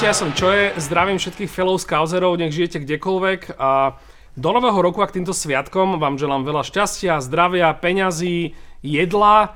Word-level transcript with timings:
Ahojte, 0.00 0.16
ja 0.16 0.24
som 0.24 0.32
Čoje, 0.32 0.72
zdravím 0.80 1.20
všetkých 1.20 1.52
fellow 1.52 1.76
scoutserov, 1.76 2.40
nech 2.40 2.56
žijete 2.56 2.80
kdekoľvek 2.88 3.60
a 3.60 4.00
do 4.32 4.48
nového 4.48 4.80
roku 4.80 5.04
a 5.04 5.06
k 5.12 5.20
týmto 5.20 5.36
sviatkom 5.36 6.00
vám 6.00 6.16
želám 6.16 6.40
veľa 6.48 6.64
šťastia, 6.64 7.20
zdravia, 7.20 7.68
peňazí, 7.76 8.56
jedla, 8.80 9.52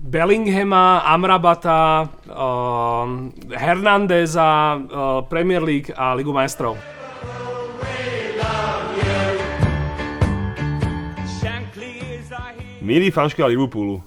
Bellinghama, 0.00 1.04
Amrabata, 1.04 2.08
uh, 2.32 3.28
Hernandeza, 3.52 4.48
uh, 4.72 4.80
Premier 5.28 5.60
League 5.60 5.92
a 5.92 6.16
Ligu 6.16 6.32
majstrov. 6.32 6.80
Milí 12.80 13.12
fanškovia 13.12 13.52
Liverpoolu, 13.52 14.00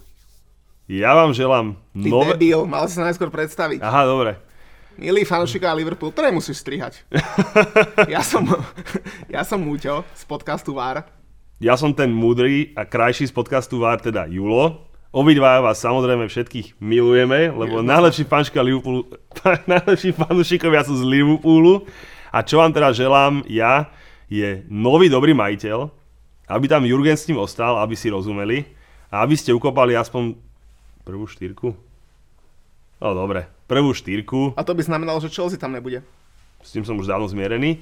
ja 0.89 1.13
vám 1.13 1.37
želám 1.37 1.77
Ty 1.93 2.09
nové... 2.09 2.33
debil, 2.33 2.65
mal 2.65 2.89
si 2.89 2.97
najskôr 2.97 3.29
predstaviť. 3.29 3.77
Aha, 3.85 4.01
dobre. 4.09 4.46
Milý 4.97 5.29
fanúšikovia 5.29 5.77
Liverpool, 5.77 6.09
to 6.09 6.25
nemusíš 6.25 6.65
strihať. 6.65 7.05
ja 8.09 8.25
som, 8.25 8.49
ja 9.29 9.45
som 9.45 9.61
Múťo 9.61 10.01
z 10.17 10.25
podcastu 10.25 10.73
VAR. 10.73 11.05
Ja 11.61 11.77
som 11.77 11.93
ten 11.93 12.09
múdry 12.09 12.73
a 12.73 12.81
krajší 12.81 13.29
z 13.29 13.33
podcastu 13.33 13.77
VAR, 13.77 14.01
teda 14.01 14.25
Julo. 14.25 14.89
Obidva 15.13 15.61
vás 15.61 15.85
samozrejme 15.85 16.25
všetkých 16.25 16.81
milujeme, 16.81 17.53
lebo 17.53 17.85
najlepší 17.85 18.25
fanška 18.25 18.57
Liverpoolu, 18.57 19.05
najlepší 19.69 20.17
fanúšikovia 20.17 20.81
sú 20.81 20.97
z 20.97 21.05
Liverpoolu. 21.05 21.85
A 22.33 22.41
čo 22.41 22.57
vám 22.57 22.73
teda 22.73 22.89
želám 22.89 23.45
ja, 23.45 23.93
je 24.25 24.65
nový 24.65 25.13
dobrý 25.13 25.37
majiteľ, 25.37 25.93
aby 26.49 26.65
tam 26.65 26.89
Jurgen 26.89 27.13
s 27.13 27.29
ním 27.29 27.37
ostal, 27.37 27.77
aby 27.77 27.93
si 27.93 28.09
rozumeli 28.09 28.65
a 29.13 29.21
aby 29.21 29.37
ste 29.37 29.53
ukopali 29.53 29.93
aspoň 29.93 30.33
prvú 31.05 31.29
štyrku. 31.29 31.86
No 32.97 33.13
dobre, 33.13 33.45
prvú 33.69 33.93
štyrku, 33.93 34.57
A 34.57 34.65
to 34.65 34.73
by 34.73 34.81
znamenalo, 34.81 35.21
že 35.21 35.29
Chelsea 35.29 35.61
tam 35.61 35.73
nebude. 35.73 36.01
s 36.65 36.73
tým 36.73 36.81
som 36.81 36.97
už 36.97 37.05
dávno 37.05 37.29
zmierený. 37.29 37.81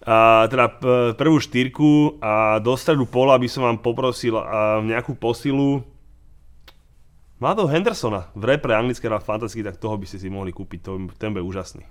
A 0.00 0.48
teda 0.48 0.80
prvú 1.12 1.36
štyrku 1.40 2.20
a 2.24 2.56
do 2.56 2.72
stredu 2.72 3.04
pola 3.04 3.36
by 3.36 3.48
som 3.48 3.68
vám 3.68 3.78
poprosil 3.84 4.36
a, 4.36 4.80
nejakú 4.80 5.12
posilu 5.12 5.84
Mladého 7.40 7.72
Hendersona 7.72 8.28
v 8.36 8.52
repre 8.52 8.76
anglické 8.76 9.08
hrá 9.08 9.16
fantasticky, 9.16 9.64
tak 9.64 9.80
toho 9.80 9.96
by 9.96 10.04
ste 10.04 10.20
si 10.20 10.28
mohli 10.28 10.52
kúpiť, 10.52 10.80
to, 10.84 11.08
ten 11.16 11.32
bude 11.32 11.40
úžasný. 11.40 11.88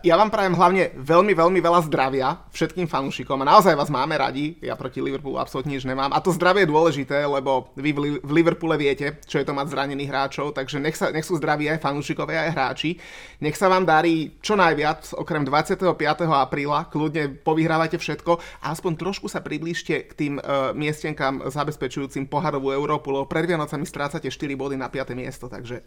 Ja, 0.00 0.16
vám 0.16 0.32
prajem 0.32 0.56
hlavne 0.56 0.96
veľmi, 0.96 1.36
veľmi 1.36 1.60
veľa 1.60 1.84
zdravia 1.84 2.40
všetkým 2.48 2.88
fanúšikom 2.88 3.36
a 3.44 3.50
naozaj 3.52 3.76
vás 3.76 3.92
máme 3.92 4.16
radi, 4.16 4.56
ja 4.64 4.72
proti 4.72 5.04
Liverpoolu 5.04 5.36
absolútne 5.36 5.76
nič 5.76 5.84
nemám 5.84 6.16
a 6.16 6.24
to 6.24 6.32
zdravie 6.32 6.64
je 6.64 6.72
dôležité, 6.72 7.28
lebo 7.28 7.76
vy 7.76 7.92
v, 7.92 7.98
Li- 8.00 8.20
v 8.24 8.30
Liverpoole 8.40 8.80
viete, 8.80 9.20
čo 9.28 9.36
je 9.36 9.44
to 9.44 9.52
mať 9.52 9.68
zranených 9.68 10.08
hráčov, 10.08 10.56
takže 10.56 10.80
nech, 10.80 10.96
sa, 10.96 11.12
nech 11.12 11.28
sú 11.28 11.36
zdraví 11.36 11.68
aj 11.68 11.84
fanúšikovia, 11.84 12.48
aj 12.48 12.54
hráči. 12.56 12.96
Nech 13.44 13.60
sa 13.60 13.68
vám 13.68 13.84
darí 13.84 14.40
čo 14.40 14.56
najviac, 14.56 15.12
okrem 15.12 15.44
25. 15.44 15.92
apríla, 16.24 16.88
kľudne 16.88 17.36
povyhrávajte 17.44 18.00
všetko 18.00 18.64
a 18.64 18.72
aspoň 18.72 18.92
trošku 18.96 19.28
sa 19.28 19.44
priblížte 19.44 20.08
k 20.08 20.12
tým 20.16 20.34
uh, 20.40 20.72
miestenkám 20.72 21.52
zabezpečujúcim 21.52 22.32
poharovú 22.32 22.72
Európu, 22.72 23.12
lebo 23.12 23.28
pred 23.28 23.44
Vianocami 23.44 23.84
strácate 23.84 24.32
4 24.32 24.56
body 24.56 24.80
na 24.80 24.85
5. 24.88 25.14
miesto, 25.14 25.48
takže 25.48 25.82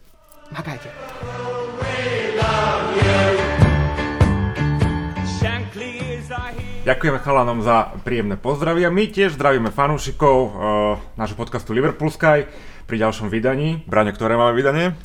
makajte. 0.52 0.88
Ďakujeme 6.80 7.20
chalanom 7.20 7.60
za 7.60 7.92
príjemné 8.08 8.40
pozdravy 8.40 8.88
a 8.88 8.90
my 8.90 9.04
tiež 9.12 9.36
zdravíme 9.36 9.68
fanúšikov 9.68 10.36
uh, 10.40 10.50
nášho 11.20 11.36
podcastu 11.36 11.76
Liverpool 11.76 12.08
Sky 12.08 12.48
pri 12.88 12.96
ďalšom 12.96 13.28
vydaní. 13.28 13.84
Braňo, 13.84 14.16
ktoré 14.16 14.40
máme 14.40 14.56
vydanie? 14.56 14.96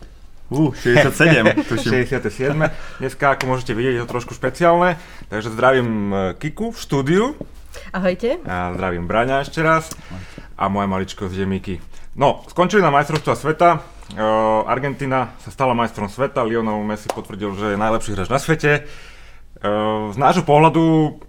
Uh, 0.47 0.71
67, 0.85 1.67
tuším. 1.67 2.07
67. 2.07 3.03
Dneska, 3.03 3.35
ako 3.35 3.43
môžete 3.51 3.75
vidieť, 3.75 3.99
je 3.99 4.01
to 4.01 4.09
trošku 4.09 4.31
špeciálne, 4.31 4.95
takže 5.27 5.51
zdravím 5.51 5.89
eh, 6.09 6.19
Kiku 6.39 6.71
v 6.71 6.79
štúdiu 6.79 7.25
Ahojte. 7.91 8.39
a 8.47 8.71
zdravím 8.71 9.03
Braňa 9.03 9.43
ešte 9.43 9.59
raz 9.59 9.91
a 10.55 10.71
moja 10.71 10.87
maličko 10.87 11.27
z 11.27 11.43
Demiky. 11.43 11.83
No, 12.15 12.47
skončili 12.47 12.79
na 12.79 12.95
majstrovstva 12.95 13.35
sveta. 13.35 13.69
Uh, 14.15 14.63
Argentina 14.71 15.35
sa 15.43 15.51
stala 15.51 15.75
majstrom 15.75 16.07
sveta, 16.07 16.47
Lionel 16.47 16.79
Messi 16.87 17.11
potvrdil, 17.11 17.51
že 17.59 17.75
je 17.75 17.77
najlepší 17.77 18.15
hráč 18.15 18.31
na 18.31 18.39
svete. 18.39 18.87
Uh, 19.59 20.15
z 20.15 20.17
nášho 20.17 20.47
pohľadu 20.47 21.19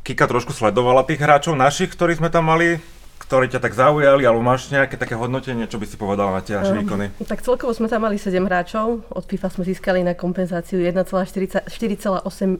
Kika 0.00 0.26
trošku 0.26 0.56
sledovala 0.56 1.04
tých 1.04 1.20
hráčov 1.20 1.54
našich, 1.54 1.92
ktorí 1.92 2.16
sme 2.16 2.32
tam 2.32 2.48
mali, 2.48 2.80
ktorí 3.32 3.48
ťa 3.48 3.64
tak 3.64 3.72
zaujali, 3.72 4.28
alebo 4.28 4.44
máš 4.44 4.68
nejaké 4.68 5.00
také 5.00 5.16
hodnotenie, 5.16 5.64
čo 5.64 5.80
by 5.80 5.88
si 5.88 5.96
povedala 5.96 6.36
na 6.36 6.44
tie 6.44 6.52
naše 6.52 6.76
výkony? 6.76 7.16
Tak 7.24 7.40
celkovo 7.40 7.72
sme 7.72 7.88
tam 7.88 8.04
mali 8.04 8.20
7 8.20 8.28
hráčov. 8.44 9.08
Od 9.08 9.24
FIFA 9.24 9.48
sme 9.48 9.64
získali 9.72 10.04
na 10.04 10.12
kompenzáciu 10.12 10.84
1,4,8 10.84 11.64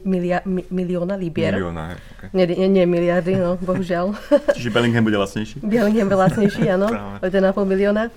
milia, 0.01 0.41
mi, 0.49 0.65
milióna 0.73 1.13
libier. 1.13 1.53
Milióna, 1.53 1.93
okay. 1.93 2.33
Nie, 2.33 2.49
nie, 2.49 2.65
nie 2.73 2.89
miliardy, 2.89 3.37
no, 3.37 3.61
bohužiaľ. 3.61 4.17
Čiže 4.57 4.73
Bellingham 4.73 5.05
bude 5.05 5.21
lacnejší. 5.21 5.61
Bellingham 5.61 6.09
bol 6.09 6.17
lacnejší, 6.25 6.65
áno, 6.65 6.89
o 7.21 7.25
1,5 7.29 7.53
milióna. 7.69 8.09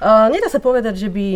Uh, 0.00 0.32
nedá 0.32 0.48
sa 0.48 0.64
povedať, 0.64 0.96
že 0.96 1.12
by 1.12 1.26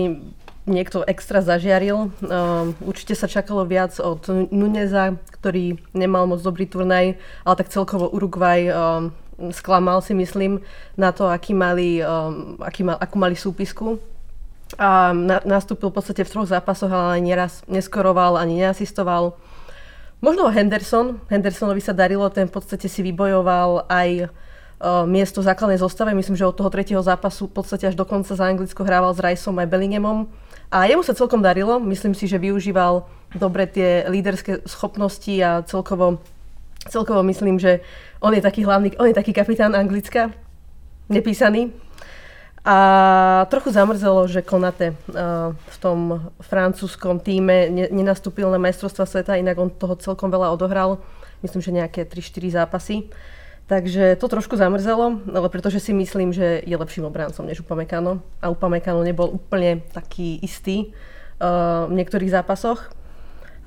niekto 0.65 1.05
extra 1.05 1.45
zažiaril. 1.45 2.09
Uh, 2.25 2.73
určite 2.81 3.13
sa 3.13 3.29
čakalo 3.29 3.69
viac 3.69 3.93
od 4.01 4.25
Nuneza, 4.49 5.21
ktorý 5.37 5.77
nemal 5.93 6.25
moc 6.25 6.41
dobrý 6.41 6.65
turnaj, 6.65 7.21
ale 7.45 7.55
tak 7.61 7.69
celkovo 7.69 8.09
Uruguay 8.09 8.73
uh, 8.73 9.13
sklamal 9.51 10.03
si 10.03 10.15
myslím 10.15 10.61
na 10.97 11.13
to, 11.13 11.29
aký 11.29 11.55
mali, 11.57 12.05
um, 12.05 12.57
aký 12.61 12.85
mal, 12.85 12.97
akú 13.01 13.17
mali 13.19 13.35
súpisku. 13.35 13.99
A 14.81 15.13
na, 15.13 15.41
nastúpil 15.45 15.93
v 15.93 15.97
podstate 16.01 16.25
v 16.25 16.33
troch 16.33 16.49
zápasoch, 16.49 16.89
ale 16.89 17.21
neraz 17.21 17.61
neskoroval, 17.69 18.41
ani 18.41 18.65
neasistoval. 18.65 19.37
Možno 20.23 20.49
Henderson. 20.49 21.19
Hendersonovi 21.27 21.83
sa 21.83 21.91
darilo, 21.91 22.31
ten 22.31 22.47
v 22.47 22.55
podstate 22.55 22.87
si 22.87 23.03
vybojoval 23.03 23.91
aj 23.91 24.31
uh, 24.31 25.03
miesto 25.03 25.43
v 25.43 25.51
základnej 25.51 25.83
zostave. 25.83 26.15
Myslím, 26.15 26.39
že 26.39 26.47
od 26.47 26.55
toho 26.55 26.71
tretieho 26.71 27.03
zápasu 27.03 27.51
v 27.51 27.59
podstate 27.59 27.91
až 27.91 27.99
do 27.99 28.07
konca 28.07 28.33
za 28.33 28.47
Anglicko 28.47 28.87
hrával 28.87 29.13
s 29.13 29.21
Riceom 29.21 29.59
aj 29.59 29.67
Bellinghamom. 29.67 30.31
A 30.73 30.89
jemu 30.89 31.05
sa 31.05 31.13
celkom 31.13 31.45
darilo. 31.45 31.77
Myslím 31.83 32.17
si, 32.17 32.25
že 32.25 32.41
využíval 32.41 33.05
dobre 33.37 33.69
tie 33.69 34.09
líderské 34.09 34.65
schopnosti 34.65 35.35
a 35.43 35.61
celkovo, 35.69 36.23
celkovo 36.89 37.21
myslím, 37.27 37.61
že 37.61 37.85
on 38.23 38.33
je 38.35 38.43
taký 38.43 38.63
hlavný, 38.63 38.95
on 39.03 39.11
je 39.11 39.19
taký 39.19 39.35
kapitán 39.35 39.75
Anglicka, 39.75 40.31
nepísaný. 41.11 41.75
A 42.63 42.77
trochu 43.51 43.75
zamrzelo, 43.75 44.31
že 44.31 44.47
Konate 44.47 44.95
uh, 44.95 45.51
v 45.51 45.77
tom 45.83 46.31
francúzskom 46.39 47.19
týme 47.19 47.67
ne, 47.67 47.91
nenastúpil 47.91 48.47
na 48.47 48.63
majstrovstva 48.63 49.03
sveta, 49.03 49.35
inak 49.35 49.59
on 49.59 49.67
toho 49.67 49.99
celkom 49.99 50.31
veľa 50.31 50.55
odohral. 50.55 51.03
Myslím, 51.43 51.59
že 51.59 51.75
nejaké 51.75 52.07
3-4 52.07 52.63
zápasy. 52.63 53.11
Takže 53.67 54.15
to 54.15 54.31
trošku 54.31 54.55
zamrzelo, 54.55 55.19
ale 55.27 55.49
pretože 55.51 55.83
si 55.83 55.91
myslím, 55.91 56.31
že 56.31 56.63
je 56.63 56.77
lepším 56.79 57.11
obrancom 57.11 57.43
než 57.43 57.67
Upamecano. 57.67 58.23
A 58.39 58.55
Upamecano 58.55 59.03
nebol 59.03 59.27
úplne 59.35 59.83
taký 59.91 60.39
istý 60.39 60.95
uh, 61.43 61.91
v 61.91 61.99
niektorých 61.99 62.31
zápasoch. 62.31 62.95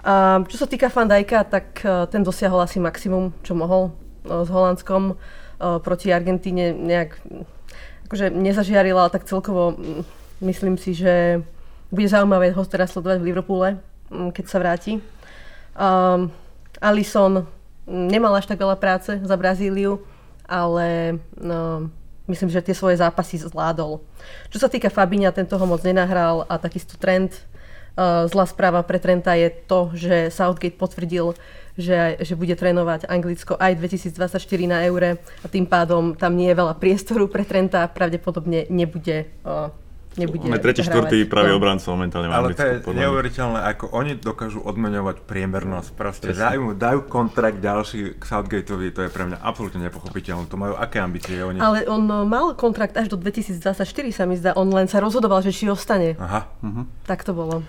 A 0.07 0.39
čo 0.47 0.55
sa 0.55 0.71
týka 0.71 0.87
Van 0.87 1.11
Dijka, 1.11 1.43
tak 1.43 1.83
uh, 1.83 2.07
ten 2.07 2.23
dosiahol 2.23 2.63
asi 2.63 2.79
maximum, 2.79 3.35
čo 3.43 3.59
mohol 3.59 3.91
s 4.25 4.49
Holandskom 4.49 5.13
uh, 5.13 5.79
proti 5.79 6.09
Argentíne 6.09 6.73
nejak 6.73 7.21
akože 8.05 8.29
nezažiarila, 8.29 9.05
ale 9.05 9.13
tak 9.13 9.25
celkovo 9.25 9.73
myslím 10.41 10.77
si, 10.77 10.93
že 10.93 11.41
bude 11.89 12.09
zaujímavé 12.09 12.51
ho 12.53 12.63
teraz 12.65 12.93
sledovať 12.93 13.17
v 13.21 13.27
Liverpoole, 13.31 13.69
keď 14.09 14.45
sa 14.45 14.57
vráti. 14.61 15.01
Um, 15.75 16.29
Alisson 16.81 17.45
mm, 17.87 18.07
nemal 18.09 18.35
až 18.35 18.45
tak 18.45 18.61
veľa 18.61 18.77
práce 18.77 19.15
za 19.21 19.35
Brazíliu, 19.35 20.01
ale 20.45 21.17
no, 21.39 21.89
myslím, 22.29 22.49
že 22.53 22.61
tie 22.61 22.75
svoje 22.77 23.01
zápasy 23.01 23.41
zvládol. 23.41 24.01
Čo 24.53 24.57
sa 24.61 24.69
týka 24.69 24.93
Fabíňa, 24.93 25.35
tento 25.35 25.57
ho 25.57 25.65
moc 25.65 25.81
nenahral 25.81 26.45
a 26.45 26.61
takisto 26.61 26.99
trend. 26.99 27.33
Uh, 27.95 28.27
zlá 28.27 28.43
správa 28.43 28.83
pre 28.83 28.99
Trenta 28.99 29.39
je 29.39 29.47
to, 29.47 29.95
že 29.95 30.27
Southgate 30.27 30.75
potvrdil, 30.75 31.31
že, 31.79 32.19
že 32.19 32.35
bude 32.35 32.51
trénovať 32.55 33.07
Anglicko 33.07 33.55
aj 33.55 33.79
2024 33.79 34.35
na 34.67 34.83
eure 34.87 35.19
a 35.43 35.47
tým 35.47 35.67
pádom 35.67 36.15
tam 36.15 36.35
nie 36.35 36.51
je 36.51 36.59
veľa 36.59 36.75
priestoru 36.75 37.31
pre 37.31 37.47
Trenta 37.47 37.87
a 37.87 37.91
pravdepodobne 37.91 38.67
nebude, 38.67 39.31
uh, 39.47 39.71
nebude 40.15 40.47
Máme 40.47 40.63
tretí, 40.63 40.83
štvrtý 40.83 41.27
pravý 41.27 41.55
No. 41.55 41.59
obrancov 41.59 41.95
momentálne 41.95 42.31
v 42.31 42.35
Ale 42.35 42.47
to 42.55 42.63
je 42.63 42.75
neuveriteľné, 42.83 43.59
ako 43.75 43.85
oni 43.91 44.19
dokážu 44.19 44.59
odmeňovať 44.63 45.27
priemernosť. 45.27 45.89
Proste 45.95 46.31
dajú, 46.31 46.75
dajú 46.75 46.99
kontrakt 47.11 47.59
ďalší 47.59 48.19
k 48.19 48.23
Southgateovi, 48.23 48.95
to 48.95 49.07
je 49.07 49.09
pre 49.11 49.23
mňa 49.27 49.39
absolútne 49.43 49.83
nepochopiteľné. 49.83 50.47
To 50.47 50.59
majú 50.59 50.75
aké 50.79 51.03
ambície 51.03 51.39
oni? 51.43 51.59
Ale 51.59 51.83
on 51.87 52.07
no, 52.07 52.23
mal 52.23 52.55
kontrakt 52.55 52.95
až 52.95 53.11
do 53.11 53.19
2024 53.19 53.83
sa 54.15 54.23
mi 54.23 54.35
zdá, 54.39 54.55
on 54.55 54.71
len 54.71 54.87
sa 54.87 55.03
rozhodoval, 55.03 55.43
že 55.43 55.51
či 55.51 55.67
ostane. 55.67 56.15
Aha. 56.19 56.47
Tak 57.03 57.27
to 57.27 57.35
bolo. 57.35 57.63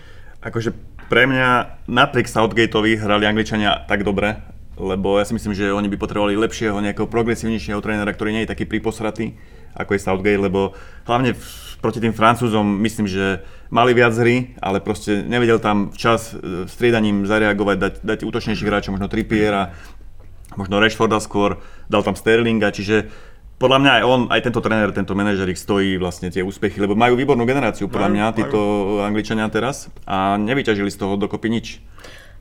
Akože 0.46 0.70
pre 1.10 1.26
mňa 1.26 1.82
napriek 1.90 2.30
Southgateovi 2.30 2.94
hrali 3.02 3.26
Angličania 3.26 3.82
tak 3.90 4.06
dobre, 4.06 4.38
lebo 4.78 5.18
ja 5.18 5.26
si 5.26 5.34
myslím, 5.34 5.58
že 5.58 5.74
oni 5.74 5.90
by 5.90 5.98
potrebovali 5.98 6.38
lepšieho, 6.38 6.78
nejakého 6.78 7.10
progresívnejšieho 7.10 7.82
trénera, 7.82 8.14
ktorý 8.14 8.30
nie 8.30 8.46
je 8.46 8.52
taký 8.54 8.70
priposratý 8.70 9.34
ako 9.76 9.94
je 9.94 10.00
Southgate, 10.00 10.40
lebo 10.40 10.72
hlavne 11.04 11.36
v, 11.36 11.44
proti 11.84 12.00
tým 12.00 12.16
Francúzom 12.16 12.64
myslím, 12.82 13.06
že 13.06 13.44
mali 13.68 13.92
viac 13.92 14.16
hry, 14.16 14.56
ale 14.58 14.80
proste 14.80 15.20
nevedel 15.22 15.60
tam 15.60 15.92
včas 15.92 16.32
e, 16.32 16.64
striedaním 16.66 17.28
zareagovať, 17.28 17.76
dať, 17.76 17.94
dať 18.02 18.18
útočnejších 18.24 18.66
hráčov, 18.66 18.96
možno 18.96 19.12
Trippiera, 19.12 19.76
možno 20.56 20.80
Rashforda 20.80 21.20
skôr, 21.20 21.60
dal 21.92 22.00
tam 22.00 22.16
Sterlinga, 22.16 22.72
čiže 22.72 23.12
podľa 23.56 23.78
mňa 23.80 23.92
aj 24.00 24.02
on, 24.04 24.20
aj 24.28 24.40
tento 24.44 24.60
tréner, 24.60 24.92
tento 24.92 25.16
manažer 25.16 25.48
ich 25.48 25.60
stojí 25.60 25.96
vlastne 25.96 26.28
tie 26.28 26.44
úspechy, 26.44 26.76
lebo 26.76 26.92
majú 26.92 27.16
výbornú 27.16 27.48
generáciu 27.48 27.88
podľa 27.88 28.12
mňa, 28.12 28.24
títo 28.36 28.60
Angličania 29.00 29.48
teraz 29.48 29.88
a 30.04 30.36
nevyťažili 30.36 30.92
z 30.92 30.98
toho 31.00 31.16
dokopy 31.16 31.48
nič. 31.48 31.66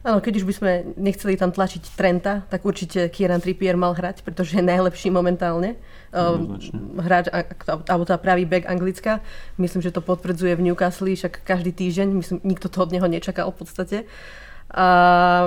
Áno, 0.06 0.22
keď 0.22 0.38
už 0.38 0.46
by 0.46 0.54
sme 0.54 0.72
nechceli 1.02 1.34
tam 1.34 1.50
tlačiť 1.50 1.98
Trenta, 1.98 2.46
tak 2.46 2.62
určite 2.62 3.10
Kieran 3.10 3.42
Trippier 3.42 3.74
mal 3.74 3.98
hrať, 3.98 4.22
pretože 4.22 4.54
je 4.54 4.62
najlepší 4.62 5.10
momentálne. 5.10 5.82
Um, 6.14 6.62
hráč, 7.02 7.26
alebo 7.90 8.06
tá 8.06 8.14
pravý 8.22 8.46
back 8.46 8.70
Anglicka. 8.70 9.26
Myslím, 9.58 9.82
že 9.82 9.90
to 9.90 10.06
potvrdzuje 10.06 10.62
v 10.62 10.70
Newcastle, 10.70 11.10
však 11.10 11.42
každý 11.42 11.74
týždeň, 11.74 12.08
myslím, 12.22 12.38
nikto 12.46 12.70
to 12.70 12.86
od 12.86 12.94
neho 12.94 13.10
nečakal 13.10 13.50
v 13.50 13.58
podstate. 13.66 13.98
A 14.74 14.86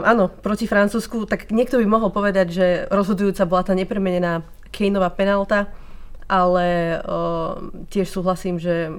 áno, 0.06 0.30
proti 0.30 0.70
Francúzsku, 0.70 1.26
tak 1.26 1.50
niekto 1.50 1.82
by 1.82 1.86
mohol 1.90 2.10
povedať, 2.14 2.46
že 2.54 2.66
rozhodujúca 2.88 3.44
bola 3.44 3.66
tá 3.66 3.74
nepremenená 3.74 4.46
Kaneová 4.70 5.10
penalta, 5.10 5.68
ale 6.30 6.98
uh, 7.02 7.58
tiež 7.88 8.08
súhlasím, 8.08 8.60
že 8.60 8.94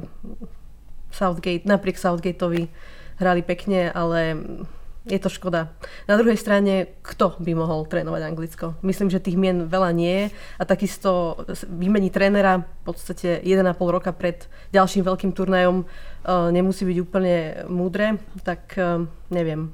Southgate, 1.14 1.66
napriek 1.66 1.98
Southgateovi 1.98 2.70
hrali 3.18 3.42
pekne, 3.42 3.90
ale 3.94 4.38
je 5.10 5.20
to 5.20 5.32
škoda. 5.32 5.74
Na 6.06 6.20
druhej 6.20 6.38
strane, 6.38 7.00
kto 7.02 7.40
by 7.42 7.52
mohol 7.58 7.90
trénovať 7.90 8.22
Anglicko? 8.22 8.78
Myslím, 8.86 9.10
že 9.10 9.24
tých 9.24 9.40
mien 9.40 9.66
veľa 9.66 9.90
nie 9.96 10.14
je 10.14 10.26
a 10.62 10.64
takisto 10.68 11.42
vymení 11.66 12.14
trénera 12.14 12.62
v 12.62 12.94
podstate 12.94 13.42
1,5 13.42 13.74
roka 13.90 14.12
pred 14.14 14.46
ďalším 14.76 15.08
veľkým 15.08 15.32
turnajom 15.34 15.84
uh, 15.84 16.54
nemusí 16.54 16.86
byť 16.86 16.98
úplne 17.02 17.36
múdre, 17.66 18.22
tak 18.46 18.78
uh, 18.78 19.08
neviem. 19.34 19.74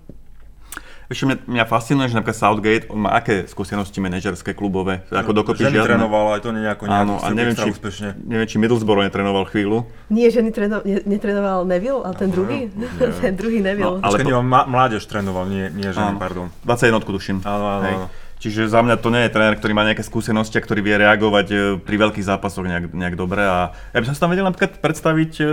Čo 1.06 1.30
mňa, 1.30 1.38
mňa 1.46 1.66
fascinuje, 1.69 2.10
že 2.10 2.18
napríklad 2.18 2.38
Southgate, 2.38 2.86
on 2.90 3.06
má 3.06 3.13
aké 3.13 3.46
skúsenosti 3.46 4.02
manažerské, 4.02 4.57
klubové, 4.57 5.06
ako 5.13 5.38
dokopy 5.38 5.69
Ženy 5.69 5.78
žiadne. 5.78 5.88
trénoval, 5.94 6.34
aj 6.34 6.42
to 6.42 6.50
nie 6.50 6.66
nejako 6.66 6.84
nejak 6.90 7.04
Áno, 7.06 7.13
a 7.22 7.28
neviem 7.30 7.54
či, 7.54 7.69
úspešne. 7.69 8.10
neviem, 8.25 8.48
či 8.50 8.57
Middlesbrough 8.57 9.06
netrénoval 9.06 9.46
chvíľu. 9.46 9.86
Nie, 10.10 10.34
že 10.34 10.42
netreno, 10.42 10.81
ne, 10.81 11.06
netrenoval 11.06 11.62
Neville, 11.69 12.02
ale 12.02 12.16
ten 12.18 12.34
druhý, 12.34 12.74
ten 13.22 13.34
druhý 13.38 13.62
Neville. 13.62 13.98
No, 13.98 14.02
ale 14.02 14.18
Počkaj, 14.18 14.34
po- 14.34 14.66
mládež 14.66 15.04
trénoval, 15.06 15.46
nie, 15.46 15.69
nie 15.69 15.94
ženy, 15.94 16.18
Áno. 16.18 16.22
pardon. 16.22 16.48
21 16.66 17.06
tuším. 17.06 17.38
Áno, 17.46 17.66
áno, 17.69 17.86
áno. 17.86 18.07
Čiže 18.36 18.68
za 18.68 18.84
mňa 18.84 19.00
to 19.00 19.10
nie 19.10 19.25
je 19.25 19.31
tréner, 19.31 19.56
ktorý 19.56 19.74
má 19.74 19.88
nejaké 19.88 20.04
skúsenosti 20.04 20.60
a 20.60 20.66
ktorý 20.66 20.84
vie 20.84 21.00
reagovať 21.00 21.48
e, 21.50 21.57
pri 21.81 21.96
veľkých 21.98 22.25
zápasoch 22.25 22.68
nejak, 22.68 22.92
nejak 22.92 23.16
dobre. 23.16 23.42
A 23.42 23.72
ja 23.90 24.00
by 24.02 24.06
som 24.06 24.13
si 24.13 24.22
tam 24.22 24.30
vedel 24.30 24.44
napríklad 24.46 24.84
predstaviť 24.84 25.31
e, 25.40 25.46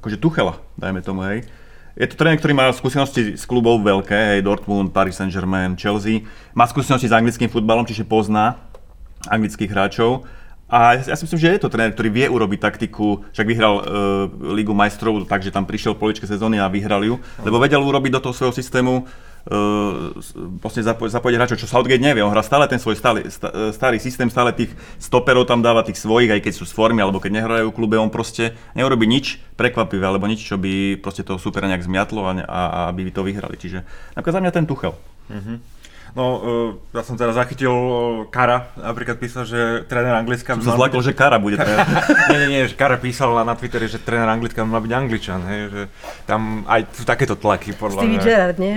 akože 0.00 0.16
Tuchela, 0.16 0.58
dajme 0.80 1.04
tomu, 1.04 1.22
hej. 1.28 1.44
Je 1.98 2.06
to 2.06 2.14
tréner, 2.14 2.38
ktorý 2.38 2.54
má 2.54 2.70
skúsenosti 2.70 3.34
s 3.34 3.42
klubov 3.42 3.82
veľké, 3.82 4.38
hej, 4.38 4.46
Dortmund, 4.46 4.94
Paris 4.94 5.18
Saint-Germain, 5.18 5.74
Chelsea. 5.74 6.22
Má 6.54 6.62
skúsenosti 6.70 7.10
s 7.10 7.16
anglickým 7.16 7.50
futbalom, 7.50 7.82
čiže 7.82 8.06
pozná 8.06 8.54
anglických 9.26 9.66
hráčov. 9.66 10.22
A 10.70 10.94
ja, 10.94 11.16
si 11.18 11.26
myslím, 11.26 11.42
že 11.42 11.58
je 11.58 11.62
to 11.64 11.72
tréner, 11.72 11.90
ktorý 11.90 12.08
vie 12.14 12.26
urobiť 12.30 12.60
taktiku, 12.62 13.26
však 13.34 13.46
vyhral 13.50 13.74
e, 13.80 13.82
Ligu 14.54 14.76
majstrov, 14.76 15.26
takže 15.26 15.50
tam 15.50 15.66
prišiel 15.66 15.98
v 15.98 16.06
poličke 16.06 16.28
sezóny 16.28 16.62
a 16.62 16.70
vyhral 16.70 17.02
ju, 17.02 17.18
lebo 17.42 17.58
vedel 17.58 17.82
urobiť 17.82 18.14
do 18.14 18.22
toho 18.22 18.36
svojho 18.36 18.54
systému 18.54 19.08
vlastne 20.60 20.84
zapo- 20.84 21.08
zapojiť 21.08 21.36
hráčov, 21.40 21.56
čo 21.56 21.68
Southgate 21.68 22.04
nevie. 22.04 22.20
On 22.20 22.28
hrá 22.28 22.44
stále 22.44 22.68
ten 22.68 22.76
svoj 22.76 23.00
stály, 23.00 23.24
e, 23.24 23.30
starý 23.72 23.96
systém, 23.96 24.28
stále 24.28 24.52
tých 24.52 24.72
stoperov 25.00 25.48
tam 25.48 25.64
dáva, 25.64 25.80
tých 25.80 25.96
svojich, 25.96 26.28
aj 26.28 26.40
keď 26.44 26.52
sú 26.52 26.68
z 26.68 26.76
formy, 26.76 27.00
alebo 27.00 27.16
keď 27.16 27.40
nehrajú 27.40 27.72
v 27.72 27.76
klube, 27.76 27.96
on 27.96 28.12
proste 28.12 28.52
neurobi 28.76 29.08
nič 29.08 29.40
prekvapivé, 29.56 30.04
alebo 30.04 30.28
nič, 30.28 30.44
čo 30.44 30.60
by 30.60 31.00
proste 31.00 31.24
toho 31.24 31.40
supera 31.40 31.64
nejak 31.64 31.84
zmiatlo 31.84 32.28
a, 32.28 32.32
a, 32.44 32.60
a 32.68 32.80
aby 32.92 33.08
to 33.08 33.24
vyhrali. 33.24 33.56
Čiže 33.56 33.88
napríklad 34.12 34.36
za 34.36 34.42
mňa 34.44 34.52
ten 34.52 34.66
Tuchel. 34.68 34.92
No, 36.10 36.24
uh, 36.34 36.40
ja 36.90 37.00
som 37.00 37.14
teraz 37.14 37.34
zachytil 37.34 37.68
uh, 37.68 37.90
Kara, 38.26 38.72
napríklad 38.74 39.16
písal, 39.16 39.42
že 39.42 39.58
tréner 39.84 40.12
Anglicka... 40.12 40.54
Som 40.54 40.62
sa 40.62 40.74
zlakol, 40.74 41.00
že 41.00 41.10
Kara 41.10 41.36
bude 41.36 41.56
tréner. 41.60 41.84
nie, 42.28 42.38
nie, 42.38 42.48
nie, 42.50 42.62
že 42.64 42.74
Kara 42.74 42.96
písal 42.96 43.34
na 43.36 43.52
Twitteri, 43.52 43.84
že 43.84 43.96
tréner 43.96 44.24
Anglicka 44.24 44.62
má 44.62 44.78
byť 44.78 44.88
Angličan, 44.90 45.40
hej, 45.44 45.60
že 45.68 45.82
tam 46.24 46.64
aj 46.64 46.80
sú 46.92 47.02
takéto 47.02 47.34
tlaky, 47.34 47.72
podľa 47.72 48.00
Stevie 48.00 48.16
mňa. 48.16 48.24
Gerrard, 48.24 48.56
nie? 48.56 48.74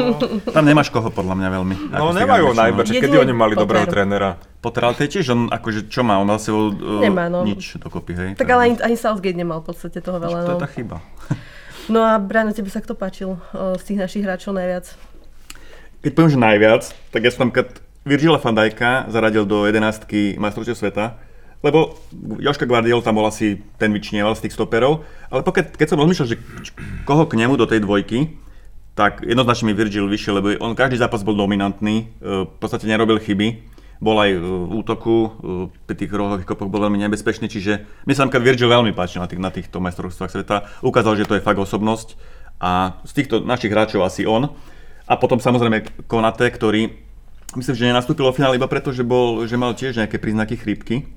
Tam 0.56 0.62
nemáš 0.62 0.88
koho 0.88 1.08
podľa 1.08 1.34
mňa 1.34 1.48
veľmi. 1.52 1.74
No 1.90 2.10
nemajú 2.10 2.50
Angličanov. 2.50 2.56
najmä, 2.56 2.80
že 2.82 2.92
kedy 2.96 3.16
oni 3.18 3.32
mali 3.32 3.52
Potter. 3.52 3.62
dobrého 3.64 3.86
trénera. 3.86 4.30
Potter, 4.58 4.82
ale 4.82 4.94
to 4.94 5.02
je 5.02 5.10
tiež 5.14 5.26
on, 5.28 5.40
akože 5.48 5.86
čo 5.86 6.02
má, 6.02 6.16
on 6.16 6.26
má 6.26 6.34
za 6.34 6.50
sebou 6.50 6.70
uh, 6.70 6.98
Nemá, 7.00 7.26
no. 7.26 7.42
nič 7.42 7.76
dokopy, 7.76 8.12
hej. 8.12 8.30
Tak 8.34 8.48
ale 8.48 8.60
ani, 8.64 8.74
ani 8.80 8.96
Southgate 8.96 9.34
nemal 9.34 9.62
v 9.62 9.70
podstate 9.70 9.98
toho 9.98 10.18
veľa. 10.18 10.38
To 10.40 10.50
je 10.50 10.54
No, 10.54 10.58
tá 10.58 10.68
chyba. 10.68 10.96
no 11.86 12.02
a 12.02 12.18
Brian, 12.18 12.50
tebe 12.50 12.66
sa 12.66 12.78
kto 12.78 12.92
páčil 12.92 13.38
z 13.54 13.82
tých 13.84 13.98
našich 13.98 14.22
hráčov 14.22 14.52
najviac? 14.52 14.92
Keď 15.98 16.12
poviem, 16.14 16.30
že 16.30 16.38
najviac, 16.38 16.82
tak 17.10 17.26
ja 17.26 17.30
som 17.34 17.50
napríklad 17.50 17.82
Virgila 18.06 18.38
van 18.38 18.54
Dijka 18.54 19.10
zaradil 19.10 19.42
do 19.42 19.66
11 19.66 20.38
majstrovstiev 20.38 20.78
sveta, 20.78 21.18
lebo 21.58 21.98
Joška 22.38 22.70
Guardiol 22.70 23.02
tam 23.02 23.18
bol 23.18 23.26
asi 23.26 23.58
ten 23.82 23.90
vyčnieval 23.90 24.38
z 24.38 24.46
tých 24.46 24.54
stoperov, 24.54 25.02
ale 25.26 25.42
pokiaľ, 25.42 25.74
keď 25.74 25.86
som 25.90 25.98
rozmýšľal, 25.98 26.30
že 26.30 26.38
koho 27.02 27.26
k 27.26 27.34
nemu 27.34 27.58
do 27.58 27.66
tej 27.66 27.82
dvojky, 27.82 28.38
tak 28.94 29.26
jednoznačne 29.26 29.70
mi 29.70 29.74
Virgil 29.74 30.06
vyšiel, 30.06 30.38
lebo 30.38 30.48
on 30.62 30.78
každý 30.78 31.02
zápas 31.02 31.26
bol 31.26 31.34
dominantný, 31.34 32.06
e, 32.22 32.46
v 32.46 32.56
podstate 32.62 32.86
nerobil 32.86 33.18
chyby, 33.18 33.58
bol 33.98 34.14
aj 34.22 34.38
v 34.38 34.46
útoku, 34.74 35.16
e, 35.18 35.28
pri 35.86 35.94
tých 35.98 36.10
rohových 36.14 36.46
kopoch 36.46 36.70
bol 36.70 36.86
veľmi 36.86 37.02
nebezpečný, 37.06 37.50
čiže 37.50 37.86
mne 38.06 38.14
sa 38.14 38.22
napríklad 38.22 38.46
Virgil 38.54 38.70
veľmi 38.70 38.94
páčil 38.94 39.18
na, 39.22 39.26
tých, 39.26 39.42
na 39.42 39.50
týchto 39.50 39.82
majstrovstvách 39.82 40.30
sveta, 40.30 40.56
ukázal, 40.86 41.18
že 41.18 41.26
to 41.26 41.34
je 41.34 41.42
fakt 41.42 41.58
osobnosť 41.58 42.14
a 42.62 43.02
z 43.02 43.12
týchto 43.18 43.42
našich 43.42 43.70
hráčov 43.70 44.06
asi 44.06 44.26
on. 44.26 44.54
A 45.08 45.16
potom 45.16 45.40
samozrejme 45.40 46.04
Konate, 46.04 46.44
ktorý 46.52 46.92
myslím, 47.56 47.74
že 47.74 47.88
nenastúpil 47.88 48.28
o 48.28 48.36
finále 48.36 48.60
iba 48.60 48.68
preto, 48.68 48.92
že, 48.92 49.00
bol, 49.00 49.48
že 49.48 49.56
mal 49.56 49.72
tiež 49.72 49.96
nejaké 49.96 50.20
príznaky 50.20 50.60
chrípky. 50.60 51.08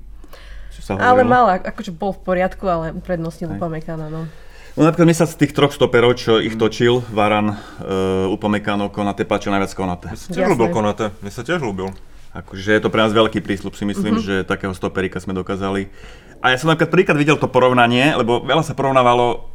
Čo 0.71 0.79
sa 0.79 0.91
Ale 0.95 1.27
mal, 1.27 1.59
akože 1.59 1.91
bol 1.91 2.15
v 2.15 2.23
poriadku, 2.23 2.63
ale 2.63 2.95
uprednostnil 2.95 3.59
Upamecana, 3.59 4.07
no. 4.07 4.31
No 4.79 4.88
napríklad 4.88 5.03
mi 5.03 5.11
sa 5.11 5.27
z 5.27 5.35
tých 5.35 5.51
troch 5.51 5.75
stoperov, 5.75 6.15
čo 6.15 6.39
ich 6.39 6.55
točil, 6.55 7.03
Varan, 7.12 7.51
uh, 7.51 8.31
Upamecano, 8.31 8.88
Konate, 8.88 9.27
páčil 9.27 9.51
najviac 9.51 9.75
Konate. 9.75 10.07
Mne 10.07 10.24
sa 10.24 10.29
tiež 10.31 10.48
Jasné. 10.48 10.51
ľúbil 10.55 10.67
Konate, 10.71 11.05
mne 11.19 11.31
sa 11.36 11.43
tiež 11.43 11.60
ľúbil. 11.60 11.89
Akože 12.31 12.71
je 12.71 12.79
to 12.79 12.88
pre 12.88 13.03
nás 13.03 13.12
veľký 13.12 13.43
prísľub, 13.43 13.75
si 13.75 13.83
myslím, 13.83 14.24
že 14.24 14.48
takého 14.48 14.71
stoperika 14.71 15.19
sme 15.19 15.36
dokázali. 15.36 15.91
A 16.39 16.55
ja 16.55 16.57
som 16.57 16.71
napríklad 16.71 16.88
prvýkrát 16.88 17.19
videl 17.19 17.36
to 17.36 17.51
porovnanie, 17.51 18.15
lebo 18.15 18.39
veľa 18.39 18.63
sa 18.63 18.71
porovnávalo 18.71 19.51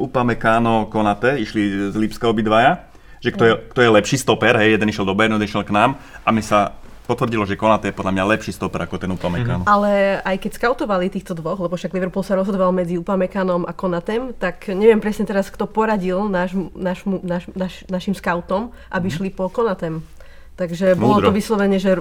Upamecano, 0.00 0.88
Konate, 0.88 1.36
išli 1.44 1.92
z 1.92 1.96
Lipska 2.00 2.24
obidvaja, 2.24 2.88
že 3.24 3.32
kto 3.32 3.44
je, 3.48 3.52
kto 3.72 3.80
je 3.80 3.88
lepší 3.88 4.16
stoper, 4.20 4.60
hej, 4.60 4.76
jeden 4.76 4.92
išiel 4.92 5.08
do 5.08 5.16
Bayernu, 5.16 5.40
jeden 5.40 5.48
išiel 5.48 5.64
k 5.64 5.72
nám 5.72 5.96
a 5.96 6.28
mi 6.28 6.44
sa 6.44 6.76
potvrdilo, 7.08 7.44
že 7.44 7.56
Konate 7.56 7.92
je 7.92 7.96
podľa 7.96 8.12
mňa 8.16 8.24
lepší 8.36 8.52
stoper 8.52 8.84
ako 8.84 8.96
ten 9.00 9.12
Upamecano. 9.12 9.64
Ale 9.68 10.20
aj 10.24 10.36
keď 10.40 10.50
skautovali 10.56 11.12
týchto 11.12 11.36
dvoch, 11.36 11.60
lebo 11.60 11.76
však 11.76 11.92
Liverpool 11.92 12.24
sa 12.24 12.36
rozhodoval 12.36 12.72
medzi 12.72 12.96
Upameccanom 13.00 13.68
a 13.68 13.72
Konatem, 13.76 14.32
tak 14.36 14.68
neviem 14.72 15.00
presne 15.00 15.28
teraz, 15.28 15.52
kto 15.52 15.68
poradil 15.68 16.28
náš, 16.28 16.56
náš, 16.76 17.04
náš, 17.24 17.44
náš, 17.52 17.84
našim 17.88 18.16
skautom, 18.16 18.72
aby 18.88 19.08
šli 19.12 19.28
po 19.32 19.48
Konatem. 19.52 20.00
Takže 20.54 20.94
bolo 20.94 21.18
Múdro. 21.18 21.28
to 21.28 21.30
vyslovene, 21.34 21.82
že 21.82 21.98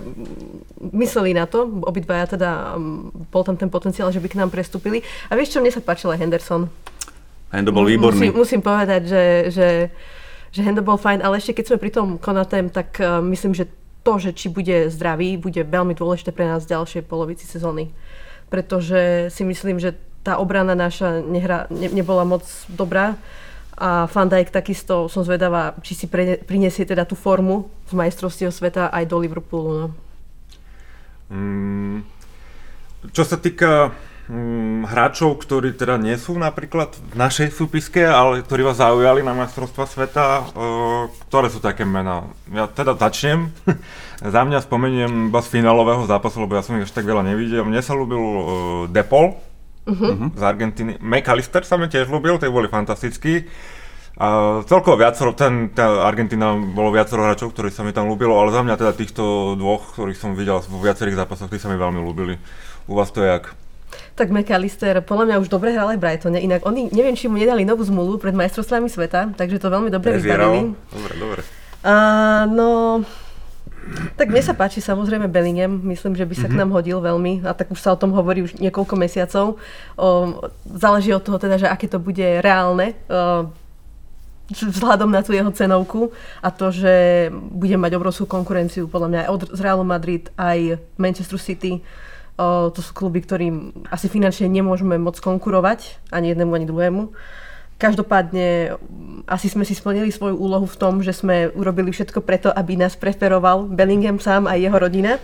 mysleli 0.93 1.33
na 1.33 1.49
to, 1.49 1.65
obidvaja 1.89 2.37
teda, 2.37 2.77
um, 2.77 3.09
bol 3.33 3.41
tam 3.41 3.57
ten 3.57 3.65
potenciál, 3.65 4.13
že 4.13 4.21
by 4.21 4.29
k 4.29 4.37
nám 4.37 4.53
prestúpili. 4.53 5.01
A 5.27 5.33
vieš 5.33 5.57
čo, 5.57 5.59
mne 5.59 5.73
sa 5.73 5.81
páčil 5.81 6.13
aj 6.13 6.21
Henderson. 6.21 6.69
Hendo 7.49 7.73
bol 7.73 7.89
výborný. 7.89 8.29
Musím, 8.29 8.33
musím 8.37 8.61
povedať, 8.61 9.09
že, 9.09 9.23
že, 9.49 9.67
že 10.53 10.62
Hendo 10.62 10.86
bol 10.86 11.01
fajn, 11.01 11.25
ale 11.25 11.41
ešte 11.41 11.57
keď 11.57 11.65
sme 11.74 11.81
pri 11.81 11.91
tom 11.91 12.07
Konatem, 12.22 12.69
tak 12.69 13.01
uh, 13.01 13.19
myslím, 13.25 13.57
že 13.57 13.65
to, 14.05 14.22
že 14.22 14.38
či 14.38 14.53
bude 14.53 14.93
zdravý, 14.93 15.41
bude 15.41 15.65
veľmi 15.65 15.98
dôležité 15.98 16.29
pre 16.29 16.45
nás 16.45 16.63
v 16.63 16.77
ďalšej 16.77 17.10
polovici 17.10 17.50
sezóny. 17.50 17.89
Pretože 18.53 19.33
si 19.33 19.41
myslím, 19.41 19.81
že 19.81 19.98
tá 20.22 20.38
obrana 20.38 20.77
naša 20.77 21.25
nehra, 21.25 21.65
ne, 21.74 21.89
nebola 21.89 22.24
moc 22.24 22.45
dobrá 22.69 23.17
a 23.74 24.05
Van 24.05 24.29
Dijk 24.29 24.53
takisto 24.53 25.10
som 25.10 25.25
zvedavá, 25.25 25.74
či 25.81 25.98
si 25.98 26.05
pre, 26.05 26.38
prinesie 26.45 26.86
teda 26.86 27.10
tú 27.10 27.17
formu 27.17 27.74
z 27.89 27.98
majstrovstiev 27.98 28.53
sveta 28.53 28.93
aj 28.93 29.03
do 29.10 29.17
Liverpoolu. 29.17 29.72
No. 29.74 29.88
Mm, 31.33 32.05
čo 33.10 33.25
sa 33.25 33.41
týka 33.41 33.89
hráčov, 34.87 35.43
ktorí 35.43 35.75
teda 35.75 35.99
nie 35.99 36.15
sú 36.15 36.39
napríklad 36.39 36.95
v 36.95 37.15
našej 37.19 37.51
súpiske, 37.51 38.07
ale 38.07 38.39
ktorí 38.39 38.63
vás 38.63 38.79
zaujali 38.79 39.19
na 39.19 39.35
majstrovstva 39.35 39.83
sveta, 39.83 40.25
e, 40.39 40.43
ktoré 41.27 41.51
sú 41.51 41.59
také 41.59 41.83
mená? 41.83 42.31
Ja 42.47 42.71
teda 42.71 42.95
začnem. 42.95 43.51
Za 44.23 44.47
mňa 44.47 44.63
spomeniem 44.63 45.27
iba 45.27 45.43
z 45.43 45.59
finálového 45.59 46.07
zápasu, 46.07 46.39
lebo 46.39 46.55
ja 46.55 46.63
som 46.63 46.79
ich 46.79 46.87
až 46.87 46.95
tak 46.95 47.03
veľa 47.03 47.27
nevidel. 47.27 47.67
Mne 47.67 47.83
sa 47.83 47.91
ľúbil 47.91 48.23
e, 48.23 48.43
Depol 48.95 49.35
z 50.31 50.39
Argentíny. 50.39 50.95
McAllister 51.03 51.67
sa 51.67 51.75
mi 51.75 51.91
tiež 51.91 52.07
ľúbil, 52.07 52.39
tie 52.39 52.47
boli 52.47 52.71
fantastickí. 52.71 53.51
A 54.15 54.61
celkovo 54.69 54.95
viacero, 54.95 55.35
ten, 55.35 55.73
tá 55.73 56.05
Argentína 56.07 56.55
bolo 56.55 56.93
viacero 56.93 57.25
hráčov, 57.25 57.51
ktorí 57.51 57.73
sa 57.73 57.83
mi 57.83 57.91
tam 57.91 58.07
ľúbilo, 58.07 58.37
ale 58.37 58.53
za 58.53 58.61
mňa 58.61 58.79
teda 58.79 58.93
týchto 58.93 59.57
dvoch, 59.57 59.97
ktorých 59.97 60.21
som 60.21 60.37
videl 60.37 60.61
vo 60.61 60.79
viacerých 60.79 61.19
zápasoch, 61.19 61.49
tí 61.49 61.57
sa 61.57 61.67
mi 61.67 61.75
veľmi 61.75 61.99
ľúbili. 61.99 62.37
U 62.87 62.95
vás 62.95 63.11
to 63.11 63.25
je 63.25 63.27
jak? 63.27 63.62
Tak 64.13 64.29
McAllister 64.29 65.01
podľa 65.01 65.25
mňa 65.25 65.36
už 65.41 65.50
dobre 65.50 65.74
hral 65.74 65.89
aj 65.89 65.98
Brightone. 65.98 66.38
Inak 66.38 66.70
oni, 66.70 66.93
neviem, 66.93 67.17
či 67.17 67.25
mu 67.25 67.41
nedali 67.41 67.65
novú 67.65 67.82
zmluvu 67.82 68.22
pred 68.22 68.38
majstrovstvami 68.38 68.86
sveta, 68.86 69.34
takže 69.34 69.58
to 69.58 69.74
veľmi 69.74 69.89
dobre 69.89 70.22
vybavili. 70.22 70.77
Dobre, 70.93 71.13
dobre. 71.17 71.41
A, 71.82 72.46
no, 72.46 73.01
tak 74.15 74.29
mne 74.29 74.46
sa 74.46 74.53
páči 74.53 74.79
samozrejme 74.79 75.27
Bellingham, 75.27 75.82
myslím, 75.89 76.13
že 76.13 76.29
by 76.29 76.36
sa 76.38 76.46
mm-hmm. 76.46 76.55
k 76.55 76.60
nám 76.62 76.70
hodil 76.72 77.01
veľmi 77.01 77.43
a 77.43 77.51
tak 77.58 77.74
už 77.74 77.79
sa 77.82 77.91
o 77.91 78.00
tom 78.00 78.13
hovorí 78.13 78.46
už 78.46 78.62
niekoľko 78.62 78.96
mesiacov. 78.96 79.60
O, 79.98 80.08
záleží 80.63 81.12
od 81.12 81.25
toho 81.25 81.41
teda, 81.41 81.58
že 81.60 81.67
aké 81.67 81.89
to 81.89 81.98
bude 81.98 82.24
reálne. 82.39 82.96
O, 83.10 83.50
vzhľadom 84.53 85.10
na 85.10 85.25
tú 85.25 85.34
jeho 85.34 85.50
cenovku 85.50 86.13
a 86.43 86.51
to, 86.51 86.70
že 86.70 87.27
bude 87.34 87.74
mať 87.79 87.98
obrovskú 87.98 88.29
konkurenciu 88.29 88.86
podľa 88.91 89.10
mňa 89.10 89.20
aj 89.25 89.29
od 89.32 89.41
Realu 89.58 89.88
Madrid, 89.88 90.29
aj 90.36 90.77
Manchester 91.00 91.39
City 91.39 91.82
to 92.37 92.79
sú 92.81 92.91
kluby, 92.97 93.21
ktorým 93.21 93.85
asi 93.93 94.09
finančne 94.09 94.49
nemôžeme 94.49 94.97
moc 94.97 95.21
konkurovať, 95.21 96.01
ani 96.09 96.33
jednému, 96.33 96.51
ani 96.53 96.65
druhému. 96.65 97.03
Každopádne 97.77 98.79
asi 99.27 99.51
sme 99.51 99.67
si 99.67 99.75
splnili 99.75 100.09
svoju 100.13 100.39
úlohu 100.39 100.63
v 100.63 100.79
tom, 100.79 101.03
že 101.03 101.11
sme 101.11 101.51
urobili 101.51 101.91
všetko 101.91 102.23
preto, 102.23 102.49
aby 102.53 102.79
nás 102.79 102.95
preferoval 102.95 103.67
Bellingham 103.67 104.17
sám 104.17 104.47
a 104.47 104.55
jeho 104.55 104.77
rodina. 104.77 105.19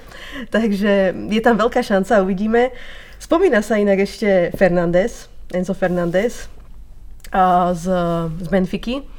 Takže 0.54 1.16
je 1.30 1.42
tam 1.42 1.56
veľká 1.58 1.82
šanca, 1.82 2.22
uvidíme. 2.22 2.76
Spomína 3.22 3.64
sa 3.64 3.80
inak 3.80 4.04
ešte 4.04 4.52
Fernández, 4.58 5.32
Enzo 5.54 5.74
Fernández 5.74 6.52
z, 7.74 7.86
z 8.28 8.48
Benfiky 8.50 9.19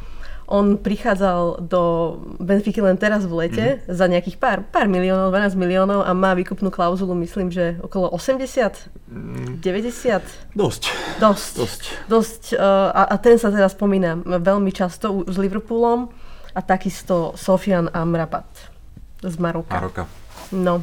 on 0.51 0.75
prichádzal 0.83 1.63
do 1.63 1.83
Benfiky 2.43 2.83
len 2.83 2.99
teraz 2.99 3.23
v 3.23 3.47
lete 3.47 3.67
mm-hmm. 3.79 3.95
za 3.95 4.07
nejakých 4.11 4.37
pár, 4.37 4.59
pár 4.67 4.91
miliónov, 4.91 5.31
12 5.31 5.55
miliónov 5.55 6.03
a 6.03 6.11
má 6.11 6.35
výkupnú 6.35 6.75
klauzulu, 6.75 7.15
myslím, 7.23 7.55
že 7.55 7.79
okolo 7.79 8.11
80, 8.11 8.91
mm. 9.07 9.63
90. 9.63 10.59
Dosť. 10.59 10.83
Dosť. 11.23 11.53
Dosť. 11.55 11.83
Dosť 12.11 12.43
uh, 12.59 12.91
a, 12.91 13.03
a 13.15 13.17
ten 13.23 13.39
sa 13.39 13.55
teda 13.55 13.71
spomína 13.71 14.27
veľmi 14.27 14.75
často 14.75 15.23
s 15.23 15.39
Liverpoolom 15.39 16.11
a 16.51 16.61
takisto 16.67 17.39
Sofian 17.39 17.87
Amrabat 17.95 18.51
z 19.23 19.39
Maroka. 19.39 19.71
Maroka. 19.71 20.05
No, 20.51 20.83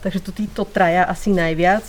takže 0.00 0.24
tu 0.24 0.32
títo 0.32 0.64
traja 0.64 1.04
asi 1.04 1.36
najviac. 1.36 1.84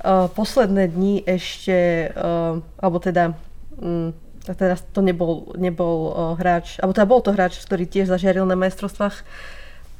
Uh, 0.00 0.32
posledné 0.32 0.88
dni 0.88 1.28
ešte, 1.28 2.08
uh, 2.16 2.56
alebo 2.80 2.96
teda 3.04 3.36
um, 3.76 4.16
a 4.48 4.54
teraz 4.56 4.82
to 4.92 5.04
nebol, 5.04 5.52
nebol 5.54 5.96
uh, 6.10 6.34
hráč, 6.40 6.80
alebo 6.80 6.92
teda 6.96 7.06
bol 7.06 7.20
to 7.20 7.30
hráč, 7.36 7.60
ktorý 7.62 7.84
tiež 7.84 8.08
zažiaril 8.08 8.48
na 8.48 8.56
majstrovstvách 8.56 9.22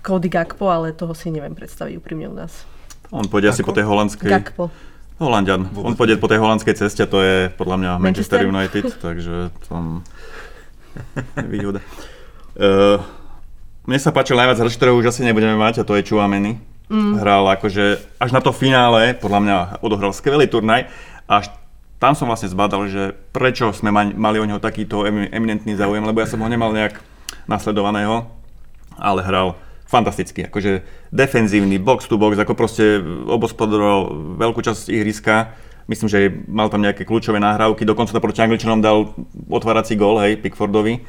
Cody 0.02 0.28
Gakpo, 0.33 0.73
ale 0.73 0.97
toho 0.97 1.12
si 1.12 1.28
neviem 1.28 1.52
predstaviť 1.52 1.95
úprimne 2.00 2.33
u 2.33 2.37
nás. 2.37 2.64
On 3.12 3.25
pôjde 3.25 3.52
asi 3.52 3.64
po 3.64 3.73
tej 3.73 3.88
holandskej... 3.88 4.28
Gakpo. 4.28 4.73
Holandian. 5.19 5.67
On 5.75 5.99
pôjde 5.99 6.14
po 6.23 6.31
tej 6.31 6.38
holandskej 6.38 6.78
ceste, 6.78 7.02
to 7.02 7.19
je 7.19 7.50
podľa 7.59 7.76
mňa 7.83 7.93
Manchester, 7.99 8.38
Manchester 8.38 8.43
United, 8.47 8.85
takže 9.07 9.37
tam 9.67 10.07
výhoda. 11.52 11.81
Uh, 12.55 13.02
mne 13.88 13.99
sa 13.99 14.12
páčil 14.12 14.37
najviac 14.37 14.61
hráč, 14.61 14.76
ktorého 14.76 15.00
už 15.00 15.11
asi 15.11 15.25
nebudeme 15.25 15.57
mať 15.57 15.83
a 15.83 15.87
to 15.88 15.97
je 15.97 16.07
Chouameni. 16.07 16.61
Mm. 16.88 17.21
Hral 17.21 17.45
akože 17.57 18.00
až 18.17 18.31
na 18.33 18.40
to 18.40 18.52
finále, 18.52 19.12
podľa 19.17 19.40
mňa 19.45 19.57
odohral 19.85 20.12
skvelý 20.17 20.49
turnaj. 20.49 20.88
Až 21.28 21.52
tam 21.99 22.14
som 22.14 22.31
vlastne 22.31 22.50
zbadal, 22.50 22.87
že 22.87 23.19
prečo 23.35 23.75
sme 23.75 23.90
mali 23.93 24.38
o 24.38 24.47
neho 24.47 24.62
takýto 24.62 25.02
eminentný 25.07 25.75
záujem, 25.75 26.07
lebo 26.07 26.23
ja 26.23 26.31
som 26.31 26.38
ho 26.38 26.47
nemal 26.47 26.71
nejak 26.71 27.02
nasledovaného, 27.50 28.31
ale 28.95 29.26
hral 29.26 29.59
fantasticky, 29.88 30.47
akože 30.47 30.85
defenzívny, 31.11 31.81
box 31.81 32.07
to 32.07 32.21
box, 32.21 32.37
ako 32.38 32.55
proste 32.55 33.00
obospodoroval 33.26 34.37
veľkú 34.37 34.61
časť 34.61 34.93
ihriska. 34.93 35.57
Myslím, 35.88 36.09
že 36.12 36.28
mal 36.45 36.69
tam 36.69 36.85
nejaké 36.85 37.09
kľúčové 37.09 37.40
nahrávky, 37.40 37.88
dokonca 37.88 38.12
to 38.12 38.21
proti 38.21 38.45
Angličanom 38.45 38.85
dal 38.85 39.17
otvárací 39.49 39.97
gól, 39.97 40.21
hej, 40.21 40.37
Pickfordovi. 40.37 41.00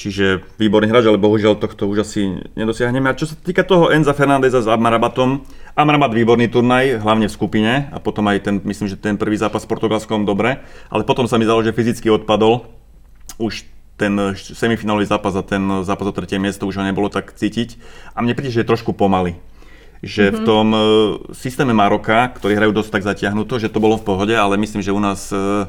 Čiže 0.00 0.40
výborný 0.56 0.88
hráč, 0.88 1.12
ale 1.12 1.20
bohužiaľ 1.20 1.60
tohto 1.60 1.84
už 1.84 2.08
asi 2.08 2.40
nedosiahneme. 2.56 3.12
A 3.12 3.18
čo 3.20 3.28
sa 3.28 3.36
týka 3.36 3.68
toho 3.68 3.92
Enza 3.92 4.16
Fernandeza 4.16 4.64
s 4.64 4.68
Amrabatom, 4.72 5.44
Amrabat 5.76 6.16
výborný 6.16 6.48
turnaj, 6.48 7.04
hlavne 7.04 7.28
v 7.28 7.36
skupine 7.36 7.92
a 7.92 8.00
potom 8.00 8.24
aj 8.32 8.48
ten, 8.48 8.54
myslím, 8.64 8.88
že 8.88 8.96
ten 8.96 9.20
prvý 9.20 9.36
zápas 9.36 9.60
s 9.60 9.68
Portugalskom 9.68 10.24
dobre, 10.24 10.64
ale 10.88 11.04
potom 11.04 11.28
sa 11.28 11.36
mi 11.36 11.44
zdalo, 11.44 11.60
že 11.60 11.76
fyzicky 11.76 12.08
odpadol. 12.08 12.64
Už 13.36 13.68
ten 14.00 14.16
semifinálový 14.40 15.04
zápas 15.04 15.36
a 15.36 15.44
ten 15.44 15.60
zápas 15.84 16.08
o 16.08 16.16
tretie 16.16 16.40
miesto 16.40 16.64
už 16.64 16.80
ho 16.80 16.84
nebolo 16.88 17.12
tak 17.12 17.36
cítiť. 17.36 17.76
A 18.16 18.24
mne 18.24 18.32
príde, 18.32 18.56
že 18.56 18.64
je 18.64 18.70
trošku 18.72 18.96
pomaly. 18.96 19.36
Že 20.00 20.32
mm-hmm. 20.32 20.36
v 20.36 20.40
mhm. 20.40 20.48
tom 20.48 20.66
uh, 20.72 20.82
systéme 21.36 21.76
Maroka, 21.76 22.32
ktorí 22.40 22.56
hrajú 22.56 22.72
dosť 22.72 22.88
tak 22.88 23.04
zatiahnuto, 23.04 23.60
že 23.60 23.68
to 23.68 23.84
bolo 23.84 24.00
v 24.00 24.08
pohode, 24.08 24.32
ale 24.32 24.56
myslím, 24.56 24.80
že 24.80 24.96
u 24.96 25.00
nás 25.04 25.28
uh, 25.28 25.68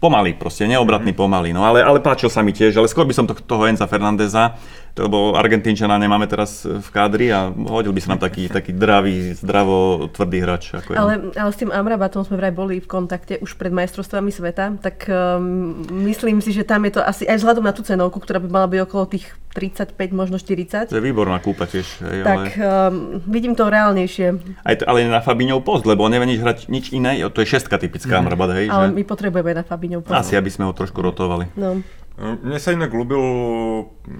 Pomaly, 0.00 0.32
proste, 0.32 0.64
neobratný 0.64 1.12
mm-hmm. 1.12 1.28
pomaly. 1.28 1.52
No 1.52 1.68
ale, 1.68 1.84
ale 1.84 2.00
páčil 2.00 2.32
sa 2.32 2.40
mi 2.40 2.56
tiež, 2.56 2.80
ale 2.80 2.88
skôr 2.88 3.04
by 3.04 3.12
som 3.12 3.28
to, 3.28 3.36
toho 3.36 3.68
Enza 3.68 3.84
Fernandeza, 3.84 4.56
lebo 4.98 5.38
Argentínčana 5.38 5.96
nemáme 6.00 6.26
teraz 6.26 6.66
v 6.66 6.88
kádri 6.90 7.30
a 7.30 7.50
hodil 7.50 7.94
by 7.94 8.00
sa 8.02 8.08
nám 8.14 8.22
taký, 8.22 8.50
taký 8.50 8.74
dravý, 8.74 9.34
zdravo, 9.36 10.08
tvrdý 10.10 10.38
hráč. 10.42 10.74
Ako 10.74 10.96
ale, 10.96 11.32
ale 11.34 11.50
s 11.50 11.58
tým 11.58 11.70
Amrabatom 11.70 12.26
sme 12.26 12.38
vraj 12.40 12.54
boli 12.54 12.82
v 12.82 12.88
kontakte 12.88 13.38
už 13.38 13.54
pred 13.54 13.70
majstrovstvami 13.70 14.30
sveta, 14.34 14.76
tak 14.82 15.06
um, 15.06 15.80
myslím 16.06 16.42
si, 16.42 16.50
že 16.50 16.66
tam 16.66 16.82
je 16.88 16.98
to 16.98 17.00
asi 17.04 17.24
aj 17.26 17.38
vzhľadom 17.40 17.64
na 17.64 17.74
tú 17.74 17.86
cenovku, 17.86 18.18
ktorá 18.18 18.42
by 18.42 18.48
mala 18.50 18.66
byť 18.66 18.80
okolo 18.86 19.04
tých 19.10 19.26
35, 19.50 19.98
možno 20.14 20.38
40. 20.38 20.94
To 20.94 20.98
je 20.98 21.02
výborná 21.02 21.42
kúpa 21.42 21.66
tiež. 21.66 21.86
Hej, 22.06 22.18
tak 22.22 22.54
ale... 22.54 22.90
um, 22.94 23.18
vidím 23.26 23.58
to 23.58 23.66
reálnejšie. 23.66 24.38
Aj 24.62 24.74
to, 24.78 24.86
ale 24.86 25.10
na 25.10 25.18
Fabinov 25.18 25.66
post, 25.66 25.82
lebo 25.90 26.06
on 26.06 26.14
nevie 26.14 26.36
nič 26.36 26.38
hrať 26.38 26.58
nič 26.70 26.94
iné, 26.94 27.18
to 27.34 27.42
je 27.42 27.50
šestka 27.50 27.74
typická 27.82 28.18
mm. 28.18 28.20
Amrabat, 28.22 28.50
hej. 28.54 28.66
Ale 28.70 28.94
že... 28.94 28.94
my 28.94 29.02
potrebujeme 29.02 29.50
na 29.58 29.66
Fabinov 29.66 30.06
post. 30.06 30.14
Asi, 30.14 30.38
aby 30.38 30.50
sme 30.54 30.70
ho 30.70 30.72
trošku 30.72 31.02
rotovali. 31.02 31.50
No. 31.58 31.82
Mne 32.20 32.58
sa 32.60 32.76
inak 32.76 32.92
ľúbil 32.92 33.24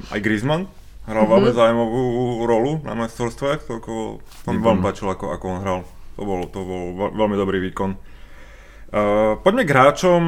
aj 0.08 0.20
Griezmann, 0.24 0.72
hral 1.04 1.28
mm-hmm. 1.28 1.34
veľmi 1.36 1.50
zaujímavú 1.52 2.02
rolu 2.48 2.72
na 2.80 2.96
majstrovstve, 2.96 3.60
to 3.68 3.76
to 4.24 4.48
mi 4.48 4.60
veľmi 4.64 4.80
páčilo, 4.80 5.12
ako, 5.12 5.36
ako 5.36 5.44
on 5.52 5.60
hral. 5.60 5.80
To 6.16 6.22
bol, 6.24 6.40
to 6.48 6.60
bol 6.64 6.82
veľmi 7.12 7.36
dobrý 7.36 7.60
výkon. 7.70 8.00
Uh, 8.90 9.38
poďme 9.46 9.62
k 9.62 9.70
hráčom, 9.70 10.22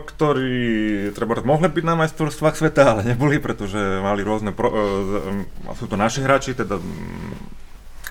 ktorí 0.00 0.64
treba 1.12 1.36
mohli 1.44 1.68
byť 1.68 1.84
na 1.84 1.92
majstrovstvách 1.92 2.56
sveta, 2.56 2.96
ale 2.96 3.00
neboli, 3.04 3.36
pretože 3.36 3.76
mali 4.00 4.24
rôzne, 4.24 4.56
pro, 4.56 4.72
uh, 4.72 5.74
sú 5.76 5.84
to 5.84 6.00
naši 6.00 6.24
hráči, 6.24 6.56
teda 6.56 6.80
um, 6.80 7.36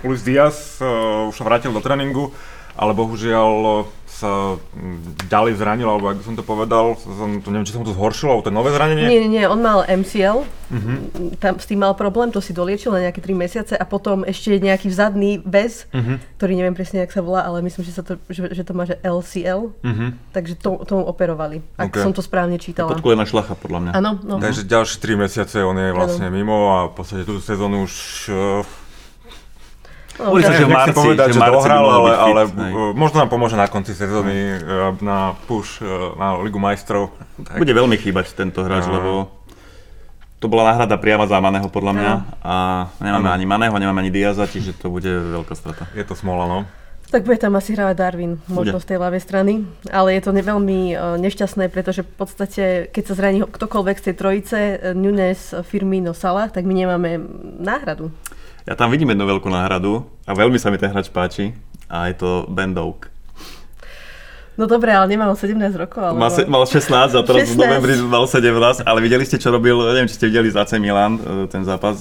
Luis 0.06 0.22
Diaz 0.22 0.78
uh, 0.86 1.26
už 1.26 1.34
sa 1.34 1.48
vrátil 1.50 1.74
do 1.74 1.82
tréningu, 1.82 2.30
ale 2.78 2.94
bohužiaľ 2.94 3.90
sa 4.18 4.58
mm, 4.58 5.30
ďalej 5.30 5.62
zranil, 5.62 5.86
alebo 5.86 6.10
ak 6.10 6.18
by 6.18 6.26
som 6.26 6.34
to 6.34 6.42
povedal, 6.42 6.98
som, 6.98 7.38
to 7.38 7.54
neviem, 7.54 7.70
či 7.70 7.78
som 7.78 7.86
to 7.86 7.94
zhoršilo, 7.94 8.34
alebo 8.34 8.46
to 8.50 8.50
nové 8.50 8.74
zranenie? 8.74 9.06
Nie, 9.06 9.22
nie, 9.22 9.32
nie, 9.38 9.46
on 9.46 9.62
mal 9.62 9.86
MCL, 9.86 10.42
uh-huh. 10.42 10.98
tam 11.38 11.62
s 11.62 11.70
tým 11.70 11.86
mal 11.86 11.94
problém, 11.94 12.34
to 12.34 12.42
si 12.42 12.50
doliečil 12.50 12.90
na 12.90 13.06
nejaké 13.06 13.22
3 13.22 13.38
mesiace 13.38 13.74
a 13.78 13.86
potom 13.86 14.26
ešte 14.26 14.58
nejaký 14.58 14.90
vzadný 14.90 15.46
väz, 15.46 15.86
uh-huh. 15.94 16.18
ktorý 16.42 16.58
neviem 16.58 16.74
presne, 16.74 17.06
jak 17.06 17.14
sa 17.14 17.22
volá, 17.22 17.46
ale 17.46 17.62
myslím, 17.62 17.86
že, 17.86 17.94
sa 17.94 18.02
to, 18.02 18.18
že, 18.26 18.50
že 18.58 18.64
to 18.66 18.74
má 18.74 18.90
že 18.90 18.98
LCL, 19.06 19.62
uh-huh. 19.70 20.10
takže 20.34 20.58
to, 20.58 20.82
tomu 20.90 21.06
operovali, 21.06 21.62
ak 21.78 21.94
okay. 21.94 22.02
som 22.02 22.10
to 22.10 22.26
správne 22.26 22.58
čítala. 22.58 22.98
je 22.98 23.22
na 23.22 23.30
šlacha, 23.30 23.54
podľa 23.54 23.80
mňa. 23.86 23.92
Áno, 24.02 24.18
no. 24.26 24.42
Takže 24.42 24.66
ďalšie 24.66 24.98
3 24.98 25.24
mesiace 25.30 25.62
on 25.62 25.78
je 25.78 25.94
vlastne 25.94 26.26
ano. 26.26 26.34
mimo 26.34 26.58
a 26.74 26.78
v 26.90 26.94
podstate 26.98 27.22
túto 27.22 27.46
sezónu 27.46 27.86
už 27.86 27.94
uh, 28.34 28.87
Hovorí 30.18 30.42
sa, 30.42 30.54
že 30.58 30.66
v 30.66 30.74
marci, 30.74 30.98
povedať, 30.98 31.28
že, 31.30 31.38
že 31.38 31.42
dohral, 31.46 31.86
ale, 31.86 32.12
ale 32.18 32.42
možno 32.98 33.22
nám 33.22 33.30
pomôže 33.30 33.54
na 33.54 33.70
konci 33.70 33.94
sezóny 33.94 34.34
eh, 34.34 34.62
na 35.06 35.38
push 35.46 35.82
eh, 35.82 35.88
na 36.18 36.42
Ligu 36.42 36.58
majstrov. 36.58 37.14
Tak. 37.38 37.62
Bude 37.62 37.74
veľmi 37.74 37.96
chýbať 38.02 38.34
tento 38.34 38.66
hráč, 38.66 38.90
lebo 38.90 39.30
to 40.38 40.46
bola 40.50 40.74
náhrada 40.74 40.98
priama 41.02 41.26
za 41.26 41.42
Maného 41.42 41.66
podľa 41.70 41.94
mňa 41.98 42.12
a 42.46 42.56
nemáme 43.02 43.30
ani 43.30 43.46
Maného, 43.50 43.74
nemáme 43.78 44.06
ani 44.06 44.14
Diaza, 44.14 44.46
čiže 44.46 44.78
to 44.78 44.94
bude 44.94 45.10
veľká 45.10 45.54
strata. 45.58 45.90
Je 45.98 46.06
to 46.06 46.14
smola, 46.14 46.46
no. 46.46 46.60
Tak 47.08 47.24
bude 47.24 47.40
tam 47.40 47.56
asi 47.56 47.72
hrávať 47.72 47.96
Darwin, 47.96 48.36
možno 48.52 48.78
bude. 48.78 48.84
z 48.84 48.88
tej 48.92 48.98
ľavej 49.00 49.22
strany, 49.24 49.54
ale 49.88 50.20
je 50.20 50.22
to 50.28 50.36
ne, 50.36 50.44
veľmi 50.44 50.80
uh, 50.92 51.16
nešťastné, 51.16 51.72
pretože 51.72 52.04
v 52.04 52.12
podstate, 52.20 52.64
keď 52.92 53.04
sa 53.08 53.14
zraní 53.16 53.40
ktokoľvek 53.48 53.96
z 53.96 54.06
tej 54.12 54.16
trojice, 54.20 54.58
Nunes, 54.92 55.56
Firmino, 55.64 56.12
Salah, 56.12 56.52
tak 56.52 56.68
my 56.68 56.76
nemáme 56.76 57.24
náhradu. 57.64 58.12
Ja 58.68 58.76
tam 58.76 58.92
vidím 58.92 59.16
jednu 59.16 59.24
veľkú 59.24 59.48
náhradu 59.48 60.04
a 60.28 60.36
veľmi 60.36 60.60
sa 60.60 60.68
mi 60.68 60.76
ten 60.76 60.92
hráč 60.92 61.08
páči 61.08 61.56
a 61.88 62.12
je 62.12 62.20
to 62.20 62.52
Ben 62.52 62.76
Doak. 62.76 63.08
No 64.60 64.68
dobre, 64.68 64.92
ale 64.92 65.08
nemal 65.08 65.32
17 65.32 65.56
rokov. 65.80 66.04
Ale... 66.04 66.20
Mal, 66.20 66.32
se, 66.36 66.44
mal 66.44 66.68
16 66.68 67.16
a 67.16 67.22
teraz 67.24 67.48
16. 67.48 67.56
v 67.56 67.58
novembri 67.64 67.94
mal 68.04 68.28
17, 68.28 68.84
ale 68.84 69.00
videli 69.00 69.24
ste, 69.24 69.40
čo 69.40 69.56
robil, 69.56 69.78
neviem, 69.88 70.12
či 70.12 70.20
ste 70.20 70.28
videli 70.28 70.52
z 70.52 70.60
AC 70.60 70.76
Milan, 70.84 71.16
e, 71.16 71.48
ten 71.48 71.64
zápas, 71.64 71.96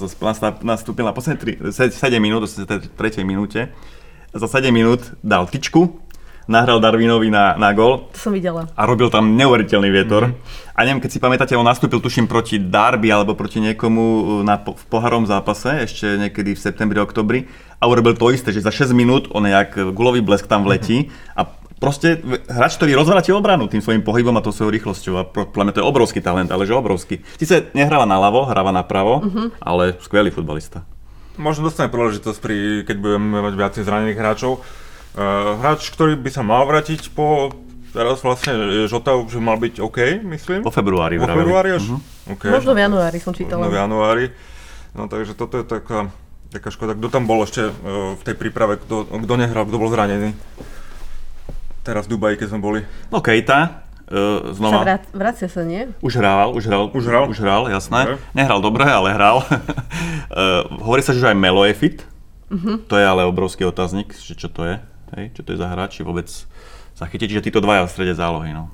nastúpil 0.59 1.07
na 1.07 1.15
posledné 1.15 1.71
7 1.71 1.95
minút, 2.19 2.43
v 2.51 2.67
3. 2.99 3.23
minúte, 3.23 3.71
za 4.35 4.47
7 4.49 4.67
minút 4.67 5.15
dal 5.23 5.47
tyčku, 5.47 6.03
nahral 6.47 6.79
Darwinovi 6.79 7.27
na, 7.27 7.53
na 7.59 7.75
gol 7.75 8.07
To 8.15 8.19
som 8.19 8.33
videla. 8.33 8.67
a 8.71 8.81
robil 8.87 9.11
tam 9.11 9.35
neuveriteľný 9.35 9.89
vietor. 9.91 10.31
Mm-hmm. 10.31 10.75
A 10.75 10.79
neviem, 10.87 11.03
keď 11.03 11.11
si 11.11 11.19
pamätáte, 11.19 11.53
on 11.59 11.67
nastúpil 11.67 11.99
tuším 11.99 12.25
proti 12.25 12.57
Darby 12.57 13.11
alebo 13.11 13.35
proti 13.35 13.59
niekomu 13.59 14.03
uh, 14.03 14.23
na, 14.47 14.57
v 14.59 14.83
poharom 14.87 15.27
zápase, 15.27 15.83
ešte 15.83 16.17
niekedy 16.17 16.55
v 16.55 16.63
septembri, 16.63 16.97
oktobri 17.03 17.51
a 17.77 17.85
urobil 17.85 18.17
to 18.17 18.33
isté, 18.33 18.49
že 18.55 18.65
za 18.65 18.73
6 18.73 18.95
minút 18.95 19.29
on 19.35 19.45
jak 19.45 19.75
gulový 19.93 20.23
blesk 20.23 20.49
tam 20.49 20.65
vletí 20.65 21.13
a 21.37 21.45
proste 21.77 22.17
hráč, 22.49 22.77
ktorý 22.77 22.97
rozvrátil 22.97 23.37
obranu 23.37 23.69
tým 23.69 23.81
svojim 23.81 24.01
pohybom 24.01 24.33
a 24.37 24.41
tou 24.41 24.53
svojou 24.53 24.73
rýchlosťou 24.73 25.13
a 25.17 25.23
podľa 25.29 25.63
mňa 25.69 25.73
to 25.77 25.81
je 25.81 25.89
obrovský 25.89 26.19
talent, 26.21 26.49
ale 26.49 26.65
že 26.65 26.73
obrovský. 26.73 27.21
Sice 27.37 27.69
nehráva 27.77 28.09
na 28.09 28.17
ľavo, 28.17 28.49
hráva 28.49 28.73
napravo, 28.73 29.21
mm-hmm. 29.21 29.61
ale 29.61 29.97
skvelý 30.01 30.33
futbalista. 30.33 30.83
Možno 31.37 31.69
dostane 31.69 31.93
príležitosť, 31.93 32.39
pri, 32.41 32.81
keď 32.81 32.97
budeme 32.97 33.45
mať 33.45 33.53
viacej 33.53 33.83
zranených 33.85 34.17
hráčov. 34.17 34.65
Uh, 35.17 35.57
hráč, 35.57 35.89
ktorý 35.89 36.13
by 36.13 36.29
sa 36.29 36.45
mal 36.45 36.61
vrátiť 36.69 37.09
po... 37.09 37.49
Teraz 37.89 38.21
vlastne 38.21 38.85
Žota 38.85 39.17
už 39.17 39.41
mal 39.41 39.57
byť 39.57 39.81
OK, 39.81 40.21
myslím. 40.29 40.61
Po 40.61 40.69
februári 40.69 41.17
vraveli. 41.17 41.41
februári 41.41 41.69
až? 41.73 41.89
Mhm. 41.89 41.99
Okay. 42.37 42.51
Možno 42.53 42.71
v 42.77 42.79
januári 42.85 43.17
som 43.17 43.33
čítala. 43.33 43.65
Možno 43.65 43.73
v 43.73 43.81
januári. 43.81 44.25
No 44.93 45.09
takže 45.09 45.33
toto 45.33 45.57
je 45.57 45.65
taká, 45.65 46.13
taká 46.53 46.69
škoda. 46.69 46.93
Kto 46.93 47.09
tam 47.09 47.25
bol 47.25 47.41
ešte 47.41 47.65
uh, 47.65 48.13
v 48.13 48.21
tej 48.21 48.35
príprave, 48.37 48.77
kto, 48.77 49.09
kto 49.09 49.33
nehral, 49.33 49.65
kto 49.65 49.77
bol 49.81 49.89
zranený? 49.89 50.37
Teraz 51.81 52.05
v 52.05 52.13
Dubaji, 52.13 52.37
keď 52.37 52.47
sme 52.53 52.61
boli. 52.61 52.79
No 53.09 53.17
Kejta, 53.17 53.87
uh, 54.13 54.53
Sa 54.53 54.61
znova... 54.61 54.85
vrát, 54.85 55.03
vracia 55.17 55.49
sa, 55.49 55.65
nie? 55.65 55.89
Už 56.05 56.21
hral, 56.21 56.53
už 56.53 56.69
hral. 56.69 56.93
Už 56.93 57.03
hral? 57.09 57.25
Už 57.25 57.39
hral, 57.41 57.73
jasné. 57.73 58.13
Dobre. 58.13 58.21
Nehral 58.37 58.59
dobre, 58.61 58.85
ale 58.85 59.09
hral. 59.17 59.41
uh, 59.41 60.69
hovorí 60.85 61.01
sa, 61.01 61.17
že 61.17 61.25
aj 61.25 61.33
Melo 61.33 61.65
je 61.65 61.73
fit. 61.73 61.97
Mhm. 62.53 62.85
To 62.85 62.93
je 62.93 63.05
ale 63.09 63.25
obrovský 63.25 63.65
otáznik, 63.65 64.13
že 64.13 64.37
čo 64.37 64.53
to 64.53 64.61
je. 64.61 64.77
Hej, 65.15 65.39
čo 65.39 65.41
to 65.47 65.55
je 65.55 65.61
za 65.61 65.71
hráč, 65.71 65.99
či 65.99 66.03
vôbec 66.03 66.27
sa 66.97 67.05
chytí. 67.07 67.31
Čiže 67.31 67.47
títo 67.47 67.63
dvaja 67.63 67.87
v 67.87 67.93
strede 67.93 68.13
zálohy. 68.17 68.51
No. 68.51 68.67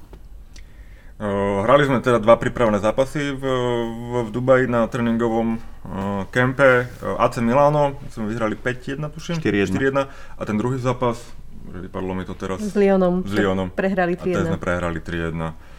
Hrali 1.64 1.88
sme 1.88 2.04
teda 2.04 2.20
dva 2.20 2.36
prípravné 2.36 2.84
zápasy 2.84 3.32
v, 3.32 3.44
v, 3.44 4.12
v 4.28 4.30
Dubaji 4.34 4.66
na 4.68 4.90
tréningovom 4.92 5.56
uh, 5.56 6.28
kempe 6.34 6.90
AC 7.00 7.40
Milano. 7.40 7.96
Sme 8.12 8.28
vyhrali 8.28 8.60
5-1, 8.60 9.00
tuším. 9.14 9.36
4:1. 9.40 9.72
4-1. 9.72 10.10
A 10.10 10.42
ten 10.44 10.58
druhý 10.60 10.82
zápas, 10.82 11.22
vypadlo 11.70 12.12
mi 12.18 12.28
to 12.28 12.36
teraz. 12.36 12.60
S 12.60 12.76
Lyonom. 12.76 13.24
S 13.24 13.32
Lyonom. 13.32 13.72
Prehrali 13.72 14.20
A 14.20 14.24
ten 14.26 14.44
sme 14.52 14.60
3-1. 14.60 14.66
prehrali 14.66 15.00
3-1. 15.00 15.73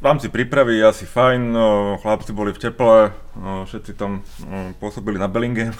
V 0.00 0.04
rámci 0.08 0.32
prípravy 0.32 0.80
asi 0.80 1.04
fajn, 1.04 1.52
no, 1.52 2.00
chlapci 2.00 2.32
boli 2.32 2.56
v 2.56 2.60
teple, 2.64 3.12
no, 3.36 3.68
všetci 3.68 4.00
tam 4.00 4.24
no, 4.48 4.72
pôsobili 4.80 5.20
na 5.20 5.28
Bellingham, 5.28 5.76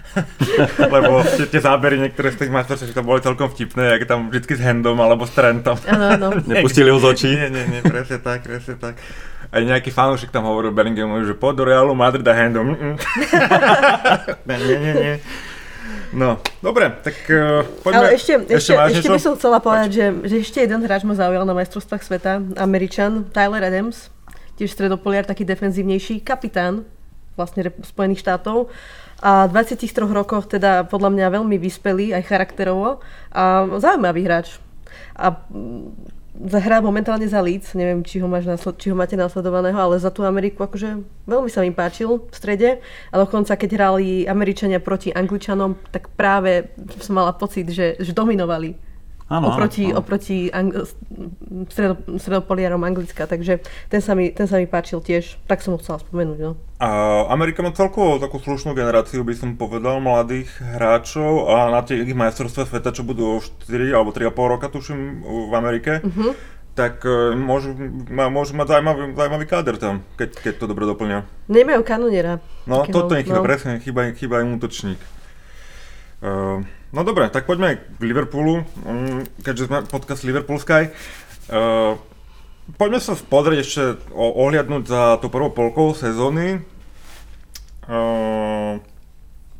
lebo 0.96 1.20
tie, 1.20 1.44
tie 1.52 1.60
zábery 1.60 2.00
niektoré 2.00 2.32
z 2.32 2.40
tých 2.40 2.48
majstrovstiev 2.48 2.96
tam 2.96 3.04
boli 3.04 3.20
celkom 3.20 3.52
vtipné, 3.52 4.00
jak 4.00 4.08
tam 4.08 4.32
vždycky 4.32 4.56
s 4.56 4.64
handom 4.64 4.96
alebo 5.04 5.28
s 5.28 5.36
Trentom. 5.36 5.76
Áno, 5.84 6.16
áno. 6.16 6.28
Nepustili 6.48 6.88
ho 6.88 6.96
z 6.96 7.04
očí. 7.04 7.28
Nie, 7.36 7.52
nie, 7.52 7.68
nie, 7.68 7.80
presne 7.84 8.24
tak, 8.24 8.40
presne 8.40 8.80
tak. 8.80 8.96
Aj 9.52 9.60
nejaký 9.60 9.92
fanúšik 9.92 10.32
tam 10.32 10.48
hovoril 10.48 10.72
Bellinghamovi, 10.72 11.28
že 11.28 11.36
poď 11.36 11.54
do 11.60 11.64
Realu 11.68 11.92
Madrid 11.92 12.24
a 12.24 12.32
handom. 12.32 12.72
Mm-mm. 12.72 12.96
nie, 14.48 14.58
nie, 14.64 14.76
nie, 14.80 14.94
nie. 14.96 15.14
No, 16.12 16.38
dobre, 16.60 16.92
tak 17.02 17.16
uh, 17.32 17.64
poďme. 17.80 17.98
Ale 17.98 18.08
ešte, 18.14 18.36
ešte, 18.52 18.72
ešte 18.76 19.08
niečo? 19.08 19.16
by 19.16 19.20
som 19.20 19.34
chcela 19.40 19.58
povedať, 19.58 19.90
že, 19.96 20.06
že 20.28 20.34
ešte 20.44 20.58
jeden 20.60 20.84
hráč 20.84 21.02
ma 21.08 21.16
zaujal 21.16 21.48
na 21.48 21.56
majstrovstvách 21.56 22.02
sveta, 22.04 22.44
Američan, 22.60 23.26
Tyler 23.32 23.64
Adams, 23.64 24.12
tiež 24.60 24.76
stredopoliar, 24.76 25.24
taký 25.24 25.48
defenzívnejší, 25.48 26.20
kapitán 26.20 26.84
vlastne 27.34 27.72
Spojených 27.80 28.22
štátov. 28.22 28.68
A 29.22 29.46
v 29.46 29.54
23 29.54 29.88
rokoch 30.10 30.50
teda 30.50 30.84
podľa 30.84 31.10
mňa 31.14 31.26
veľmi 31.30 31.56
vyspelý, 31.56 32.10
aj 32.12 32.26
charakterovo 32.26 32.98
a 33.30 33.64
zaujímavý 33.78 34.26
hráč. 34.26 34.58
A 35.14 35.46
hrá 36.40 36.80
momentálne 36.80 37.28
za 37.28 37.44
Leeds, 37.44 37.76
neviem, 37.76 38.00
či 38.00 38.16
ho, 38.18 38.26
máš 38.26 38.48
nasled, 38.48 38.80
či 38.80 38.88
ho 38.88 38.96
máte 38.96 39.16
nasledovaného, 39.20 39.76
ale 39.76 40.00
za 40.00 40.08
tú 40.08 40.24
Ameriku 40.24 40.64
akože 40.64 41.04
veľmi 41.28 41.48
sa 41.52 41.60
mi 41.60 41.72
páčil 41.76 42.24
v 42.24 42.34
strede. 42.34 42.68
A 43.12 43.14
dokonca, 43.20 43.52
keď 43.56 43.70
hrali 43.76 44.24
Američania 44.24 44.80
proti 44.80 45.12
Angličanom, 45.12 45.76
tak 45.92 46.08
práve 46.16 46.72
som 47.04 47.20
mala 47.20 47.36
pocit, 47.36 47.68
že, 47.68 48.00
že 48.00 48.16
dominovali 48.16 48.91
Áno, 49.32 49.48
oproti, 49.48 49.88
áno. 49.88 49.98
oproti 49.98 50.36
ang- 50.48 50.84
stredo, 51.66 51.96
stredopoliarom 52.12 52.78
Anglicka, 52.78 53.24
takže 53.24 53.58
ten 53.88 53.98
sa, 53.98 54.12
mi, 54.12 54.28
ten 54.28 54.44
sa 54.44 54.56
mi 54.56 54.66
páčil 54.66 55.00
tiež, 55.00 55.40
tak 55.42 55.58
som 55.58 55.72
ho 55.72 55.80
chcela 55.80 55.98
spomenúť. 55.98 56.38
No. 56.38 56.52
A 56.76 56.88
Amerika 57.26 57.60
má 57.60 57.70
celkovo 57.70 58.18
takú 58.18 58.36
slušnú 58.36 58.72
generáciu, 58.72 59.22
by 59.22 59.32
som 59.32 59.50
povedal, 59.54 59.98
mladých 59.98 60.52
hráčov 60.58 61.48
a 61.48 61.70
na 61.70 61.80
tie 61.80 61.96
ich 61.96 62.12
majstrovstvá 62.12 62.66
sveta, 62.66 62.90
čo 62.90 63.02
budú 63.02 63.32
o 63.32 63.40
4 63.40 63.64
alebo 63.90 64.10
3,5 64.10 64.28
roka, 64.50 64.68
tuším, 64.68 65.00
v 65.22 65.54
Amerike, 65.54 66.02
Mhm. 66.02 66.36
tak 66.72 67.00
e, 67.02 67.32
môžu, 67.32 67.76
môžu 68.10 68.52
mať 68.52 68.66
zaujímavý, 68.70 69.12
zaujímavý 69.12 69.46
káder 69.46 69.76
tam, 69.76 70.04
keď, 70.14 70.28
keď 70.34 70.52
to 70.56 70.64
dobre 70.66 70.84
doplňa. 70.84 71.24
Nemajú 71.46 71.80
kanoniera. 71.82 72.40
No, 72.64 72.82
takého, 72.82 72.94
toto 72.94 73.12
je 73.14 73.22
chyba, 73.22 73.38
no. 73.38 73.44
presne, 73.44 73.72
chyba, 73.78 74.12
chyba 74.12 74.40
im 74.40 74.56
útočník. 74.56 75.00
Uh, 76.22 76.62
no 76.94 77.02
dobre, 77.02 77.26
tak 77.34 77.50
poďme 77.50 77.82
k 77.82 78.02
Liverpoolu, 78.02 78.62
um, 78.86 79.26
keďže 79.42 79.66
sme 79.66 79.82
podcast 79.90 80.22
Liverpool 80.22 80.62
Sky. 80.62 80.94
Uh, 81.50 81.98
poďme 82.78 83.02
sa 83.02 83.18
pozrieť 83.18 83.58
ešte, 83.66 83.84
ohliadnúť 84.14 84.84
za 84.86 85.02
tou 85.18 85.26
prvou 85.26 85.50
polkou 85.50 85.98
sezóny. 85.98 86.62
Uh, 87.90 88.78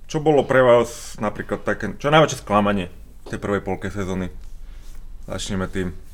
čo 0.06 0.22
bolo 0.22 0.46
pre 0.46 0.62
vás 0.62 1.18
napríklad 1.18 1.66
také, 1.66 1.98
čo 1.98 2.14
najväčšie 2.14 2.46
sklamanie 2.46 2.94
tej 3.26 3.42
prvej 3.42 3.66
polke 3.66 3.90
sezóny? 3.90 4.30
Začneme 5.26 5.66
tým. 5.66 6.11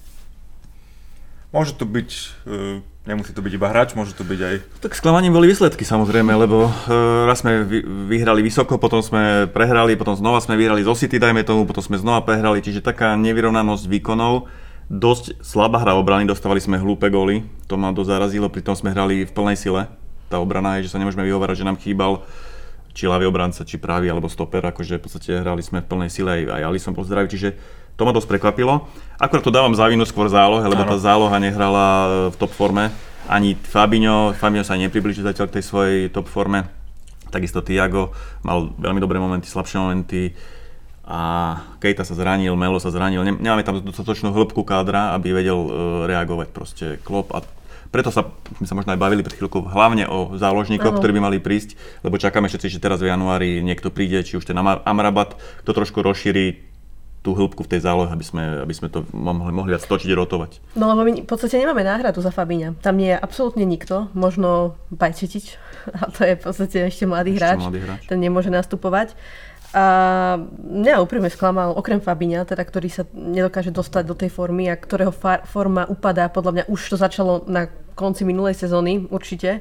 Môže 1.48 1.72
to 1.80 1.88
byť, 1.88 2.10
uh, 2.44 2.84
nemusí 3.08 3.32
to 3.32 3.40
byť 3.40 3.52
iba 3.56 3.72
hráč, 3.72 3.96
môže 3.96 4.12
to 4.12 4.20
byť 4.20 4.40
aj 4.44 4.54
Tak 4.84 4.92
sklamaním 4.92 5.32
boli 5.32 5.48
výsledky 5.48 5.80
samozrejme, 5.80 6.28
lebo 6.36 6.68
uh, 6.68 7.24
raz 7.24 7.40
sme 7.40 7.64
vy, 7.64 7.80
vyhrali 8.12 8.44
vysoko, 8.44 8.76
potom 8.76 9.00
sme 9.00 9.48
prehrali, 9.48 9.96
potom 9.96 10.12
znova 10.12 10.44
sme 10.44 10.60
vyhrali 10.60 10.84
zo 10.84 10.92
City, 10.92 11.16
dajme 11.16 11.40
tomu, 11.48 11.64
potom 11.64 11.80
sme 11.80 11.96
znova 11.96 12.20
prehrali, 12.20 12.60
čiže 12.60 12.84
taká 12.84 13.16
nevyrovnanosť 13.16 13.88
výkonov. 13.88 14.52
Dosť 14.88 15.40
slabá 15.44 15.84
hra 15.84 15.96
obrany, 15.96 16.28
dostávali 16.28 16.60
sme 16.60 16.80
hlúpe 16.80 17.08
góly, 17.12 17.44
to 17.68 17.76
ma 17.76 17.92
dosť 17.92 18.08
zarazilo, 18.08 18.48
pritom 18.48 18.72
sme 18.72 18.92
hrali 18.92 19.24
v 19.24 19.32
plnej 19.32 19.56
sile. 19.56 19.88
Tá 20.28 20.40
obrana 20.40 20.76
je, 20.76 20.88
že 20.88 20.92
sa 20.92 21.00
nemôžeme 21.00 21.24
vyhovárať, 21.24 21.60
že 21.60 21.68
nám 21.68 21.80
chýbal 21.80 22.24
či 22.92 23.04
ľavý 23.08 23.28
obranca, 23.28 23.64
či 23.68 23.76
pravý, 23.80 24.08
alebo 24.08 24.32
stoper, 24.32 24.64
akože 24.64 24.96
v 24.96 25.02
podstate 25.04 25.30
hrali 25.40 25.60
sme 25.60 25.84
v 25.84 25.88
plnej 25.88 26.10
sile, 26.12 26.30
aj, 26.40 26.60
aj 26.60 26.62
Alisson 26.72 26.96
bol 26.96 27.04
zdravý, 27.04 27.28
čiže 27.28 27.56
to 27.98 28.06
ma 28.06 28.14
dosť 28.14 28.30
prekvapilo. 28.30 28.86
Akurát 29.18 29.42
to 29.42 29.50
dávam 29.50 29.74
za 29.74 29.90
vinu 29.90 30.06
skôr 30.06 30.30
zálohe, 30.30 30.62
lebo 30.62 30.86
tá 30.86 30.94
záloha 31.02 31.34
nehrala 31.42 31.84
e, 31.84 32.08
v 32.30 32.36
top 32.38 32.54
forme. 32.54 32.94
Ani 33.26 33.58
Fabinho, 33.58 34.38
Fabinho 34.38 34.62
sa 34.62 34.78
nepribližil 34.78 35.26
zatiaľ 35.26 35.50
k 35.50 35.58
tej 35.58 35.64
svojej 35.66 35.98
top 36.14 36.30
forme. 36.30 36.70
Takisto 37.34 37.60
Tiago 37.60 38.14
mal 38.46 38.70
veľmi 38.78 39.02
dobré 39.02 39.18
momenty, 39.18 39.50
slabšie 39.50 39.82
momenty. 39.82 40.30
A 41.10 41.20
Kejta 41.82 42.06
sa 42.06 42.14
zranil, 42.14 42.54
Melo 42.54 42.78
sa 42.78 42.94
zranil. 42.94 43.26
Nem- 43.26 43.42
Nemáme 43.42 43.66
tam 43.66 43.82
dostatočnú 43.82 44.30
hĺbku 44.30 44.62
kádra, 44.62 45.18
aby 45.18 45.34
vedel 45.34 45.58
e, 45.58 45.70
reagovať 46.06 46.48
proste 46.54 46.86
Klopp. 47.02 47.34
A 47.34 47.42
preto 47.90 48.14
sa, 48.14 48.30
sme 48.62 48.68
sa 48.68 48.78
možno 48.78 48.94
aj 48.94 49.00
bavili 49.00 49.26
pred 49.26 49.34
chvíľkou 49.34 49.74
hlavne 49.74 50.06
o 50.06 50.38
záložníkoch, 50.38 51.02
ktorí 51.02 51.18
by 51.18 51.22
mali 51.24 51.38
prísť, 51.42 51.74
lebo 52.06 52.20
čakáme 52.20 52.46
všetci, 52.46 52.78
že 52.78 52.84
teraz 52.84 53.00
v 53.00 53.10
januári 53.10 53.64
niekto 53.64 53.88
príde, 53.88 54.20
či 54.22 54.36
už 54.36 54.44
ten 54.44 54.54
Amrabat, 54.60 55.34
to 55.64 55.72
trošku 55.72 56.04
rozšíri 56.04 56.68
tú 57.18 57.34
hĺbku 57.34 57.66
v 57.66 57.70
tej 57.76 57.80
zálohe, 57.82 58.08
aby 58.08 58.22
sme, 58.22 58.62
aby 58.62 58.74
sme 58.74 58.88
to 58.88 59.02
mohli, 59.10 59.50
mohli 59.50 59.74
viac 59.74 59.82
točiť, 59.82 60.10
rotovať. 60.14 60.74
No 60.78 60.88
lebo 60.94 61.02
my 61.02 61.22
v 61.22 61.28
podstate 61.28 61.58
nemáme 61.58 61.82
náhradu 61.82 62.22
za 62.22 62.30
Fabíňa. 62.30 62.78
Tam 62.78 62.94
nie 62.94 63.10
je 63.10 63.18
absolútne 63.18 63.66
nikto, 63.66 64.06
možno 64.14 64.78
Bajčetič, 64.94 65.58
a 65.98 66.08
to 66.14 66.22
je 66.22 66.34
v 66.38 66.42
podstate 66.42 66.78
ešte 66.86 67.04
mladý 67.04 67.34
Ešte 67.34 67.42
hráč, 67.42 67.58
mladý 67.58 67.80
hráč. 67.82 68.00
ten 68.06 68.18
nemôže 68.22 68.48
nastupovať. 68.48 69.18
A 69.76 69.84
mňa 70.64 71.04
úprimne 71.04 71.28
sklamal, 71.28 71.76
okrem 71.76 72.00
Fabíňa, 72.00 72.48
teda, 72.48 72.64
ktorý 72.64 72.88
sa 72.88 73.04
nedokáže 73.12 73.68
dostať 73.68 74.02
do 74.08 74.16
tej 74.16 74.32
formy 74.32 74.72
a 74.72 74.80
ktorého 74.80 75.12
fa- 75.12 75.44
forma 75.44 75.84
upadá, 75.84 76.32
podľa 76.32 76.52
mňa 76.54 76.64
už 76.72 76.80
to 76.88 76.96
začalo 76.96 77.44
na 77.44 77.68
konci 77.92 78.24
minulej 78.24 78.56
sezóny, 78.56 79.04
určite. 79.12 79.60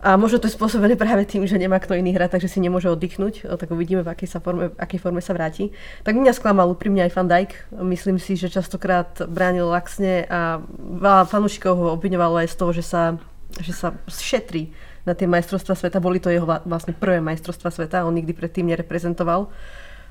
A 0.00 0.16
možno 0.16 0.40
to 0.40 0.48
je 0.48 0.56
spôsobené 0.56 0.96
práve 0.96 1.28
tým, 1.28 1.44
že 1.44 1.60
nemá 1.60 1.76
kto 1.76 1.92
iný 1.92 2.16
hrať, 2.16 2.40
takže 2.40 2.48
si 2.48 2.56
nemôže 2.64 2.88
oddychnúť. 2.88 3.44
Tak 3.44 3.68
uvidíme, 3.68 4.00
v 4.00 4.08
akej, 4.08 4.32
sa 4.32 4.40
forme, 4.40 4.72
v 4.72 4.76
akej 4.80 4.96
forme 4.96 5.20
sa 5.20 5.36
vráti. 5.36 5.76
Tak 6.08 6.16
mňa 6.16 6.32
sklamal 6.32 6.72
úprimne 6.72 7.04
aj 7.04 7.12
Van 7.12 7.28
Dijk. 7.28 7.52
Myslím 7.84 8.16
si, 8.16 8.32
že 8.32 8.48
častokrát 8.48 9.12
bránil 9.28 9.68
laxne 9.68 10.24
a 10.24 10.64
veľa 10.80 11.28
fanúšikov 11.28 11.76
ho 11.76 11.86
obviňovalo 12.00 12.40
aj 12.40 12.48
z 12.48 12.56
toho, 12.56 12.72
že 12.72 12.80
sa, 12.80 13.20
že 13.60 13.76
sa 13.76 13.92
šetrí 14.08 14.72
na 15.04 15.12
tie 15.12 15.28
majstrovstvá 15.28 15.76
sveta. 15.76 16.00
Boli 16.00 16.16
to 16.16 16.32
jeho 16.32 16.48
vla- 16.48 16.64
vlastne 16.64 16.96
prvé 16.96 17.20
majstrovstvá 17.20 17.68
sveta, 17.68 18.08
on 18.08 18.16
nikdy 18.16 18.32
predtým 18.32 18.72
nereprezentoval. 18.72 19.52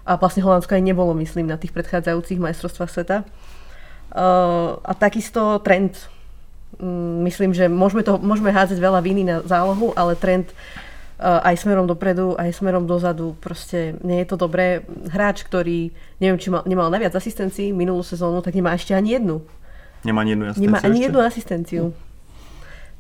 A 0.06 0.22
vlastne 0.22 0.46
Holandsko 0.46 0.78
aj 0.78 0.86
nebolo, 0.86 1.18
myslím, 1.18 1.50
na 1.50 1.58
tých 1.58 1.74
predchádzajúcich 1.74 2.38
majstrovstvách 2.38 2.94
sveta. 2.94 3.18
Uh, 4.10 4.78
a 4.86 4.94
takisto 4.98 5.62
trend 5.62 6.10
Myslím, 7.26 7.52
že 7.52 7.66
môžeme, 7.66 8.06
to, 8.06 8.22
môžeme 8.22 8.54
hádzať 8.54 8.78
veľa 8.78 9.02
viny 9.02 9.26
na 9.26 9.36
zálohu, 9.44 9.92
ale 9.98 10.14
trend 10.14 10.54
aj 11.20 11.60
smerom 11.60 11.84
dopredu, 11.84 12.40
aj 12.40 12.56
smerom 12.56 12.88
dozadu. 12.88 13.36
Proste 13.44 14.00
nie 14.08 14.24
je 14.24 14.28
to 14.32 14.40
dobré. 14.40 14.88
Hráč, 15.12 15.44
ktorý, 15.44 15.92
neviem, 16.24 16.40
či 16.40 16.48
mal, 16.48 16.64
nemal 16.64 16.88
najviac 16.88 17.12
asistencií 17.12 17.76
minulú 17.76 18.00
sezónu, 18.08 18.40
tak 18.40 18.56
nemá 18.56 18.72
ešte 18.72 18.96
ani 18.96 19.20
jednu. 19.20 19.44
Nemá 20.08 20.24
ani 20.24 20.32
jednu 20.32 20.46
asistenciu 20.48 20.64
Nemá 20.64 20.80
ani 20.80 20.96
ešte? 20.96 21.06
jednu 21.12 21.20
asistenciu. 21.20 21.84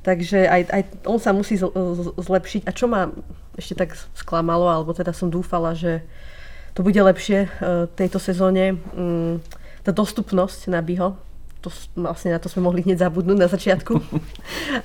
Takže 0.03 0.39
aj, 0.51 0.61
aj 0.67 0.81
on 1.07 1.19
sa 1.19 1.31
musí 1.31 1.55
zlepšiť. 2.19 2.67
A 2.67 2.71
čo 2.75 2.91
ma 2.91 3.07
ešte 3.55 3.75
tak 3.75 3.95
sklamalo, 4.15 4.67
alebo 4.67 4.91
teda 4.91 5.15
som 5.15 5.31
dúfala, 5.31 5.71
že 5.71 6.03
to 6.75 6.83
bude 6.83 6.99
lepšie 6.99 7.47
uh, 7.47 7.87
tejto 7.95 8.19
sezóne, 8.19 8.79
um, 8.95 9.39
tá 9.83 9.95
dostupnosť 9.95 10.71
na 10.71 10.83
Biho. 10.83 11.15
To, 11.59 11.67
s- 11.67 11.91
vlastne 11.91 12.31
na 12.31 12.39
to 12.39 12.47
sme 12.47 12.63
mohli 12.63 12.87
hneď 12.87 13.03
zabudnúť 13.03 13.35
na 13.35 13.51
začiatku. 13.51 13.99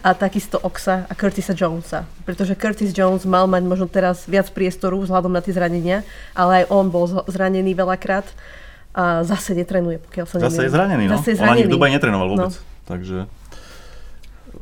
a 0.07 0.11
takisto 0.19 0.59
Oxa 0.59 1.07
a 1.07 1.13
Curtisa 1.15 1.55
Jonesa. 1.55 2.03
Pretože 2.27 2.59
Curtis 2.59 2.91
Jones 2.91 3.23
mal 3.23 3.47
mať 3.47 3.63
možno 3.63 3.87
teraz 3.87 4.27
viac 4.27 4.51
priestoru 4.51 4.99
vzhľadom 5.07 5.31
na 5.31 5.39
tie 5.39 5.55
zranenia, 5.55 6.03
ale 6.35 6.67
aj 6.67 6.75
on 6.75 6.91
bol 6.91 7.07
zranený 7.31 7.79
veľakrát 7.79 8.27
a 8.95 9.23
zase 9.23 9.55
netrenuje, 9.55 10.03
pokiaľ 10.03 10.27
sa 10.27 10.37
Zase 10.51 10.67
je 10.67 10.75
zranený, 10.75 11.11
no. 11.11 11.19
Zase 11.19 11.35
je 11.35 11.43
On 11.43 11.51
ani 11.51 11.63
v 11.63 11.71
zranený. 11.71 11.75
Dubaji 11.75 11.93
netrenoval 11.95 12.29
vôbec. 12.31 12.55
No. 12.55 12.63
Takže 12.87 13.19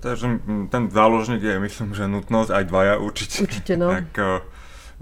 Takže 0.02 0.26
mm, 0.26 0.66
ten 0.72 0.90
záložník 0.90 1.42
je, 1.44 1.62
myslím, 1.62 1.94
že 1.94 2.10
nutnosť, 2.10 2.50
aj 2.50 2.64
dvaja 2.66 2.94
určite. 2.98 3.46
Určite, 3.46 3.78
no. 3.78 3.86
Tak 3.92 4.08
uh, 4.18 4.42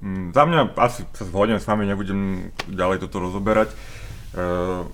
mm, 0.04 0.36
za 0.36 0.42
mňa 0.44 0.60
asi 0.76 1.00
sa 1.16 1.24
zhodnem 1.24 1.56
s 1.56 1.64
vami, 1.64 1.88
nebudem 1.88 2.52
ďalej 2.68 3.08
toto 3.08 3.16
rozoberať. 3.22 3.72
Uh, 4.36 4.84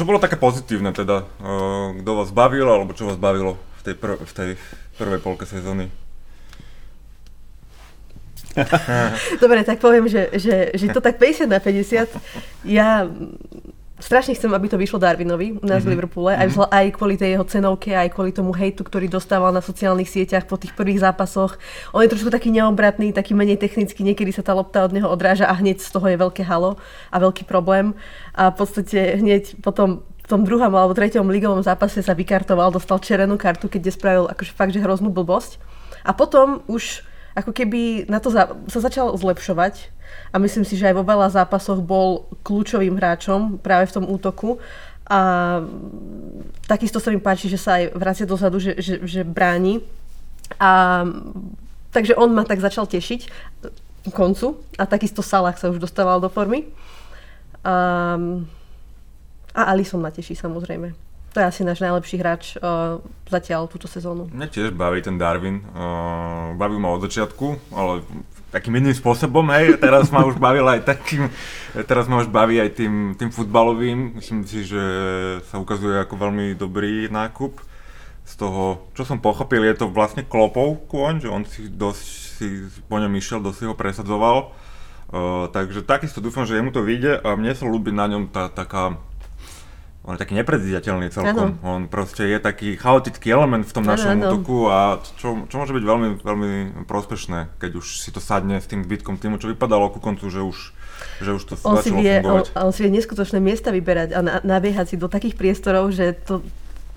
čo 0.00 0.08
bolo 0.08 0.16
také 0.16 0.40
pozitívne 0.40 0.96
teda? 0.96 1.28
Kto 2.00 2.10
vás 2.16 2.32
bavil, 2.32 2.64
alebo 2.64 2.96
čo 2.96 3.04
vás 3.04 3.20
bavilo 3.20 3.60
v 3.84 3.92
tej, 3.92 3.94
prv, 4.00 4.16
v 4.16 4.32
tej 4.32 4.50
prvej 4.96 5.20
polke 5.20 5.44
sezóny? 5.44 5.92
Dobre, 9.44 9.60
tak 9.60 9.76
poviem, 9.76 10.08
že, 10.08 10.32
že, 10.40 10.72
že 10.72 10.88
to 10.88 11.04
tak 11.04 11.20
50 11.20 11.52
na 11.52 11.60
50. 11.60 12.16
Ja 12.64 13.04
strašne 14.00 14.34
chcem, 14.34 14.50
aby 14.50 14.66
to 14.66 14.80
vyšlo 14.80 14.98
Darwinovi 14.98 15.60
u 15.60 15.66
nás 15.68 15.84
v 15.84 15.92
Liverpoole, 15.94 16.34
aj, 16.34 16.48
vzhľa- 16.50 16.72
aj 16.72 16.86
kvôli 16.96 17.14
tej 17.20 17.36
jeho 17.36 17.46
cenovke, 17.46 17.92
aj 17.92 18.10
kvôli 18.10 18.32
tomu 18.32 18.50
hejtu, 18.50 18.82
ktorý 18.82 19.06
dostával 19.06 19.52
na 19.52 19.62
sociálnych 19.62 20.08
sieťach 20.08 20.48
po 20.48 20.56
tých 20.56 20.74
prvých 20.74 21.04
zápasoch. 21.04 21.60
On 21.92 22.00
je 22.02 22.10
trošku 22.10 22.32
taký 22.32 22.50
neobratný, 22.50 23.12
taký 23.12 23.36
menej 23.36 23.60
technický, 23.60 24.02
niekedy 24.02 24.32
sa 24.32 24.42
tá 24.42 24.56
lopta 24.56 24.82
od 24.82 24.92
neho 24.96 25.06
odráža 25.06 25.46
a 25.46 25.54
hneď 25.54 25.78
z 25.84 25.92
toho 25.92 26.08
je 26.08 26.16
veľké 26.18 26.42
halo 26.42 26.80
a 27.12 27.16
veľký 27.20 27.44
problém. 27.44 27.94
A 28.34 28.50
v 28.50 28.56
podstate 28.58 29.20
hneď 29.20 29.60
potom 29.62 30.02
v 30.02 30.26
tom 30.26 30.42
druhom 30.42 30.72
alebo 30.72 30.96
treťom 30.96 31.28
ligovom 31.28 31.60
zápase 31.60 32.00
sa 32.00 32.16
vykartoval, 32.16 32.72
dostal 32.74 32.98
červenú 32.98 33.38
kartu, 33.38 33.68
keď 33.68 33.92
spravil 33.92 34.24
akože 34.32 34.52
fakt, 34.56 34.72
že 34.72 34.82
hroznú 34.82 35.12
blbosť. 35.12 35.60
A 36.06 36.16
potom 36.16 36.64
už 36.66 37.04
ako 37.34 37.54
keby 37.54 38.10
na 38.10 38.18
to 38.18 38.30
za, 38.30 38.50
sa 38.66 38.78
začal 38.82 39.14
zlepšovať 39.14 39.99
a 40.30 40.36
myslím 40.38 40.64
si, 40.64 40.78
že 40.78 40.90
aj 40.90 40.96
vo 40.96 41.04
veľa 41.04 41.28
zápasoch 41.30 41.82
bol 41.82 42.30
kľúčovým 42.46 42.94
hráčom 42.94 43.58
práve 43.58 43.90
v 43.90 43.94
tom 43.98 44.04
útoku 44.06 44.62
a 45.10 45.20
takisto 46.70 47.02
sa 47.02 47.10
mi 47.10 47.18
páči, 47.18 47.50
že 47.50 47.58
sa 47.58 47.82
aj 47.82 47.98
vracia 47.98 48.26
dozadu, 48.30 48.62
že, 48.62 48.78
že, 48.78 49.02
že 49.02 49.26
bráni 49.26 49.82
a 50.58 51.02
takže 51.90 52.14
on 52.14 52.30
ma 52.30 52.46
tak 52.46 52.62
začal 52.62 52.86
tešiť 52.86 53.20
ku 54.06 54.10
koncu 54.14 54.62
a 54.78 54.86
takisto 54.86 55.20
Salah 55.20 55.58
sa 55.58 55.68
už 55.68 55.82
dostával 55.82 56.22
do 56.22 56.30
formy 56.30 56.70
a, 57.66 58.16
a 59.52 59.60
Alisson 59.74 60.00
ma 60.00 60.14
teší 60.14 60.38
samozrejme. 60.38 60.94
To 61.30 61.38
je 61.38 61.46
asi 61.46 61.62
náš 61.62 61.78
najlepší 61.78 62.16
hráč 62.18 62.58
uh, 62.58 62.98
zatiaľ 63.30 63.70
túto 63.70 63.86
sezónu. 63.86 64.26
Mňa 64.34 64.48
tiež 64.50 64.74
baví 64.74 64.98
ten 64.98 65.14
Darwin. 65.14 65.62
Uh, 65.70 66.58
baví 66.58 66.74
ma 66.74 66.90
od 66.90 67.06
začiatku, 67.06 67.70
ale 67.70 68.02
takým 68.50 68.76
iným 68.76 68.94
spôsobom, 68.94 69.46
hej. 69.54 69.78
Teraz 69.78 70.10
ma 70.10 70.26
už 70.26 70.36
bavil 70.36 70.66
aj 70.66 70.82
takým, 70.82 71.30
teraz 71.86 72.10
ma 72.10 72.18
už 72.18 72.28
baví 72.28 72.58
aj 72.58 72.76
tým, 72.76 73.14
tým 73.14 73.30
futbalovým. 73.30 74.18
Myslím 74.18 74.42
si, 74.42 74.66
že 74.66 74.82
sa 75.48 75.62
ukazuje 75.62 76.02
ako 76.02 76.14
veľmi 76.18 76.58
dobrý 76.58 77.06
nákup. 77.08 77.56
Z 78.26 78.34
toho, 78.38 78.86
čo 78.94 79.02
som 79.02 79.18
pochopil, 79.18 79.66
je 79.66 79.82
to 79.82 79.90
vlastne 79.90 80.22
klopov 80.22 80.86
kôň, 80.86 81.26
že 81.26 81.28
on 81.30 81.42
si 81.42 81.66
dosť 81.66 82.04
si 82.40 82.46
po 82.86 82.96
ňom 82.96 83.10
išiel, 83.18 83.42
dosť 83.42 83.58
si 83.58 83.64
ho 83.66 83.74
presadzoval. 83.74 84.54
Uh, 85.10 85.50
takže 85.50 85.82
takisto 85.82 86.22
dúfam, 86.22 86.46
že 86.46 86.54
jemu 86.54 86.70
to 86.70 86.86
vyjde 86.86 87.18
a 87.18 87.34
mne 87.34 87.50
sa 87.58 87.66
ľúbi 87.66 87.90
na 87.90 88.06
ňom 88.06 88.30
tá 88.30 88.46
taká 88.46 88.94
on 90.00 90.16
je 90.16 90.20
taký 90.24 90.32
nepredvídateľný 90.32 91.12
celkom. 91.12 91.60
On 91.60 91.84
proste 91.84 92.24
je 92.24 92.40
taký 92.40 92.80
chaotický 92.80 93.36
element 93.36 93.68
v 93.68 93.74
tom 93.76 93.84
Áno, 93.84 93.92
našom 93.92 94.10
áno. 94.16 94.22
útoku 94.32 94.58
a 94.72 94.96
čo, 95.20 95.44
čo 95.44 95.54
môže 95.60 95.76
byť 95.76 95.84
veľmi, 95.84 96.08
veľmi 96.24 96.50
prospešné, 96.88 97.60
keď 97.60 97.70
už 97.84 98.00
si 98.00 98.08
to 98.08 98.16
sadne 98.16 98.56
s 98.56 98.66
tým 98.66 98.80
zbytkom 98.80 99.20
týmu, 99.20 99.36
čo 99.36 99.52
vypadalo 99.52 99.92
ku 99.92 100.00
koncu, 100.00 100.24
že 100.32 100.40
už, 100.40 100.72
že 101.20 101.30
už 101.36 101.42
to 101.44 101.54
on 101.68 101.84
si, 101.84 101.92
vie, 101.92 102.24
on, 102.24 102.40
fungovať. 102.40 102.46
on 102.56 102.72
si 102.72 102.80
vie 102.88 102.92
neskutočné 102.96 103.38
miesta 103.44 103.68
vyberať 103.68 104.16
a 104.16 104.20
na, 104.24 104.34
nabiehať 104.40 104.86
si 104.88 104.96
do 104.96 105.04
takých 105.04 105.36
priestorov, 105.36 105.92
že 105.92 106.16
to, 106.24 106.40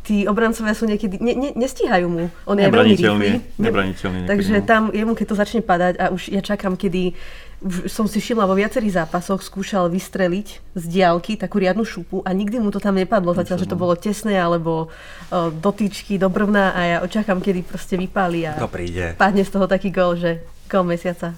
tí 0.03 0.27
obrancovia 0.27 0.75
sú 0.75 0.83
niekedy, 0.83 1.15
ne, 1.17 1.33
ne, 1.33 1.49
nestíhajú 1.55 2.07
mu. 2.11 2.27
On 2.43 2.59
je 2.59 2.67
veľmi 2.67 2.75
Nebraniteľný, 2.93 3.27
rýchly. 3.27 3.39
Ne- 3.39 3.63
nebraniteľný 3.63 4.19
Takže 4.27 4.55
no. 4.59 4.65
tam 4.67 4.81
jemu, 4.91 5.15
keď 5.15 5.25
to 5.31 5.35
začne 5.39 5.61
padať 5.63 5.93
a 5.95 6.11
už 6.11 6.27
ja 6.27 6.43
čakám, 6.43 6.75
kedy 6.75 7.15
už 7.63 7.87
som 7.87 8.03
si 8.11 8.19
všimla 8.19 8.43
vo 8.43 8.59
viacerých 8.59 8.99
zápasoch, 8.99 9.39
skúšal 9.39 9.87
vystreliť 9.87 10.47
z 10.75 10.83
diálky 10.83 11.39
takú 11.39 11.63
riadnu 11.63 11.87
šupu 11.87 12.19
a 12.19 12.35
nikdy 12.35 12.59
mu 12.59 12.67
to 12.67 12.83
tam 12.83 12.99
nepadlo, 12.99 13.31
zatiaľ, 13.31 13.63
že 13.63 13.71
to 13.71 13.79
bolo 13.79 13.95
tesné 13.95 14.35
alebo 14.35 14.91
uh, 14.91 15.47
dotýčky 15.47 16.19
do 16.19 16.27
brvna 16.27 16.75
a 16.75 16.79
ja 16.83 16.97
očakám, 16.99 17.39
kedy 17.39 17.63
proste 17.63 17.95
vypáli 17.95 18.51
a 18.51 18.59
To 18.59 18.67
príde. 18.67 19.15
padne 19.15 19.47
z 19.47 19.51
toho 19.55 19.63
taký 19.63 19.95
gol, 19.95 20.19
že 20.19 20.43
gol 20.67 20.83
mesiaca. 20.83 21.31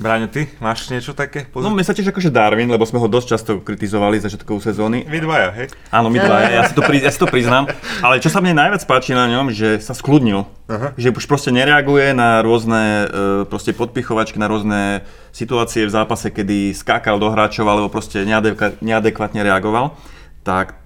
Bráňo, 0.00 0.32
ty 0.32 0.48
máš 0.64 0.88
niečo 0.88 1.12
také? 1.12 1.44
No 1.52 1.68
mne 1.68 1.84
sa 1.84 1.92
tiež 1.92 2.08
akože 2.08 2.32
Darwin, 2.32 2.72
lebo 2.72 2.88
sme 2.88 2.96
ho 2.96 3.04
dosť 3.04 3.26
často 3.28 3.50
kritizovali 3.60 4.16
začiatkovú 4.16 4.56
sezóny. 4.56 5.04
Vy 5.04 5.20
dvaja, 5.20 5.52
hej? 5.52 5.68
Áno, 5.92 6.08
my 6.08 6.16
dva, 6.16 6.40
ja, 6.48 6.64
si 6.64 6.72
to 6.72 6.80
pri, 6.80 7.04
ja 7.04 7.12
si 7.12 7.20
to 7.20 7.28
priznám. 7.28 7.68
Ale 8.00 8.16
čo 8.16 8.32
sa 8.32 8.40
mne 8.40 8.56
najviac 8.56 8.80
páči 8.88 9.12
na 9.12 9.28
ňom, 9.28 9.52
že 9.52 9.76
sa 9.76 9.92
skľudnil. 9.92 10.48
Aha. 10.72 10.96
Že 10.96 11.20
už 11.20 11.28
proste 11.28 11.52
nereaguje 11.52 12.16
na 12.16 12.40
rôzne 12.40 12.80
e, 12.80 13.04
proste 13.44 13.76
podpichovačky, 13.76 14.40
na 14.40 14.48
rôzne 14.48 15.04
situácie 15.36 15.84
v 15.84 15.92
zápase, 15.92 16.32
kedy 16.32 16.72
skákal 16.72 17.20
do 17.20 17.28
hráčov 17.28 17.68
alebo 17.68 17.92
proste 17.92 18.24
neadekva, 18.24 18.80
neadekvátne 18.80 19.44
reagoval. 19.44 20.00
Tak 20.48 20.80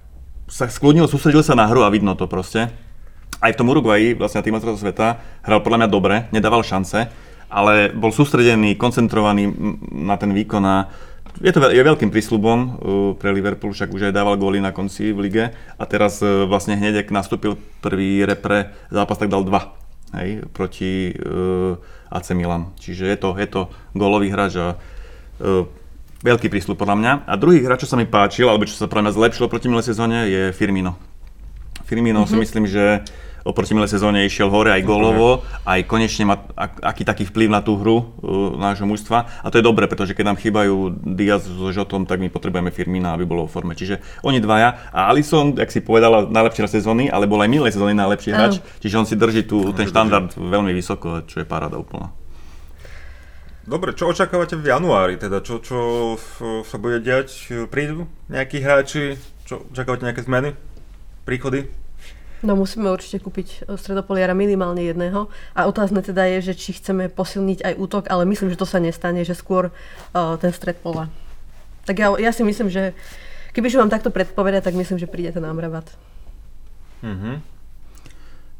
sa 0.51 0.67
skľudnil, 0.67 1.07
sústredil 1.07 1.39
sa 1.39 1.55
na 1.55 1.71
hru 1.71 1.87
a 1.87 1.89
vidno 1.89 2.19
to 2.19 2.27
proste. 2.27 2.67
Aj 3.39 3.51
v 3.51 3.55
tom 3.55 3.71
Uruguayi, 3.71 4.11
vlastne 4.11 4.43
na 4.43 4.45
tým 4.47 4.59
sveta, 4.59 5.23
hral 5.39 5.63
podľa 5.63 5.87
mňa 5.87 5.89
dobre, 5.89 6.15
nedával 6.35 6.67
šance, 6.67 7.07
ale 7.49 7.93
bol 7.93 8.11
sústredený, 8.11 8.75
koncentrovaný 8.75 9.49
na 9.91 10.15
ten 10.17 10.31
výkon 10.33 10.63
a 10.65 10.75
je 11.43 11.51
to 11.51 11.59
je 11.67 11.83
veľkým 11.83 12.15
prísľubom 12.15 12.59
uh, 12.59 12.71
pre 13.19 13.35
Liverpool, 13.35 13.75
však 13.75 13.91
už 13.91 14.07
aj 14.07 14.15
dával 14.15 14.39
góly 14.39 14.63
na 14.63 14.71
konci 14.71 15.11
v 15.11 15.27
lige 15.27 15.43
a 15.51 15.83
teraz 15.83 16.23
uh, 16.23 16.47
vlastne 16.47 16.79
hneď, 16.79 17.03
ak 17.03 17.11
nastúpil 17.11 17.59
prvý 17.83 18.23
repre 18.23 18.71
zápas, 18.87 19.19
tak 19.19 19.27
dal 19.27 19.43
dva 19.43 19.75
hej, 20.15 20.47
proti 20.55 21.11
uh, 21.11 21.75
AC 22.07 22.31
Milan. 22.31 22.71
Čiže 22.79 23.11
je 23.11 23.17
to, 23.19 23.29
je 23.35 23.47
to 23.51 23.67
gólový 23.91 24.31
hráč 24.31 24.55
a 24.55 24.67
uh, 24.79 25.67
veľký 26.23 26.47
prísľub 26.47 26.79
podľa 26.79 26.97
mňa. 26.97 27.11
A 27.27 27.33
druhý 27.35 27.59
hráč, 27.61 27.83
čo 27.83 27.91
sa 27.91 27.99
mi 27.99 28.07
páčil, 28.07 28.47
alebo 28.47 28.63
čo 28.63 28.79
sa 28.79 28.87
pre 28.87 29.03
mňa 29.03 29.11
zlepšilo 29.11 29.51
proti 29.51 29.67
minulej 29.67 29.91
sezóne, 29.91 30.31
je 30.31 30.55
Firmino. 30.55 30.95
Firmino 31.83 32.23
mm-hmm. 32.23 32.31
si 32.31 32.35
myslím, 32.39 32.65
že 32.65 33.03
oproti 33.45 33.77
minulej 33.77 33.93
sezóne 33.93 34.25
išiel 34.25 34.49
hore 34.49 34.73
aj 34.73 34.81
gólovo, 34.81 35.45
aj 35.69 35.85
konečne 35.85 36.25
má 36.25 36.41
ak, 36.57 36.81
aký 36.81 37.05
taký 37.05 37.23
vplyv 37.29 37.53
na 37.53 37.61
tú 37.61 37.77
hru 37.77 37.97
uh, 38.01 38.57
nášho 38.57 38.89
mužstva. 38.89 39.29
A 39.45 39.47
to 39.53 39.61
je 39.61 39.63
dobré, 39.63 39.85
pretože 39.85 40.17
keď 40.17 40.33
nám 40.33 40.41
chýbajú 40.41 40.97
Diaz 41.13 41.45
so 41.45 41.69
Žotom, 41.69 42.09
tak 42.09 42.17
my 42.17 42.33
potrebujeme 42.33 42.73
Firmina, 42.73 43.13
aby 43.13 43.29
bolo 43.29 43.45
v 43.45 43.53
forme. 43.53 43.77
Čiže 43.77 44.01
oni 44.25 44.41
dvaja. 44.41 44.89
A 44.89 45.13
Alisson, 45.13 45.53
jak 45.53 45.69
si 45.69 45.85
povedala, 45.85 46.25
najlepší 46.25 46.65
hráč 46.65 46.73
sezóny, 46.81 47.13
ale 47.13 47.29
bol 47.29 47.37
aj 47.37 47.53
minulej 47.53 47.77
sezóny 47.77 47.93
najlepší 47.93 48.33
hráč. 48.33 48.65
Čiže 48.81 48.97
on 48.97 49.05
si 49.05 49.13
drží 49.13 49.45
tu, 49.45 49.69
ten 49.77 49.85
štandard 49.85 50.33
veľmi 50.33 50.73
vysoko, 50.73 51.21
čo 51.29 51.39
je 51.39 51.45
paráda 51.45 51.77
úplná. 51.77 52.09
Dobre, 53.65 53.93
čo 53.97 54.09
očakávate 54.09 54.57
v 54.57 54.73
januári? 54.73 55.21
Teda 55.21 55.41
čo, 55.41 55.61
čo 55.61 55.77
sa 56.65 56.77
bude 56.81 57.01
diať? 57.01 57.53
Prídu 57.69 58.09
nejakí 58.29 58.61
hráči? 58.61 59.21
Čo, 59.45 59.69
očakávate 59.69 60.05
nejaké 60.05 60.25
zmeny? 60.25 60.57
Príchody? 61.25 61.84
No 62.45 62.53
musíme 62.53 62.93
určite 62.93 63.17
kúpiť 63.17 63.65
e, 63.65 63.73
stredopoliara 63.73 64.37
minimálne 64.37 64.85
jedného. 64.85 65.33
A 65.57 65.65
otázne 65.65 66.05
teda 66.05 66.29
je, 66.37 66.53
že 66.53 66.53
či 66.53 66.77
chceme 66.77 67.09
posilniť 67.09 67.65
aj 67.65 67.73
útok, 67.81 68.03
ale 68.13 68.29
myslím, 68.29 68.53
že 68.53 68.61
to 68.61 68.69
sa 68.69 68.77
nestane, 68.77 69.25
že 69.25 69.33
skôr 69.33 69.73
uh, 69.73 70.37
ten 70.37 70.53
stred 70.53 70.77
pola. 70.77 71.09
Tak 71.89 71.97
ja, 71.97 72.13
ja 72.21 72.29
si 72.29 72.45
myslím, 72.45 72.69
že 72.69 72.93
kebyže 73.57 73.81
mám 73.81 73.89
takto 73.89 74.13
predpovedať, 74.13 74.69
tak 74.69 74.77
myslím, 74.77 75.01
že 75.01 75.09
príde 75.09 75.33
ten 75.33 75.41
Amrabat. 75.41 75.89
Mhm. 77.01 77.57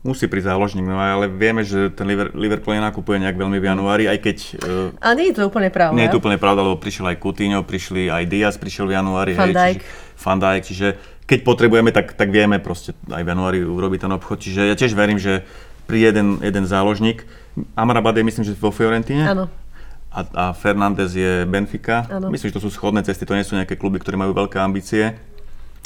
Musí 0.06 0.30
prísť 0.30 0.54
záložník, 0.54 0.86
no 0.86 1.02
ale 1.02 1.26
vieme, 1.26 1.66
že 1.66 1.90
ten 1.90 2.06
Liver- 2.06 2.30
Liverpool 2.38 2.78
nenakupuje 2.78 3.26
nejak 3.26 3.42
veľmi 3.42 3.58
v 3.58 3.66
januári, 3.66 4.06
aj 4.06 4.18
keď 4.22 4.38
uh, 4.62 5.02
A 5.02 5.18
nie 5.18 5.34
je 5.34 5.42
to 5.42 5.50
úplne 5.50 5.74
pravda. 5.74 5.98
Nie 5.98 6.06
je 6.06 6.14
to 6.14 6.22
úplne 6.22 6.38
pravda, 6.38 6.62
lebo 6.62 6.78
prišiel 6.78 7.10
aj 7.10 7.18
Coutinho, 7.18 7.66
prišli 7.66 8.14
aj 8.14 8.24
Diaz, 8.30 8.54
prišiel 8.62 8.86
v 8.86 9.02
januári. 9.02 9.34
Van 9.34 9.50
Dijk. 9.50 9.82
čiže, 9.82 10.22
Van 10.22 10.38
Dijk, 10.38 10.62
čiže 10.62 10.88
keď 11.26 11.40
potrebujeme, 11.42 11.90
tak, 11.90 12.14
tak 12.14 12.30
vieme 12.30 12.62
proste 12.62 12.94
aj 13.10 13.22
v 13.26 13.30
januári 13.34 13.60
urobiť 13.66 14.06
ten 14.06 14.14
obchod. 14.14 14.38
Čiže 14.38 14.62
ja 14.70 14.76
tiež 14.78 14.94
verím, 14.94 15.18
že 15.18 15.42
príde 15.90 16.14
jeden, 16.14 16.38
jeden 16.42 16.66
záložník. 16.70 17.26
Amrabat 17.74 18.18
je 18.18 18.24
myslím, 18.26 18.46
že 18.46 18.54
vo 18.58 18.70
Fiorentine. 18.70 19.26
Áno. 19.26 19.46
A, 20.14 20.20
a 20.22 20.46
Fernández 20.54 21.12
je 21.18 21.44
Benfica. 21.50 22.06
Áno. 22.08 22.30
Myslím, 22.30 22.54
že 22.54 22.58
to 22.62 22.64
sú 22.64 22.70
schodné 22.70 23.02
cesty, 23.02 23.26
to 23.26 23.36
nie 23.36 23.44
sú 23.44 23.58
nejaké 23.58 23.76
kluby, 23.76 23.98
ktoré 24.00 24.16
majú 24.16 24.38
veľké 24.38 24.62
ambície. 24.62 25.18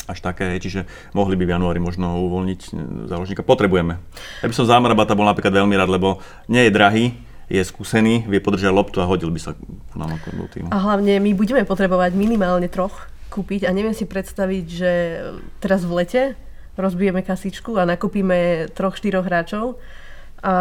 Až 0.09 0.25
také, 0.25 0.57
čiže 0.57 0.89
mohli 1.13 1.37
by 1.37 1.45
v 1.45 1.53
januári 1.53 1.77
možno 1.77 2.17
uvoľniť 2.25 2.61
e, 2.65 2.69
záložníka. 3.05 3.45
Potrebujeme. 3.45 4.01
Ja 4.41 4.47
by 4.49 4.55
som 4.57 4.65
za 4.65 4.73
Amrabata 4.73 5.13
bol 5.13 5.27
napríklad 5.27 5.53
veľmi 5.53 5.75
rád, 5.77 5.93
lebo 5.93 6.17
nie 6.49 6.65
je 6.65 6.71
drahý, 6.73 7.05
je 7.45 7.61
skúsený, 7.61 8.25
vie 8.25 8.41
podržať 8.41 8.73
loptu 8.73 9.01
a 9.01 9.09
hodil 9.09 9.29
by 9.29 9.37
sa 9.37 9.53
ku 9.57 9.95
nám 9.97 10.17
ako 10.17 10.27
do 10.33 10.45
týmu. 10.49 10.69
A 10.73 10.77
hlavne 10.81 11.21
my 11.21 11.31
budeme 11.37 11.61
potrebovať 11.61 12.17
minimálne 12.17 12.65
troch 12.69 13.09
kúpiť 13.29 13.69
a 13.69 13.71
neviem 13.71 13.93
si 13.93 14.09
predstaviť, 14.09 14.65
že 14.65 14.91
teraz 15.61 15.85
v 15.85 16.03
lete 16.03 16.23
rozbijeme 16.75 17.21
kasičku 17.21 17.77
a 17.77 17.85
nakúpime 17.85 18.71
troch, 18.73 18.97
štyroch 18.97 19.27
hráčov 19.27 19.77
a 20.39 20.53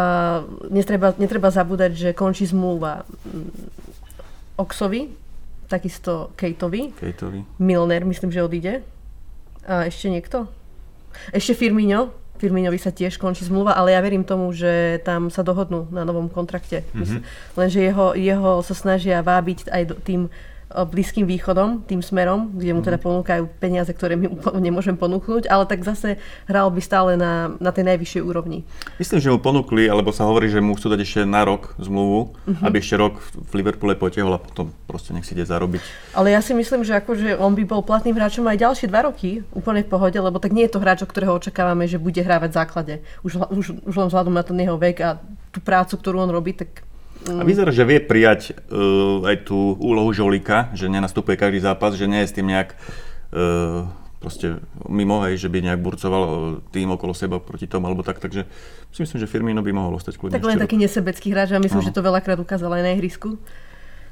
netreba, 0.67 1.15
netreba 1.15 1.49
zabúdať, 1.49 1.91
že 1.95 2.09
končí 2.11 2.43
zmluva 2.45 3.07
mm, 3.07 4.59
Oxovi, 4.59 5.15
takisto 5.71 6.35
Kateovi, 6.35 6.91
Kejtovi. 6.99 7.39
Milner 7.63 8.03
myslím, 8.03 8.29
že 8.29 8.43
odíde 8.43 8.73
a 9.63 9.87
ešte 9.87 10.11
niekto? 10.11 10.51
Ešte 11.31 11.55
Firmino, 11.55 12.11
Firminovi 12.39 12.79
sa 12.79 12.91
tiež 12.91 13.19
končí 13.19 13.47
zmluva, 13.47 13.75
ale 13.75 13.95
ja 13.95 13.99
verím 14.03 14.23
tomu, 14.23 14.51
že 14.55 15.03
tam 15.03 15.27
sa 15.27 15.43
dohodnú 15.43 15.91
na 15.91 16.07
novom 16.07 16.31
kontrakte. 16.31 16.87
Mm-hmm. 16.95 17.21
Lenže 17.59 17.79
jeho, 17.79 18.07
jeho 18.15 18.51
sa 18.63 18.75
snažia 18.75 19.19
vábiť 19.19 19.67
aj 19.67 19.83
do, 19.87 19.95
tým 19.99 20.21
Blízkym 20.69 21.25
východom, 21.25 21.81
tým 21.89 22.05
smerom, 22.05 22.53
kde 22.53 22.77
mu 22.77 22.85
teda 22.85 23.01
ponúkajú 23.01 23.49
peniaze, 23.57 23.89
ktoré 23.89 24.13
my 24.13 24.29
nemôžem 24.61 24.93
ponúknuť, 24.93 25.49
ale 25.49 25.65
tak 25.65 25.81
zase 25.81 26.21
hral 26.45 26.69
by 26.69 26.77
stále 26.77 27.17
na, 27.17 27.57
na 27.57 27.73
tej 27.73 27.89
najvyššej 27.89 28.21
úrovni. 28.21 28.61
Myslím, 29.01 29.17
že 29.17 29.33
mu 29.33 29.41
ponúkli, 29.41 29.89
alebo 29.89 30.13
sa 30.13 30.29
hovorí, 30.29 30.45
že 30.45 30.61
mu 30.61 30.77
chcú 30.77 30.93
dať 30.93 31.01
ešte 31.01 31.19
na 31.25 31.41
rok 31.41 31.73
zmluvu, 31.81 32.37
aby 32.61 32.77
ešte 32.77 33.01
rok 33.01 33.17
v 33.17 33.51
Liverpoole 33.57 33.97
potiehol 33.97 34.37
a 34.37 34.39
potom 34.39 34.69
proste 34.85 35.09
nech 35.09 35.25
si 35.25 35.33
ide 35.33 35.49
zarobiť. 35.49 35.81
Ale 36.13 36.37
ja 36.37 36.41
si 36.45 36.53
myslím, 36.53 36.85
že 36.85 37.01
akože 37.01 37.41
on 37.41 37.57
by 37.57 37.65
bol 37.65 37.81
platným 37.81 38.13
hráčom 38.13 38.45
aj 38.45 38.61
ďalšie 38.61 38.93
dva 38.93 39.09
roky, 39.09 39.41
úplne 39.57 39.81
v 39.81 39.89
pohode, 39.89 40.21
lebo 40.21 40.37
tak 40.37 40.53
nie 40.53 40.69
je 40.69 40.77
to 40.77 40.83
hráč, 40.85 41.01
od 41.01 41.09
ktorého 41.09 41.33
očakávame, 41.33 41.89
že 41.89 41.97
bude 41.97 42.21
hrávať 42.21 42.49
v 42.53 42.57
základe. 42.61 42.93
Už, 43.25 43.41
už, 43.49 43.65
už 43.89 43.95
len 43.97 44.07
vzhľadom 44.13 44.37
na 44.37 44.45
ten 44.45 44.57
jeho 44.61 44.77
vek 44.77 44.97
a 45.01 45.17
tú 45.49 45.65
prácu, 45.65 45.97
ktorú 45.97 46.29
on 46.29 46.29
robí, 46.29 46.53
tak 46.53 46.85
A 47.27 47.43
vyzerá, 47.43 47.75
že 47.75 47.83
vie 47.83 47.99
prijať 47.99 48.55
uh, 48.71 49.27
aj 49.27 49.43
tú 49.43 49.75
úlohu 49.75 50.15
žolíka, 50.15 50.71
že 50.71 50.87
nenastupuje 50.87 51.35
každý 51.35 51.59
zápas, 51.59 51.99
že 51.99 52.07
nie 52.07 52.23
je 52.23 52.29
s 52.31 52.35
tým 52.35 52.47
nejak 52.47 52.79
uh, 53.35 53.83
proste 54.23 54.63
mimo, 54.87 55.19
hej, 55.27 55.35
že 55.35 55.51
by 55.51 55.59
nejak 55.59 55.83
burcoval 55.83 56.23
uh, 56.23 56.31
tým 56.71 56.95
okolo 56.95 57.11
seba 57.11 57.43
proti 57.43 57.67
tomu, 57.67 57.91
alebo 57.91 58.07
tak, 58.07 58.23
takže 58.23 58.47
si 58.95 58.99
myslím, 59.03 59.19
že 59.19 59.27
Firmino 59.27 59.59
by 59.59 59.71
mohol 59.75 59.99
ostať 59.99 60.15
kľudne 60.15 60.39
Tak 60.39 60.47
len 60.47 60.63
taký 60.63 60.79
nesebecký 60.79 61.35
hráč 61.35 61.51
a 61.51 61.59
myslím, 61.59 61.83
Áno. 61.83 61.87
že 61.91 61.95
to 61.95 62.01
veľakrát 62.03 62.39
ukázal 62.39 62.71
aj 62.79 62.83
na 62.87 62.91
ihrisku. 62.95 63.35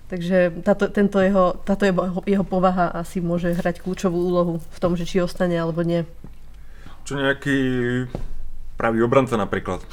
Takže 0.08 0.64
táto, 0.64 0.88
tento 0.88 1.20
jeho, 1.20 1.60
táto 1.68 1.84
jeho, 1.84 2.24
jeho 2.24 2.46
povaha 2.48 2.96
asi 2.96 3.20
môže 3.20 3.52
hrať 3.52 3.84
kľúčovú 3.84 4.16
úlohu 4.16 4.64
v 4.64 4.80
tom, 4.80 4.96
že 4.96 5.04
či 5.04 5.20
ostane 5.20 5.60
alebo 5.60 5.84
nie. 5.84 6.08
Čo 7.04 7.20
nejaký 7.20 7.58
pravý 8.80 9.04
obranca 9.04 9.36
napríklad. 9.36 9.84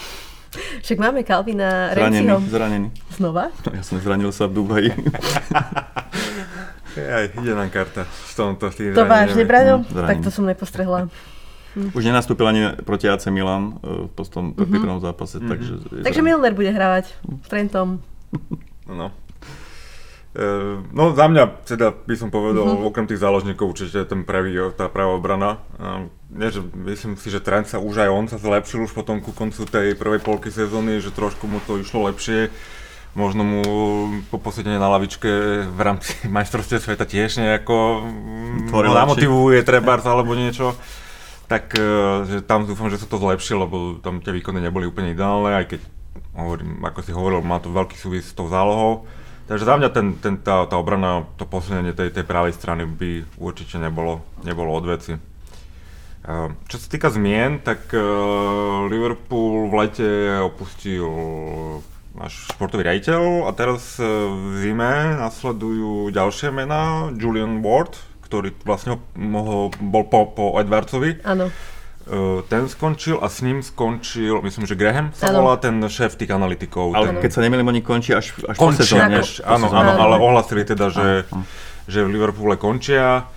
Však 0.83 0.99
máme 0.99 1.23
Kalvina 1.23 1.91
Zranený, 1.95 2.27
Renciho 2.27 2.37
zranený. 2.51 2.89
znova. 3.15 3.51
Ja 3.73 3.83
som 3.83 3.99
zranil 4.01 4.31
sa 4.31 4.47
v 4.47 4.53
Dubaji. 4.61 4.91
Aj, 6.95 7.27
ide 7.27 7.53
nám 7.59 7.75
karta 7.75 8.07
v 8.07 8.33
tomto 8.39 8.71
To 8.71 9.03
vážne, 9.03 9.43
Braňo? 9.43 9.83
Tak 9.91 10.23
to 10.23 10.31
som 10.31 10.47
nepostrehla. 10.47 11.11
Už 11.75 12.07
nenastúpil 12.07 12.47
ani 12.47 12.71
proti 12.87 13.11
AC 13.11 13.27
Milan 13.35 13.83
uh, 13.83 14.07
v 14.07 14.31
tom 14.31 14.55
mm-hmm. 14.55 15.03
zápase, 15.03 15.43
takže... 15.43 15.83
je 15.91 16.07
Takže 16.07 16.23
zranený. 16.23 16.23
Milner 16.23 16.55
bude 16.55 16.71
hravať 16.71 17.11
s 17.43 17.47
Trentom. 17.51 17.99
No. 18.87 19.11
E, 20.35 20.47
no 20.91 21.15
za 21.15 21.27
mňa 21.31 21.67
teda 21.67 21.95
by 21.95 22.15
som 22.15 22.31
povedal, 22.31 22.67
mm-hmm. 22.67 22.91
okrem 22.91 23.07
tých 23.07 23.23
záložníkov 23.23 23.75
určite 23.75 24.03
ten 24.07 24.27
pravý, 24.27 24.55
tá 24.75 24.87
pravá 24.87 25.19
obrana. 25.19 25.63
Nie, 26.35 26.51
že 26.51 26.67
myslím 26.75 27.15
si, 27.15 27.31
že 27.31 27.39
Trent 27.39 27.71
sa 27.71 27.79
už 27.79 28.03
aj 28.03 28.11
on 28.11 28.27
sa 28.27 28.43
zlepšil 28.43 28.91
už 28.91 28.93
potom 28.93 29.23
ku 29.23 29.31
koncu 29.31 29.63
tej 29.71 29.95
prvej 29.95 30.19
polky 30.19 30.51
sezóny, 30.51 30.99
že 30.99 31.15
trošku 31.15 31.47
mu 31.47 31.63
to 31.63 31.79
išlo 31.79 32.11
lepšie. 32.11 32.51
Možno 33.15 33.47
mu 33.47 33.63
po 34.27 34.43
posedení 34.43 34.75
na 34.75 34.91
lavičke 34.91 35.31
v 35.71 35.81
rámci 35.81 36.11
majstrovstiev 36.35 36.83
sveta 36.83 37.07
tiež 37.07 37.39
nejako 37.39 38.03
mm, 38.67 38.75
namotivuje 38.75 39.63
trebárs 39.63 40.03
alebo 40.03 40.35
niečo. 40.35 40.75
Tak 41.47 41.71
e, 41.79 41.87
že 42.27 42.37
tam 42.43 42.67
dúfam, 42.67 42.91
že 42.91 42.99
sa 42.99 43.07
to 43.07 43.23
zlepšilo, 43.23 43.71
lebo 43.71 43.77
tam 44.03 44.19
tie 44.19 44.35
výkony 44.35 44.59
neboli 44.59 44.91
úplne 44.91 45.15
ideálne, 45.15 45.55
aj 45.55 45.79
keď 45.79 45.81
hovorím, 46.35 46.83
ako 46.83 46.99
si 47.07 47.15
hovoril, 47.15 47.47
má 47.47 47.63
to 47.63 47.71
veľký 47.71 47.95
súvis 47.95 48.27
s 48.27 48.35
tou 48.35 48.51
zálohou. 48.51 49.07
Takže 49.47 49.69
za 49.69 49.77
mňa 49.79 49.89
ten, 49.93 50.07
ten, 50.19 50.35
tá, 50.41 50.67
tá 50.67 50.75
obrana, 50.75 51.29
to 51.39 51.47
posunenie 51.47 51.95
tej, 51.95 52.11
tej 52.11 52.27
pravej 52.27 52.57
strany 52.57 52.89
by 52.89 53.23
určite 53.39 53.79
nebolo, 53.79 54.25
nebolo 54.43 54.75
od 54.75 54.89
veci. 54.89 55.34
Eh, 56.25 56.49
Čo 56.65 56.77
sa 56.79 56.89
týka 56.89 57.09
zmien, 57.09 57.61
tak 57.61 57.91
eh, 57.91 58.01
Liverpool 58.87 59.69
v 59.69 59.75
lete 59.77 60.09
opustil 60.41 61.05
náš 62.15 62.49
športový 62.49 62.81
riaditeľ 62.83 63.45
a 63.45 63.53
teraz 63.53 63.99
eh, 63.99 64.09
v 64.25 64.45
zime 64.59 64.93
nasledujú 65.19 66.09
ďalšie 66.11 66.49
mená. 66.51 67.13
Julian 67.13 67.61
Ward, 67.61 67.93
ktorý 68.23 68.57
vlastne 68.63 68.97
ho- 68.97 69.69
bol 69.71 70.05
po, 70.05 70.25
po 70.27 70.57
Edwardsovi. 70.57 71.21
Áno. 71.23 71.53
Eh, 72.03 72.41
Ten 72.47 72.69
skončil 72.69 73.17
a 73.17 73.29
s 73.29 73.41
ním 73.41 73.61
skončil, 73.61 74.41
myslím, 74.41 74.65
že 74.65 74.75
Graham 74.75 75.13
sa 75.13 75.29
volá, 75.29 75.57
ten 75.57 75.77
šéf 75.83 76.17
tých 76.17 76.31
analytikov. 76.31 76.93
Ale 76.93 77.11
Áno. 77.11 77.21
keď 77.21 77.31
sa 77.31 77.41
nemýlim, 77.41 77.65
oni 77.67 77.81
končí 77.81 78.13
až, 78.13 78.33
až 78.43 78.57
po 78.57 78.73
sezóne. 78.73 79.21
až, 79.21 79.41
áno, 79.41 79.69
sezóne. 79.69 79.77
áno, 79.79 79.91
Áno. 79.91 80.01
ale 80.03 80.17
ohlasili 80.19 80.65
teda, 80.65 80.89
že, 80.89 81.29
že 81.85 82.01
v 82.01 82.09
Liverpoole 82.11 82.57
končia. 82.57 83.29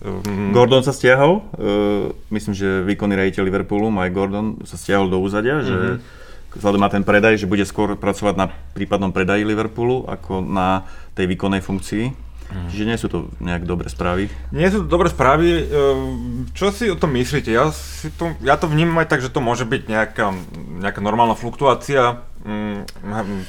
Um, 0.00 0.56
Gordon 0.56 0.80
sa 0.80 0.96
stiahol, 0.96 1.44
uh, 1.60 2.08
myslím, 2.32 2.56
že 2.56 2.80
výkonný 2.88 3.20
rejiteľ 3.20 3.44
Liverpoolu, 3.44 3.92
Mike 3.92 4.16
Gordon, 4.16 4.56
sa 4.64 4.80
stiahol 4.80 5.12
do 5.12 5.20
úzadia, 5.20 5.60
že 5.60 6.00
vzhľadom 6.56 6.80
na 6.80 6.90
ten 6.90 7.04
predaj, 7.04 7.36
že 7.36 7.46
bude 7.46 7.62
skôr 7.68 7.94
pracovať 7.94 8.34
na 8.34 8.46
prípadnom 8.74 9.12
predaji 9.12 9.44
Liverpoolu 9.44 10.08
ako 10.08 10.40
na 10.40 10.88
tej 11.12 11.30
výkonnej 11.30 11.60
funkcii. 11.60 12.30
Čiže 12.50 12.84
nie 12.86 12.98
sú 12.98 13.06
to 13.06 13.30
nejak 13.38 13.62
dobré 13.62 13.86
správy. 13.86 14.26
Nie 14.50 14.74
sú 14.74 14.82
to 14.82 14.90
dobré 14.90 15.06
správy. 15.06 15.70
Ehm, 15.70 16.50
Čo 16.50 16.74
si 16.74 16.90
o 16.90 16.98
tom 16.98 17.14
myslíte? 17.14 17.54
Ja, 17.54 17.70
si 17.70 18.10
to, 18.10 18.34
ja 18.42 18.58
to 18.58 18.66
vnímam 18.66 18.98
aj 18.98 19.06
tak, 19.06 19.22
že 19.22 19.30
to 19.30 19.38
môže 19.38 19.62
byť 19.62 19.86
nejaká, 19.86 20.34
nejaká 20.82 20.98
normálna 20.98 21.38
fluktuácia 21.38 22.26
mm, 22.42 22.90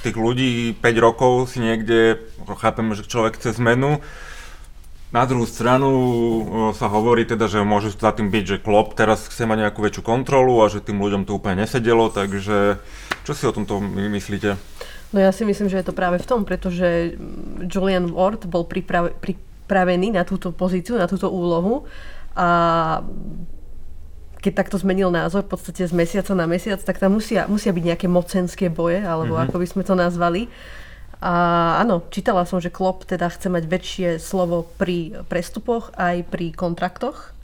tých 0.06 0.18
ľudí 0.18 0.78
5 0.78 0.86
rokov 1.02 1.50
si 1.50 1.66
niekde, 1.66 2.22
chápem, 2.62 2.94
že 2.94 3.10
človek 3.10 3.42
chce 3.42 3.58
zmenu. 3.58 4.06
Na 5.12 5.28
druhú 5.28 5.44
stranu 5.44 5.92
sa 6.72 6.88
hovorí 6.88 7.28
teda, 7.28 7.52
že 7.52 7.60
môže 7.68 7.92
za 7.92 8.16
tým 8.16 8.32
byť, 8.32 8.44
že 8.48 8.64
Klopp 8.64 8.96
teraz 8.96 9.28
chce 9.28 9.44
mať 9.44 9.68
nejakú 9.68 9.84
väčšiu 9.84 10.08
kontrolu 10.08 10.64
a 10.64 10.72
že 10.72 10.80
tým 10.80 11.04
ľuďom 11.04 11.28
to 11.28 11.36
úplne 11.36 11.68
nesedelo, 11.68 12.08
takže 12.08 12.80
čo 13.28 13.32
si 13.36 13.44
o 13.44 13.52
tomto 13.52 13.84
my 13.84 14.08
myslíte? 14.08 14.56
No 15.12 15.20
ja 15.20 15.36
si 15.36 15.44
myslím, 15.44 15.68
že 15.68 15.84
je 15.84 15.92
to 15.92 15.92
práve 15.92 16.16
v 16.16 16.28
tom, 16.28 16.48
pretože 16.48 17.20
Julian 17.68 18.08
Ward 18.08 18.48
bol 18.48 18.64
priprav- 18.64 19.12
pripravený 19.20 20.16
na 20.16 20.24
túto 20.24 20.56
pozíciu, 20.56 20.96
na 20.96 21.12
túto 21.12 21.28
úlohu 21.28 21.84
a 22.32 22.48
keď 24.40 24.64
takto 24.64 24.80
zmenil 24.80 25.12
názor 25.12 25.44
v 25.44 25.54
podstate 25.54 25.86
z 25.86 25.94
mesiaca 25.94 26.32
na 26.34 26.48
mesiac, 26.48 26.80
tak 26.80 26.98
tam 26.98 27.20
musia, 27.20 27.46
musia 27.46 27.76
byť 27.76 27.84
nejaké 27.84 28.08
mocenské 28.08 28.72
boje, 28.72 29.04
alebo 29.04 29.36
mm-hmm. 29.36 29.52
ako 29.52 29.56
by 29.60 29.68
sme 29.68 29.84
to 29.84 29.94
nazvali. 29.94 30.48
A 31.22 31.34
áno, 31.78 32.02
čítala 32.10 32.50
som, 32.50 32.58
že 32.58 32.74
Klopp 32.74 33.06
teda 33.06 33.30
chce 33.30 33.46
mať 33.48 33.64
väčšie 33.70 34.08
slovo 34.18 34.66
pri 34.76 35.22
prestupoch 35.30 35.94
aj 35.94 36.26
pri 36.26 36.50
kontraktoch. 36.50 37.38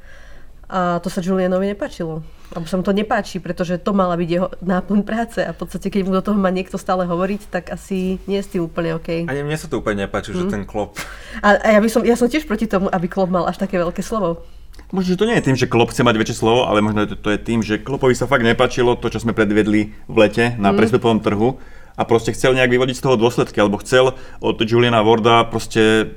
A 0.68 1.00
to 1.00 1.08
sa 1.08 1.22
Julianovi 1.22 1.72
nepáčilo. 1.72 2.26
Alebo 2.52 2.66
sa 2.66 2.76
mu 2.76 2.84
to 2.84 2.92
nepáči, 2.92 3.40
pretože 3.40 3.80
to 3.80 3.94
mala 3.94 4.18
byť 4.18 4.30
jeho 4.32 4.48
náplň 4.60 5.00
práce 5.04 5.40
a 5.40 5.52
v 5.54 5.60
podstate, 5.62 5.88
keď 5.88 6.02
mu 6.04 6.12
do 6.12 6.24
toho 6.24 6.36
má 6.36 6.50
niekto 6.50 6.76
stále 6.76 7.06
hovoriť, 7.06 7.42
tak 7.48 7.64
asi 7.70 8.20
nie 8.26 8.40
je 8.40 8.44
s 8.44 8.52
tým 8.52 8.68
úplne 8.68 8.96
OK. 8.98 9.30
Ani 9.30 9.44
mne 9.44 9.56
sa 9.56 9.68
to 9.68 9.80
úplne 9.80 10.08
nepáči, 10.08 10.34
že 10.34 10.48
ten 10.48 10.64
Klopp 10.64 11.00
A, 11.40 11.56
a 11.56 11.68
ja, 11.76 11.80
by 11.80 11.88
som, 11.88 12.02
ja 12.04 12.16
som 12.16 12.28
tiež 12.28 12.44
proti 12.44 12.68
tomu, 12.68 12.88
aby 12.90 13.08
Klopp 13.08 13.30
mal 13.30 13.46
až 13.46 13.62
také 13.62 13.78
veľké 13.78 14.02
slovo. 14.02 14.44
Možno, 14.90 15.16
že 15.16 15.20
to 15.20 15.28
nie 15.28 15.36
je 15.40 15.46
tým, 15.48 15.58
že 15.60 15.68
Klopp 15.68 15.92
chce 15.92 16.04
mať 16.04 16.16
väčšie 16.16 16.40
slovo, 16.40 16.66
ale 16.66 16.80
možno 16.80 17.04
to, 17.04 17.16
to 17.16 17.30
je 17.32 17.40
tým, 17.40 17.60
že 17.60 17.80
Kloppovi 17.80 18.16
sa 18.16 18.28
fakt 18.28 18.44
nepáčilo 18.44 18.96
to, 18.96 19.12
čo 19.12 19.20
sme 19.20 19.36
predvedli 19.36 19.92
v 20.08 20.16
lete 20.16 20.56
na 20.56 20.72
Mhm. 20.72 20.78
prestupovom 20.80 21.20
trhu 21.20 21.60
a 21.98 22.02
proste 22.06 22.32
chcel 22.32 22.54
nejak 22.54 22.70
vyvodiť 22.70 22.96
z 23.02 23.04
toho 23.04 23.18
dôsledky, 23.18 23.58
alebo 23.58 23.82
chcel 23.82 24.14
od 24.40 24.58
Juliana 24.62 25.02
Warda 25.02 25.50
proste 25.50 26.14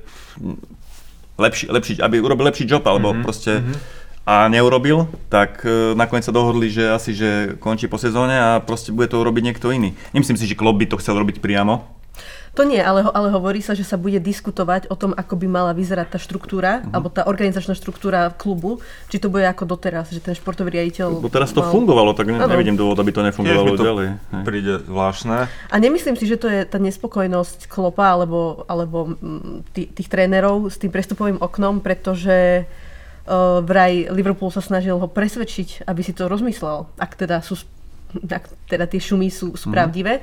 lepší, 1.41 1.73
lepší, 1.73 1.93
aby 2.05 2.21
urobil 2.21 2.53
lepší 2.53 2.69
job, 2.69 2.85
alebo 2.85 3.11
mm-hmm. 3.11 3.25
proste 3.25 3.65
a 4.31 4.47
neurobil, 4.47 5.09
tak 5.33 5.65
e, 5.65 5.97
nakoniec 5.97 6.23
sa 6.23 6.31
dohodli, 6.31 6.71
že 6.71 6.93
asi, 6.93 7.17
že 7.17 7.57
končí 7.59 7.89
po 7.89 7.99
sezóne 7.99 8.37
a 8.37 8.49
proste 8.61 8.93
bude 8.95 9.09
to 9.09 9.25
robiť 9.25 9.43
niekto 9.43 9.73
iný. 9.73 9.97
Nemyslím 10.13 10.39
si, 10.39 10.47
že 10.47 10.55
Klopp 10.55 10.79
by 10.79 10.87
to 10.87 11.01
chcel 11.01 11.19
robiť 11.19 11.41
priamo. 11.43 12.00
To 12.51 12.63
nie, 12.63 12.77
ale, 12.77 13.01
ho- 13.01 13.11
ale 13.11 13.31
hovorí 13.31 13.59
sa, 13.59 13.73
že 13.73 13.83
sa 13.83 13.95
bude 13.95 14.19
diskutovať 14.19 14.87
o 14.87 14.95
tom, 14.95 15.13
ako 15.13 15.35
by 15.35 15.47
mala 15.47 15.71
vyzerať 15.71 16.07
tá 16.09 16.19
štruktúra, 16.19 16.83
Mhm. 16.83 16.91
alebo 16.91 17.07
tá 17.09 17.23
organizačná 17.25 17.73
štruktúra 17.73 18.31
klubu, 18.33 18.79
či 19.07 19.17
to 19.17 19.27
bude 19.27 19.45
ako 19.45 19.65
doteraz, 19.69 20.09
že 20.09 20.19
ten 20.19 20.35
športový 20.35 20.71
riaditeľ... 20.73 21.21
Bo 21.21 21.29
teraz 21.29 21.51
to 21.51 21.61
mal- 21.61 21.71
fungovalo, 21.71 22.11
tak 22.11 22.27
ne, 22.27 22.37
Áno. 22.37 22.51
nevidím 22.51 22.75
dôvod, 22.75 22.99
aby 22.99 23.11
to 23.11 23.23
nefungovalo 23.23 23.71
to 23.73 23.85
ďalej. 23.85 24.07
príde 24.43 24.83
zvláštne. 24.83 25.47
A 25.47 25.77
nemyslím 25.77 26.15
si, 26.15 26.25
že 26.25 26.37
to 26.37 26.47
je 26.47 26.65
tá 26.65 26.77
nespokojnosť 26.77 27.67
Klopa 27.67 28.11
alebo, 28.11 28.67
alebo 28.67 29.15
tí, 29.71 29.87
tých 29.87 30.09
trénerov 30.09 30.67
s 30.67 30.77
tým 30.77 30.91
prestupovým 30.91 31.39
oknom, 31.39 31.79
pretože 31.79 32.67
uh, 33.25 33.61
vraj 33.61 34.11
Liverpool 34.11 34.51
sa 34.51 34.59
snažil 34.59 34.99
ho 34.99 35.07
presvedčiť, 35.07 35.87
aby 35.87 36.01
si 36.01 36.11
to 36.11 36.27
rozmyslel, 36.27 36.91
ak 36.97 37.15
teda, 37.15 37.41
sú, 37.41 37.55
ak 38.21 38.43
teda 38.67 38.85
tie 38.85 38.99
šumy 38.99 39.31
sú, 39.31 39.55
sú 39.55 39.71
pravdivé. 39.71 40.19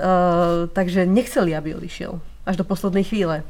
Uh, 0.00 0.68
takže 0.72 1.04
nechceli, 1.04 1.52
aby 1.52 1.76
odišiel. 1.76 2.16
Až 2.48 2.56
do 2.58 2.64
poslednej 2.64 3.04
chvíle. 3.04 3.44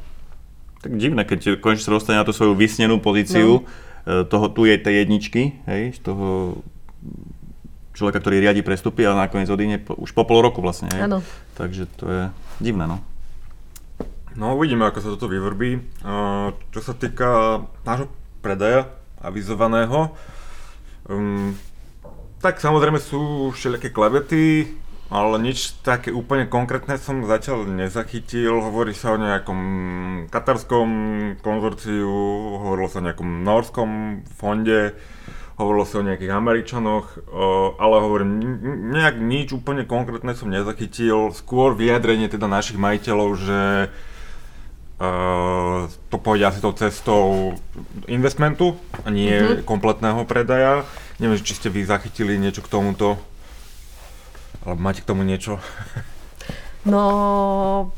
Tak 0.83 0.99
divné, 0.99 1.23
keď 1.23 1.63
konečne 1.63 1.87
sa 1.87 1.95
dostane 1.95 2.19
na 2.19 2.27
tú 2.27 2.35
svoju 2.35 2.59
vysnenú 2.59 2.99
pozíciu 2.99 3.63
no. 3.63 4.27
toho, 4.27 4.47
tu 4.51 4.67
je 4.67 4.75
tej 4.75 5.07
jedničky, 5.07 5.63
hej, 5.71 5.95
z 5.95 6.01
toho 6.03 6.59
človeka, 7.95 8.19
ktorý 8.19 8.43
riadi 8.43 8.67
prestupy 8.67 9.07
a 9.07 9.15
nakoniec 9.15 9.47
odíde 9.47 9.87
už 9.95 10.11
po 10.11 10.27
pol 10.27 10.43
roku 10.43 10.59
vlastne. 10.59 10.91
Hej. 10.91 11.07
Áno. 11.07 11.19
Takže 11.55 11.87
to 11.95 12.05
je 12.11 12.23
divné, 12.59 12.91
no. 12.91 12.99
No 14.35 14.57
uvidíme, 14.57 14.89
ako 14.89 14.99
sa 14.99 15.13
toto 15.13 15.29
vyvrbí. 15.29 16.03
Uh, 16.03 16.57
čo 16.73 16.81
sa 16.81 16.97
týka 16.97 17.63
nášho 17.85 18.09
predaja 18.41 18.89
avizovaného, 19.23 20.17
um, 21.07 21.55
tak 22.43 22.59
samozrejme 22.59 22.99
sú 22.99 23.55
všelijaké 23.55 23.95
klebety, 23.95 24.67
ale 25.13 25.37
nič 25.37 25.77
také 25.85 26.09
úplne 26.09 26.49
konkrétne 26.49 26.97
som 26.97 27.21
zatiaľ 27.29 27.69
nezachytil. 27.69 28.65
Hovorí 28.65 28.97
sa 28.97 29.13
o 29.13 29.21
nejakom 29.21 29.61
katarskom 30.33 30.89
konzorciu, 31.45 32.09
hovorilo 32.65 32.89
sa 32.89 33.05
o 33.05 33.07
nejakom 33.13 33.45
norskom 33.45 33.91
fonde, 34.41 34.97
hovorilo 35.61 35.85
sa 35.85 36.01
o 36.01 36.07
nejakých 36.09 36.33
Američanoch, 36.33 37.29
o, 37.29 37.77
ale 37.77 37.97
hovorím, 38.01 38.31
nejak 38.97 39.21
nič 39.21 39.53
úplne 39.53 39.85
konkrétne 39.85 40.33
som 40.33 40.49
nezachytil. 40.49 41.29
Skôr 41.37 41.77
vyjadrenie 41.77 42.33
teda 42.33 42.49
našich 42.49 42.81
majiteľov, 42.81 43.31
že 43.37 43.61
Uh, 45.03 45.91
to 46.15 46.17
pôjde 46.23 46.47
asi 46.47 46.63
tou 46.63 46.71
cestou 46.79 47.59
investmentu 48.07 48.79
a 49.03 49.11
nie 49.11 49.35
mm-hmm. 49.35 49.67
kompletného 49.67 50.23
predaja. 50.31 50.87
Neviem, 51.19 51.43
či 51.43 51.59
ste 51.59 51.75
vy 51.75 51.83
zachytili 51.83 52.39
niečo 52.39 52.63
k 52.63 52.71
tomuto, 52.71 53.19
alebo 54.63 54.79
máte 54.79 55.03
k 55.03 55.09
tomu 55.09 55.27
niečo. 55.27 55.59
No, 56.83 57.95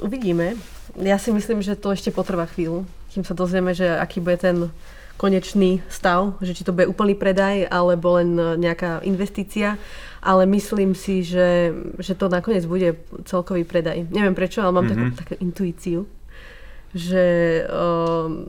uvidíme. 0.00 0.56
Ja 0.96 1.20
si 1.20 1.28
myslím, 1.30 1.60
že 1.60 1.76
to 1.76 1.92
ešte 1.92 2.08
potrvá 2.08 2.48
chvíľu, 2.48 2.88
kým 3.12 3.22
sa 3.22 3.36
dozvieme, 3.36 3.76
že 3.76 3.86
aký 3.86 4.24
bude 4.24 4.40
ten 4.40 4.72
konečný 5.18 5.82
stav, 5.90 6.38
že 6.38 6.54
či 6.54 6.62
to 6.62 6.70
bude 6.70 6.86
úplný 6.86 7.18
predaj 7.18 7.66
alebo 7.66 8.22
len 8.22 8.38
nejaká 8.38 9.02
investícia, 9.02 9.74
ale 10.22 10.46
myslím 10.46 10.94
si, 10.94 11.26
že, 11.26 11.74
že 11.98 12.14
to 12.14 12.30
nakoniec 12.30 12.62
bude 12.64 12.94
celkový 13.26 13.66
predaj. 13.66 14.06
Neviem 14.14 14.38
prečo, 14.38 14.62
ale 14.62 14.78
mám 14.78 14.86
mm-hmm. 14.86 15.18
takú, 15.18 15.34
takú 15.34 15.34
intuíciu, 15.42 16.00
že 16.94 17.26
um, 17.66 18.46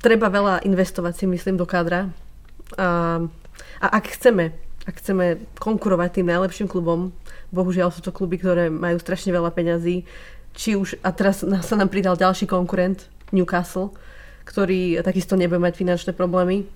treba 0.00 0.32
veľa 0.32 0.64
investovať 0.64 1.12
si 1.20 1.24
myslím 1.28 1.60
do 1.60 1.68
kádra 1.68 2.08
a, 2.80 3.20
a 3.78 3.86
ak 3.92 4.16
chceme 4.16 4.56
ak 4.84 5.00
chceme 5.00 5.40
konkurovať 5.56 6.20
tým 6.20 6.28
najlepším 6.28 6.68
klubom, 6.68 7.12
bohužiaľ 7.52 7.88
sú 7.92 8.04
to 8.04 8.12
kluby, 8.12 8.36
ktoré 8.36 8.68
majú 8.68 9.00
strašne 9.00 9.32
veľa 9.32 9.50
peňazí, 9.52 10.04
či 10.54 10.78
už, 10.78 11.00
a 11.02 11.10
teraz 11.10 11.42
sa 11.42 11.74
nám 11.74 11.90
pridal 11.90 12.14
ďalší 12.14 12.46
konkurent, 12.46 13.10
Newcastle, 13.34 13.90
ktorý 14.44 15.02
takisto 15.02 15.34
nebude 15.34 15.58
mať 15.58 15.74
finančné 15.74 16.12
problémy. 16.14 16.68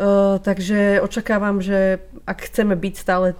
Uh, 0.00 0.40
takže 0.40 1.04
očakávam, 1.04 1.60
že 1.60 2.00
ak 2.24 2.48
chceme 2.48 2.74
byť 2.74 2.94
stále 2.96 3.36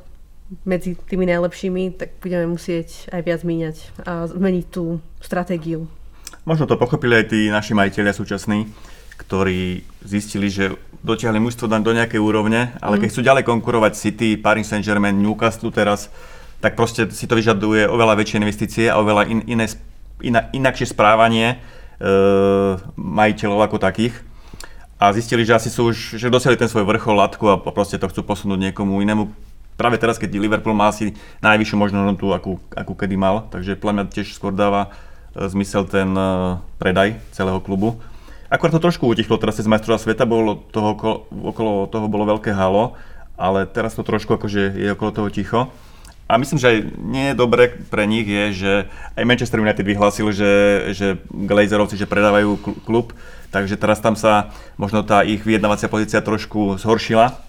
medzi 0.69 0.95
tými 0.95 1.25
najlepšími, 1.25 1.97
tak 1.97 2.21
budeme 2.21 2.45
musieť 2.45 3.09
aj 3.09 3.21
viac 3.25 3.41
míňať 3.41 3.77
a 4.05 4.29
zmeniť 4.29 4.67
tú 4.69 5.01
stratégiu. 5.25 5.89
Možno 6.45 6.69
to 6.69 6.77
pochopili 6.77 7.25
aj 7.25 7.33
tí 7.33 7.49
naši 7.49 7.73
majiteľia 7.73 8.13
súčasní, 8.13 8.69
ktorí 9.17 9.85
zistili, 10.03 10.49
že 10.49 10.77
dotiahli 11.03 11.43
mužstvo 11.43 11.67
do 11.67 11.93
nejakej 11.93 12.23
úrovne, 12.23 12.73
ale 12.79 13.03
keď 13.03 13.09
chcú 13.11 13.21
ďalej 13.27 13.45
konkurovať 13.47 13.93
City, 13.99 14.39
Paris 14.39 14.71
Saint-Germain, 14.71 15.19
Newcastle 15.19 15.75
teraz, 15.75 16.09
tak 16.63 16.79
proste 16.79 17.11
si 17.11 17.27
to 17.27 17.35
vyžaduje 17.35 17.91
oveľa 17.91 18.23
väčšie 18.23 18.39
investície 18.39 18.87
a 18.87 19.03
oveľa 19.03 19.27
in, 19.27 19.43
iné, 19.51 19.67
iná, 20.23 20.47
inakšie 20.55 20.95
správanie 20.95 21.59
e, 21.59 22.07
majiteľov 22.95 23.67
ako 23.67 23.83
takých. 23.83 24.15
A 25.03 25.11
zistili, 25.11 25.43
že 25.43 25.59
asi 25.59 25.67
sú 25.67 25.91
už, 25.91 26.15
že 26.15 26.31
dosiahli 26.31 26.55
ten 26.55 26.71
svoj 26.71 26.87
vrchol 26.87 27.19
latku 27.19 27.51
a 27.51 27.59
proste 27.59 27.99
to 27.99 28.07
chcú 28.07 28.23
posunúť 28.23 28.71
niekomu 28.71 29.03
inému. 29.03 29.27
Práve 29.75 29.99
teraz, 29.99 30.23
keď 30.23 30.39
Liverpool 30.39 30.79
má 30.79 30.95
asi 30.95 31.19
najvyššiu 31.43 31.75
možnú 31.75 32.07
hodnotu, 32.07 32.31
akú, 32.31 32.63
akú 32.71 32.95
kedy 32.95 33.19
mal, 33.19 33.51
takže 33.51 33.75
podľa 33.75 33.95
mňa 33.99 34.15
tiež 34.15 34.31
skôr 34.31 34.55
dáva 34.55 34.95
e, 35.35 35.51
zmysel 35.51 35.91
ten 35.91 36.15
e, 36.15 36.63
predaj 36.79 37.19
celého 37.35 37.59
klubu. 37.59 37.99
Akorát 38.53 38.77
to 38.77 38.85
trošku 38.85 39.09
utichlo, 39.09 39.41
teraz 39.41 39.57
cez 39.57 39.65
majstrovstvá 39.65 40.13
sveta 40.13 40.29
bolo 40.29 40.61
toho, 40.69 40.93
okolo, 41.33 41.89
toho 41.89 42.05
bolo 42.05 42.29
veľké 42.37 42.53
halo, 42.53 43.01
ale 43.41 43.65
teraz 43.65 43.97
to 43.97 44.05
trošku 44.05 44.37
akože 44.37 44.77
je 44.77 44.93
okolo 44.93 45.09
toho 45.09 45.29
ticho. 45.33 45.61
A 46.29 46.37
myslím, 46.37 46.61
že 46.61 46.69
aj 46.69 46.79
nie 47.01 47.25
je 47.33 47.41
dobre 47.41 47.73
pre 47.89 48.05
nich 48.05 48.29
je, 48.29 48.45
že 48.53 48.73
aj 49.17 49.25
Manchester 49.25 49.57
United 49.57 49.81
vyhlásil, 49.81 50.29
že, 50.37 50.53
že 50.93 51.17
Glazerovci, 51.33 51.97
že 51.97 52.05
predávajú 52.05 52.61
kl- 52.61 52.77
klub, 52.85 53.07
takže 53.49 53.81
teraz 53.81 54.05
tam 54.05 54.21
sa 54.21 54.53
možno 54.77 55.01
tá 55.01 55.25
ich 55.25 55.41
vyjednávacia 55.45 55.89
pozícia 55.89 56.21
trošku 56.21 56.77
zhoršila, 56.77 57.41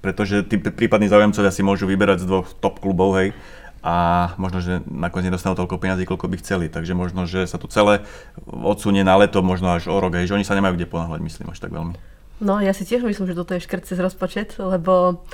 pretože 0.00 0.40
tí 0.48 0.56
prípadní 0.56 1.12
záujemcovia 1.12 1.52
si 1.52 1.60
môžu 1.60 1.84
vyberať 1.84 2.24
z 2.24 2.28
dvoch 2.28 2.48
top 2.64 2.80
klubov, 2.80 3.12
hej, 3.20 3.36
a 3.80 4.28
možno, 4.36 4.60
že 4.60 4.84
nakoniec 4.84 5.32
nedostanú 5.32 5.56
toľko 5.56 5.80
peniazí, 5.80 6.04
koľko 6.04 6.28
by 6.28 6.36
chceli, 6.44 6.66
takže 6.68 6.92
možno, 6.92 7.24
že 7.24 7.48
sa 7.48 7.56
to 7.56 7.64
celé 7.68 8.04
odsunie 8.44 9.00
na 9.00 9.16
leto, 9.16 9.40
možno 9.40 9.72
až 9.72 9.88
o 9.88 9.96
rok, 9.96 10.20
hej, 10.20 10.28
že 10.28 10.36
oni 10.36 10.44
sa 10.44 10.52
nemajú 10.52 10.76
kde 10.76 10.88
ponáhľať, 10.88 11.20
myslím, 11.24 11.46
až 11.48 11.58
tak 11.64 11.72
veľmi. 11.72 11.96
No, 12.40 12.60
ja 12.60 12.72
si 12.72 12.88
tiež 12.88 13.04
myslím, 13.04 13.28
že 13.28 13.36
toto 13.36 13.52
je 13.56 13.60
škrt 13.60 13.84
cez 13.84 14.00
rozpočet, 14.00 14.56
lebo 14.60 15.24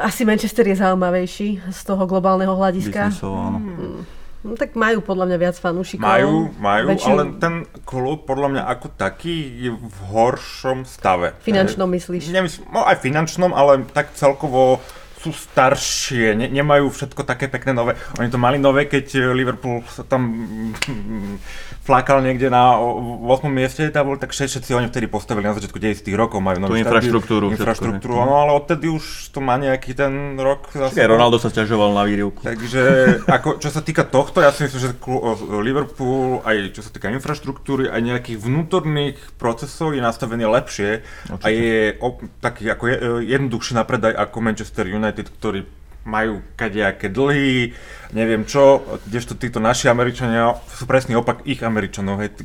asi 0.00 0.24
Manchester 0.24 0.64
je 0.64 0.80
zaujímavejší 0.80 1.60
z 1.68 1.80
toho 1.84 2.08
globálneho 2.08 2.56
hľadiska. 2.56 3.12
Biznisovo, 3.12 3.36
áno. 3.36 3.58
No, 4.44 4.60
tak 4.60 4.76
majú 4.76 5.00
podľa 5.00 5.24
mňa 5.32 5.38
viac 5.40 5.56
fanúšikov. 5.56 6.04
Majú, 6.04 6.52
majú, 6.60 6.84
Väčšinu- 6.92 7.16
ale 7.16 7.24
ten 7.40 7.54
klub 7.88 8.28
podľa 8.28 8.48
mňa 8.52 8.62
ako 8.76 8.92
taký 8.92 9.32
je 9.40 9.70
v 9.72 9.98
horšom 10.12 10.84
stave. 10.84 11.32
Finančnom 11.40 11.88
Hej. 11.88 11.96
myslíš? 11.96 12.22
Nemysl- 12.28 12.64
no 12.68 12.84
aj 12.84 13.00
finančnom, 13.00 13.56
ale 13.56 13.88
tak 13.88 14.12
celkovo 14.12 14.84
sú 15.24 15.32
staršie, 15.32 16.36
ne, 16.36 16.46
nemajú 16.46 16.92
všetko 16.92 17.24
také 17.24 17.48
pekné 17.48 17.72
nové. 17.72 17.96
Oni 18.20 18.28
to 18.28 18.36
mali 18.36 18.60
nové, 18.60 18.84
keď 18.84 19.32
Liverpool 19.32 19.80
sa 19.88 20.04
tam 20.04 20.44
mm, 20.76 21.40
flákal 21.80 22.20
niekde 22.20 22.48
na 22.48 22.76
o- 22.76 23.24
8. 23.24 23.48
mieste 23.48 23.88
tabul, 23.88 24.16
tak 24.16 24.32
všetci 24.32 24.72
oni 24.72 24.88
vtedy 24.88 25.06
postavili 25.06 25.48
na 25.48 25.56
začiatku 25.56 25.76
90 25.76 26.12
rokov, 26.12 26.40
majú 26.40 26.60
nový 26.60 26.80
infraštruktúru, 26.80 27.48
všetko, 27.48 27.56
infraštruktúru, 27.56 28.12
no 28.16 28.34
ale 28.36 28.52
odtedy 28.52 28.88
už 28.88 29.30
to 29.30 29.40
má 29.40 29.56
nejaký 29.56 29.94
ten 29.94 30.36
rok 30.36 30.68
za 30.72 30.90
Aj 30.90 31.06
Ronaldo 31.06 31.38
sa 31.38 31.48
sťažoval 31.48 31.94
na 31.94 32.04
výrivku. 32.04 32.40
Takže 32.40 32.82
ako, 33.24 33.60
čo 33.60 33.68
sa 33.70 33.80
týka 33.80 34.04
tohto, 34.04 34.40
ja 34.40 34.50
si 34.50 34.66
myslím, 34.66 34.80
že 34.82 34.90
o- 35.06 35.60
Liverpool, 35.60 36.40
aj 36.42 36.74
čo 36.74 36.82
sa 36.82 36.90
týka 36.90 37.08
infraštruktúry, 37.08 37.88
aj 37.88 38.00
nejakých 38.02 38.38
vnútorných 38.40 39.16
procesov 39.38 39.94
je 39.94 40.02
nastavený 40.02 40.44
lepšie 40.44 41.00
a 41.30 41.46
je 41.48 41.94
op- 42.00 42.24
taký 42.40 42.66
ako 42.66 42.84
je, 42.90 42.96
jednoduchší 43.30 43.72
na 43.74 43.84
predaj 43.86 44.12
ako 44.12 44.36
Manchester 44.40 44.88
United, 44.88 45.13
ktorí 45.22 45.62
majú 46.04 46.44
kadejaké 46.54 47.08
dlhy, 47.08 47.72
neviem 48.12 48.44
čo, 48.44 48.84
kdežto 49.08 49.34
títo 49.40 49.56
naši 49.56 49.88
Američania 49.88 50.52
sú 50.68 50.84
presný 50.84 51.16
opak 51.16 51.40
ich 51.48 51.64
Američanov. 51.64 52.20
Hej. 52.20 52.44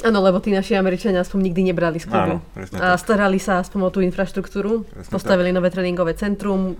Áno, 0.00 0.24
lebo 0.24 0.40
tí 0.40 0.50
naši 0.50 0.74
Američania 0.74 1.20
aspoň 1.20 1.52
nikdy 1.52 1.60
nebrali 1.70 2.00
z 2.00 2.08
klubu. 2.08 2.40
Áno, 2.40 2.76
a 2.80 2.96
tak. 2.96 3.04
starali 3.04 3.36
sa 3.36 3.60
aspoň 3.60 3.80
o 3.84 3.90
tú 3.92 4.00
infraštruktúru, 4.00 4.88
Presne 4.88 5.12
postavili 5.12 5.52
nové 5.52 5.68
tréningové 5.68 6.16
centrum, 6.16 6.74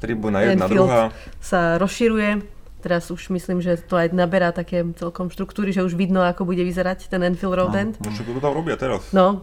Tribúna 0.00 0.40
jedna, 0.42 0.64
Anfield 0.64 0.88
druhá. 0.88 1.02
sa 1.38 1.76
rozširuje. 1.76 2.56
Teraz 2.80 3.10
už 3.10 3.34
myslím, 3.34 3.60
že 3.60 3.82
to 3.82 3.98
aj 3.98 4.14
naberá 4.14 4.54
také 4.54 4.86
celkom 4.94 5.26
štruktúry, 5.28 5.74
že 5.74 5.82
už 5.82 5.98
vidno, 5.98 6.22
ako 6.22 6.46
bude 6.46 6.62
vyzerať 6.62 7.10
ten 7.10 7.18
Anfield 7.18 7.54
Road 7.58 7.74
End. 7.74 7.94
No, 7.98 8.14
čo 8.14 8.22
to 8.22 8.38
tam 8.38 8.54
robia 8.54 8.78
teraz? 8.78 9.10
No, 9.10 9.42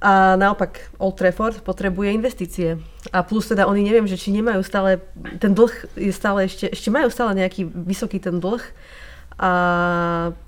a 0.00 0.36
naopak 0.40 0.80
Old 0.96 1.20
Trafford 1.20 1.60
potrebuje 1.60 2.16
investície. 2.16 2.80
A 3.12 3.20
plus 3.20 3.52
teda 3.52 3.68
oni 3.68 3.84
neviem, 3.84 4.08
že 4.08 4.16
či 4.16 4.32
nemajú 4.32 4.64
stále, 4.64 4.96
ten 5.36 5.52
dlh 5.52 5.72
je 5.92 6.12
stále 6.12 6.48
ešte, 6.48 6.72
ešte 6.72 6.88
majú 6.88 7.12
stále 7.12 7.36
nejaký 7.36 7.68
vysoký 7.68 8.16
ten 8.16 8.40
dlh. 8.40 8.64
A 9.36 9.52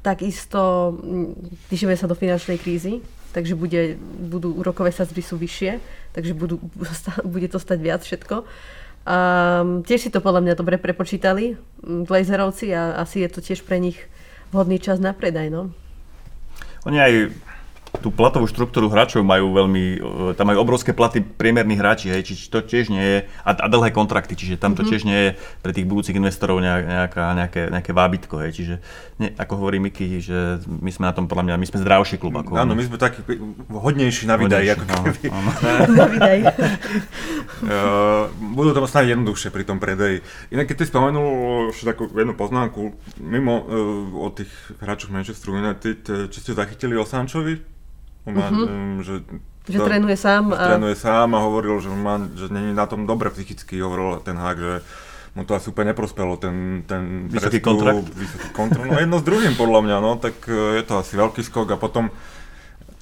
takisto 0.01 0.93
mm, 0.97 1.69
blížime 1.69 1.97
sa 2.01 2.09
do 2.09 2.17
finančnej 2.17 2.57
krízy, 2.57 3.05
takže 3.37 3.53
bude, 3.53 4.01
budú 4.25 4.57
úrokové 4.57 4.89
sadzby 4.89 5.21
sú 5.21 5.37
vyššie, 5.37 5.81
takže 6.17 6.33
budú, 6.33 6.57
bude 7.33 7.49
to 7.53 7.61
stať 7.61 7.79
viac 7.81 8.01
všetko. 8.01 8.49
A 9.05 9.17
tiež 9.85 10.09
si 10.09 10.11
to 10.15 10.25
podľa 10.25 10.49
mňa 10.49 10.55
dobre 10.57 10.81
prepočítali, 10.81 11.61
mm, 11.85 12.09
Glazerovci, 12.09 12.73
a 12.73 13.05
asi 13.05 13.21
je 13.21 13.29
to 13.29 13.45
tiež 13.45 13.69
pre 13.69 13.77
nich 13.77 14.01
vhodný 14.49 14.81
čas 14.81 14.97
na 14.97 15.13
predaj. 15.13 15.53
No. 15.53 15.77
Oni 16.89 16.97
aj 16.97 17.13
tú 18.01 18.09
platovú 18.09 18.49
štruktúru 18.49 18.88
hráčov 18.88 19.20
majú 19.20 19.53
veľmi, 19.53 19.84
e, 20.01 20.32
tam 20.32 20.49
majú 20.49 20.64
obrovské 20.64 20.97
platy 20.97 21.20
priemerných 21.20 21.80
hráči, 21.80 22.07
hej, 22.09 22.24
čiže 22.24 22.49
to 22.49 22.64
tiež 22.64 22.88
nie 22.88 23.05
je, 23.05 23.18
a, 23.45 23.51
a 23.53 23.66
dlhé 23.68 23.93
kontrakty, 23.93 24.32
čiže 24.32 24.57
tam 24.57 24.72
to 24.72 24.80
mm-hmm. 24.80 24.90
tiež 24.90 25.03
nie 25.05 25.20
je 25.28 25.30
pre 25.61 25.76
tých 25.76 25.84
budúcich 25.84 26.16
investorov 26.16 26.64
nejaká, 26.64 27.36
nejaké, 27.36 27.68
nejaké 27.68 27.93
vábitko, 27.93 28.40
hej, 28.49 28.53
čiže 28.57 28.74
nie, 29.20 29.28
ako 29.36 29.53
hovorí 29.61 29.76
Miky, 29.76 30.24
že 30.24 30.64
my 30.64 30.88
sme 30.88 31.05
na 31.05 31.12
tom, 31.12 31.28
podľa 31.28 31.53
mňa, 31.53 31.61
my 31.61 31.66
sme 31.68 31.78
zdravší 31.84 32.16
klub. 32.16 32.32
Ako 32.32 32.57
áno, 32.57 32.72
my 32.72 32.80
sme 32.80 32.97
takí 32.97 33.20
hodnejší 33.68 34.24
na 34.24 34.40
výdaj, 34.40 34.72
ako 34.72 34.84
keby. 34.88 35.26
na 36.01 36.07
výdaj. 36.09 36.38
uh, 36.49 38.32
budú 38.57 38.72
to 38.72 38.88
snáď 38.88 39.14
jednoduchšie 39.14 39.53
pri 39.53 39.68
tom 39.68 39.76
predaji. 39.76 40.24
Inak 40.49 40.72
keď 40.72 40.76
ty 40.80 40.84
spomenul 40.88 41.70
ešte 41.76 41.93
takú 41.93 42.09
jednu 42.09 42.32
poznámku, 42.34 42.97
mimo 43.20 43.55
uh, 43.62 44.26
od 44.26 44.40
tých 44.40 44.53
hráčov 44.80 45.12
Manchester 45.12 45.53
United, 45.53 46.32
či 46.32 46.38
ste 46.40 46.57
zachytili 46.57 46.97
o 46.97 47.05
Sančovi? 47.05 47.72
Uh-huh. 48.27 49.03
že, 49.03 49.14
že 49.66 49.79
to, 49.79 49.87
trénuje 49.87 50.16
sám. 50.16 50.55
A... 50.55 50.77
Trénuje 50.77 50.97
sám 50.99 51.35
a 51.35 51.45
hovoril, 51.45 51.79
že, 51.83 51.91
má, 51.91 52.23
že 52.35 52.51
není 52.51 52.75
na 52.75 52.87
tom 52.87 53.07
dobre 53.07 53.31
psychicky, 53.31 53.79
hovoril 53.83 54.23
ten 54.23 54.39
hák, 54.39 54.59
že 54.59 54.75
mu 55.33 55.49
to 55.49 55.57
asi 55.57 55.73
úplne 55.73 55.97
neprospelo, 55.97 56.37
ten, 56.37 56.85
ten 56.85 57.25
vysoký 57.33 57.64
kontrakt. 57.64 58.05
Vysoký 58.12 58.49
kontrakt. 58.53 58.91
No 58.93 59.01
jedno 59.01 59.16
s 59.16 59.25
druhým 59.25 59.57
podľa 59.57 59.81
mňa, 59.81 59.97
no, 60.05 60.12
tak 60.20 60.37
e, 60.45 60.77
je 60.77 60.83
to 60.85 61.01
asi 61.01 61.16
veľký 61.16 61.41
skok 61.41 61.73
a 61.73 61.81
potom 61.81 62.12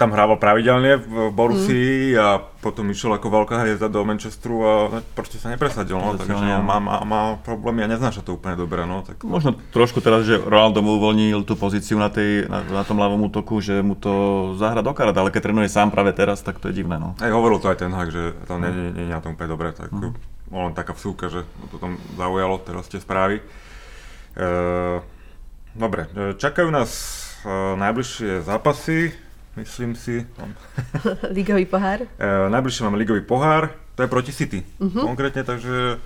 tam 0.01 0.17
hrával 0.17 0.41
pravidelne 0.41 0.97
v 0.97 1.29
Borussii 1.29 2.17
mm. 2.17 2.17
a 2.17 2.41
potom 2.41 2.89
išiel 2.89 3.13
ako 3.13 3.29
veľká 3.29 3.61
hviezda 3.61 3.85
do 3.85 4.01
Manchesteru 4.01 4.57
a 4.65 4.73
proste 5.13 5.37
sa 5.37 5.53
nepresadil, 5.53 5.93
no, 5.93 6.17
takže 6.17 6.33
no, 6.33 6.65
má, 6.65 6.81
má, 6.81 7.05
má 7.05 7.21
problémy 7.45 7.85
a 7.85 7.87
neznáša 7.93 8.25
to 8.25 8.33
úplne 8.33 8.57
dobre. 8.57 8.81
No, 8.89 9.05
tak... 9.05 9.21
Možno 9.21 9.53
trošku 9.69 10.01
teraz, 10.01 10.25
že 10.25 10.41
Ronaldo 10.41 10.81
mu 10.81 10.97
uvoľnil 10.97 11.45
tú 11.45 11.53
pozíciu 11.53 12.01
na, 12.01 12.09
tej, 12.09 12.49
na, 12.49 12.65
na 12.65 12.81
tom 12.81 12.97
ľavom 12.97 13.29
útoku, 13.29 13.61
že 13.61 13.85
mu 13.85 13.93
to 13.93 14.13
zahra 14.57 14.81
do 14.81 14.89
karat, 14.97 15.13
ale 15.13 15.29
keď 15.29 15.53
trénuje 15.53 15.69
sám 15.69 15.93
práve 15.93 16.17
teraz, 16.17 16.41
tak 16.41 16.57
to 16.57 16.73
je 16.73 16.81
divné. 16.81 16.97
No. 16.97 17.13
Aj 17.21 17.29
hovoril 17.29 17.61
to 17.61 17.69
aj 17.69 17.85
ten 17.85 17.93
hak, 17.93 18.09
že 18.09 18.33
to 18.49 18.57
nie, 18.57 18.73
nie, 18.73 18.89
nie, 18.97 19.03
nie 19.05 19.13
na 19.13 19.21
tom 19.21 19.37
úplne 19.37 19.53
dobre, 19.53 19.69
tak 19.69 19.93
mm. 19.93 20.17
len 20.49 20.73
taká 20.73 20.97
vsúka, 20.97 21.29
že 21.29 21.45
to 21.69 21.77
tam 21.77 22.01
zaujalo 22.17 22.57
teraz 22.65 22.89
tie 22.89 22.97
správy. 22.97 23.37
E, 24.33 24.49
dobre, 25.77 26.09
e, 26.17 26.33
čakajú 26.41 26.73
nás 26.73 26.89
e, 27.45 27.49
najbližšie 27.77 28.41
zápasy 28.41 29.30
myslím 29.55 29.95
si. 29.95 30.23
Ligový 31.37 31.65
pohár? 31.67 32.05
E, 32.05 32.27
najbližšie 32.47 32.85
máme 32.87 32.99
ligový 32.99 33.23
pohár, 33.23 33.75
to 33.95 34.03
je 34.03 34.09
proti 34.09 34.31
City 34.31 34.59
uh-huh. 34.79 35.03
konkrétne, 35.03 35.43
takže 35.43 35.99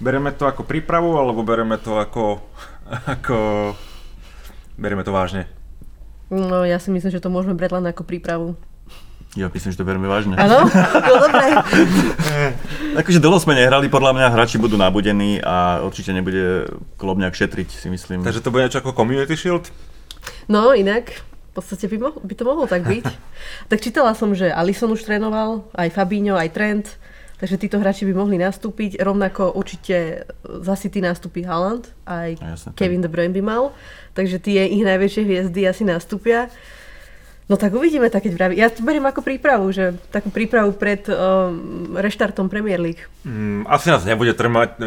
bereme 0.00 0.32
to 0.32 0.44
ako 0.44 0.64
prípravu, 0.64 1.16
alebo 1.16 1.40
bereme 1.40 1.80
to 1.80 1.96
ako, 1.96 2.44
ako 3.14 3.38
bereme 4.76 5.04
to 5.04 5.12
vážne? 5.12 5.48
No 6.30 6.62
ja 6.62 6.78
si 6.78 6.94
myslím, 6.94 7.10
že 7.10 7.22
to 7.22 7.32
môžeme 7.32 7.58
brať 7.58 7.80
len 7.80 7.90
ako 7.90 8.06
prípravu. 8.06 8.54
Ja 9.38 9.46
myslím, 9.46 9.70
že 9.70 9.78
to 9.78 9.86
bereme 9.86 10.10
vážne. 10.10 10.34
Áno? 10.34 10.66
No 11.06 11.14
dobre. 11.22 11.54
Takže 12.98 13.22
dlho 13.22 13.38
sme 13.38 13.54
nehrali, 13.54 13.86
podľa 13.86 14.14
mňa 14.18 14.26
hráči 14.34 14.58
budú 14.58 14.74
nabudení 14.74 15.38
a 15.38 15.86
určite 15.86 16.10
nebude 16.10 16.66
Klobňák 16.98 17.30
šetriť, 17.30 17.70
si 17.70 17.86
myslím. 17.86 18.26
Takže 18.26 18.42
to 18.42 18.50
bude 18.50 18.66
niečo 18.66 18.82
ako 18.82 18.90
Community 18.90 19.38
Shield? 19.38 19.70
No, 20.50 20.74
inak 20.74 21.14
podstate 21.60 21.86
by, 21.92 21.96
mo- 22.00 22.20
by 22.20 22.34
to 22.34 22.44
mohlo 22.48 22.64
tak 22.64 22.82
byť. 22.84 23.04
tak 23.70 23.78
čítala 23.78 24.16
som, 24.16 24.32
že 24.32 24.50
Alison 24.50 24.90
už 24.90 25.04
trénoval, 25.04 25.68
aj 25.76 25.92
Fabinho, 25.92 26.34
aj 26.34 26.50
Trent, 26.50 26.86
takže 27.40 27.60
títo 27.60 27.76
hráči 27.80 28.04
by 28.08 28.14
mohli 28.16 28.36
nastúpiť. 28.40 29.00
Rovnako 29.00 29.54
určite 29.54 30.28
za 30.44 30.74
City 30.76 31.00
nastúpi 31.00 31.46
Haaland, 31.46 31.88
aj 32.04 32.36
Jasne, 32.36 32.70
Kevin 32.76 33.04
De 33.04 33.08
Bruyne 33.08 33.32
by 33.32 33.42
mal, 33.44 33.72
takže 34.12 34.40
tie 34.40 34.68
ich 34.68 34.84
najväčšie 34.84 35.22
hviezdy 35.24 35.60
asi 35.68 35.84
nastúpia. 35.86 36.52
No 37.50 37.58
tak 37.58 37.74
uvidíme, 37.74 38.06
tak 38.06 38.30
keď 38.30 38.32
vraví. 38.38 38.54
Ja 38.54 38.70
to 38.70 38.86
beriem 38.86 39.02
ako 39.10 39.26
prípravu, 39.26 39.74
že 39.74 39.98
takú 40.14 40.30
prípravu 40.30 40.70
pred 40.70 41.02
um, 41.10 41.98
reštartom 41.98 42.46
Premier 42.46 42.78
League. 42.78 43.02
Mm, 43.26 43.66
asi 43.66 43.90
nás 43.90 44.06
nebude 44.06 44.38
trmať, 44.38 44.78
uh, 44.78 44.86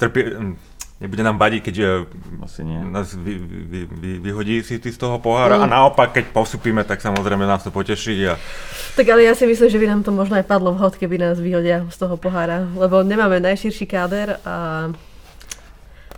trpie, 0.00 0.56
nebude 1.02 1.22
nám 1.26 1.36
badiť, 1.36 1.60
keď 1.60 1.76
eh, 1.82 2.44
Asi 2.44 2.62
nie. 2.62 2.78
nás 2.78 3.14
vy, 3.14 3.34
vy, 3.40 3.80
vy, 3.90 4.10
vyhodí 4.22 4.62
si 4.62 4.78
ty 4.78 4.94
z 4.94 4.98
toho 4.98 5.18
pohára 5.18 5.58
mm. 5.58 5.62
a 5.62 5.66
naopak, 5.66 6.14
keď 6.14 6.30
postupíme, 6.30 6.86
tak 6.86 7.02
samozrejme 7.02 7.42
nás 7.42 7.66
to 7.66 7.74
poteší. 7.74 8.30
A... 8.30 8.38
Tak 8.94 9.06
ale 9.10 9.26
ja 9.26 9.34
si 9.34 9.48
myslím, 9.48 9.68
že 9.70 9.80
by 9.80 9.86
nám 9.90 10.00
to 10.06 10.14
možno 10.14 10.38
aj 10.38 10.46
padlo 10.46 10.70
vhod, 10.76 10.94
keby 10.94 11.18
nás 11.18 11.36
vyhodia 11.42 11.88
z 11.90 11.96
toho 11.98 12.14
pohára, 12.14 12.68
lebo 12.78 13.02
nemáme 13.02 13.42
najširší 13.42 13.84
káder 13.90 14.38
a 14.46 14.88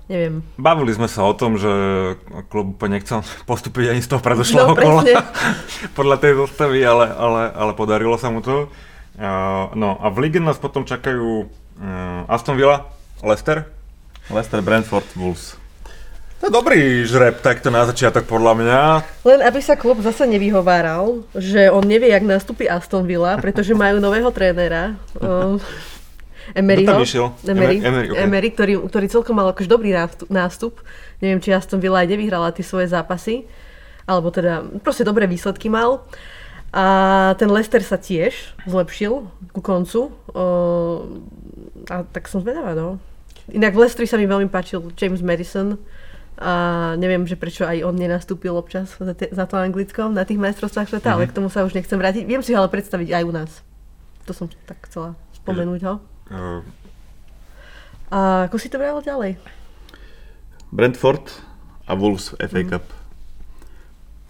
neviem. 0.06 0.44
Bavili 0.60 0.92
sme 0.92 1.08
sa 1.08 1.24
o 1.24 1.32
tom, 1.32 1.56
že 1.56 1.70
klub 2.52 2.76
úplne 2.76 3.00
nechcel 3.00 3.24
postúpiť 3.48 3.96
ani 3.96 4.02
z 4.04 4.10
toho 4.12 4.20
predošlého 4.22 4.70
no, 4.70 4.78
kola 4.78 5.02
podľa 5.98 6.16
tej 6.20 6.32
zostavy, 6.36 6.84
ale, 6.84 7.10
ale, 7.10 7.42
ale 7.54 7.72
podarilo 7.72 8.14
sa 8.20 8.28
mu 8.28 8.44
to. 8.44 8.68
Uh, 9.16 9.72
no 9.72 9.96
a 9.96 10.12
v 10.12 10.28
lige 10.28 10.44
nás 10.44 10.60
potom 10.60 10.84
čakajú 10.84 11.48
uh, 11.48 12.28
Aston 12.28 12.60
Villa, 12.60 12.92
Leicester, 13.24 13.64
Leicester, 14.30 14.58
Brentford, 14.62 15.06
Wolves. 15.14 15.54
To 16.36 16.50
je 16.50 16.52
dobrý 16.52 17.06
žreb 17.08 17.40
takto 17.40 17.72
na 17.72 17.88
začiatok 17.88 18.28
podľa 18.28 18.52
mňa. 18.60 18.80
Len 19.24 19.40
aby 19.40 19.60
sa 19.64 19.72
klub 19.72 20.04
zase 20.04 20.28
nevyhováral, 20.28 21.24
že 21.32 21.72
on 21.72 21.80
nevie, 21.80 22.12
jak 22.12 22.20
nastúpi 22.26 22.68
Aston 22.68 23.08
Villa, 23.08 23.40
pretože 23.40 23.72
majú 23.72 24.04
nového 24.04 24.28
trénera. 24.28 25.00
Um, 25.16 25.56
Emeryho, 26.54 27.02
Emery, 27.42 27.82
Emery, 27.82 28.06
okay. 28.12 28.22
Emery 28.22 28.48
ktorý, 28.54 28.74
ktorý 28.86 29.06
celkom 29.10 29.34
mal 29.34 29.50
akož 29.50 29.66
dobrý 29.66 29.96
nástup. 30.30 30.78
Neviem, 31.18 31.40
či 31.40 31.56
Aston 31.56 31.80
Villa 31.80 32.04
aj 32.04 32.12
nevyhrala 32.12 32.52
tie 32.52 32.62
svoje 32.62 32.86
zápasy. 32.92 33.48
Alebo 34.06 34.30
teda, 34.30 34.62
proste 34.84 35.02
dobré 35.02 35.26
výsledky 35.26 35.66
mal. 35.72 36.06
A 36.70 37.32
ten 37.40 37.48
Leicester 37.48 37.80
sa 37.80 37.96
tiež 37.96 38.54
zlepšil 38.68 39.26
ku 39.56 39.60
koncu. 39.64 40.12
Uh, 40.30 41.24
a 41.88 42.04
tak 42.04 42.28
som 42.28 42.44
zvedavá, 42.44 42.76
no. 42.76 43.00
Inak 43.52 43.78
v 43.78 43.82
Lestri 43.86 44.10
sa 44.10 44.18
mi 44.18 44.26
veľmi 44.26 44.50
páčil 44.50 44.82
James 44.98 45.22
Madison 45.22 45.78
a 46.36 46.92
neviem, 47.00 47.24
že 47.24 47.38
prečo 47.38 47.64
aj 47.64 47.80
on 47.86 47.96
nenastúpil 47.96 48.52
občas 48.52 48.92
za, 48.92 49.14
te, 49.16 49.32
za 49.32 49.48
to 49.48 49.56
anglickom 49.56 50.12
na 50.12 50.26
tých 50.26 50.36
majstrovstvách 50.36 50.92
sveta, 50.92 51.14
mm-hmm. 51.14 51.24
ale 51.24 51.30
k 51.30 51.36
tomu 51.36 51.48
sa 51.48 51.64
už 51.64 51.72
nechcem 51.72 51.96
vrátiť. 51.96 52.28
Viem 52.28 52.44
si 52.44 52.52
ho 52.52 52.60
ale 52.60 52.68
predstaviť 52.68 53.08
aj 53.08 53.22
u 53.24 53.32
nás. 53.32 53.50
To 54.28 54.32
som 54.36 54.46
tak 54.68 54.82
chcela 54.84 55.16
spomenúť 55.40 55.80
ho. 55.86 55.94
Uh. 56.28 56.60
A 58.10 58.50
ako 58.50 58.56
si 58.58 58.68
to 58.68 58.76
bralo 58.76 59.00
ďalej? 59.00 59.40
Brentford 60.74 61.30
a 61.86 61.94
Wolves 61.94 62.34
FA 62.36 62.62
mm. 62.62 62.68
Cup. 62.68 62.84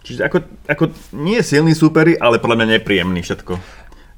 Čiže 0.07 0.23
ako, 0.23 0.37
ako 0.69 0.83
nie 1.17 1.43
silný 1.43 1.75
súperi, 1.75 2.15
ale 2.15 2.39
podľa 2.39 2.63
mňa 2.63 2.67
nepríjemný 2.79 3.19
všetko. 3.25 3.59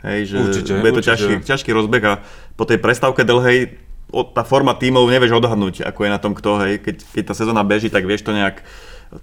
Hej, 0.05 0.19
že 0.29 0.35
určite, 0.37 0.71
bude 0.77 0.91
to 0.93 1.01
určite. 1.01 1.09
ťažký, 1.17 1.33
ťažký 1.43 1.69
rozbeh 1.73 2.03
a 2.05 2.13
po 2.53 2.63
tej 2.69 2.77
prestávke 2.77 3.25
dlhej 3.25 3.88
tá 4.09 4.43
forma 4.43 4.73
tímov 4.73 5.05
nevieš 5.05 5.37
odhadnúť, 5.37 5.85
ako 5.85 5.99
je 6.05 6.09
na 6.09 6.19
tom 6.19 6.33
kto, 6.33 6.51
hej. 6.65 6.73
Keď, 6.81 6.95
keď 7.13 7.23
tá 7.29 7.33
sezóna 7.37 7.61
beží, 7.61 7.93
tak 7.93 8.05
vieš 8.09 8.25
to 8.25 8.33
nejak 8.33 8.65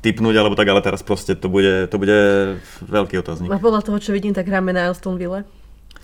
typnúť, 0.03 0.35
alebo 0.35 0.59
tak, 0.59 0.67
ale 0.67 0.83
teraz 0.83 1.03
proste 1.07 1.39
to 1.39 1.47
bude, 1.47 1.87
to 1.91 1.97
bude 1.99 2.19
veľký 2.87 3.23
otáznik. 3.23 3.51
A 3.51 3.63
podľa 3.63 3.87
toho, 3.87 3.99
čo 4.03 4.11
vidím, 4.11 4.35
tak 4.35 4.51
hráme 4.51 4.75
na 4.75 4.91
Aston 4.91 5.15
Ville. 5.15 5.47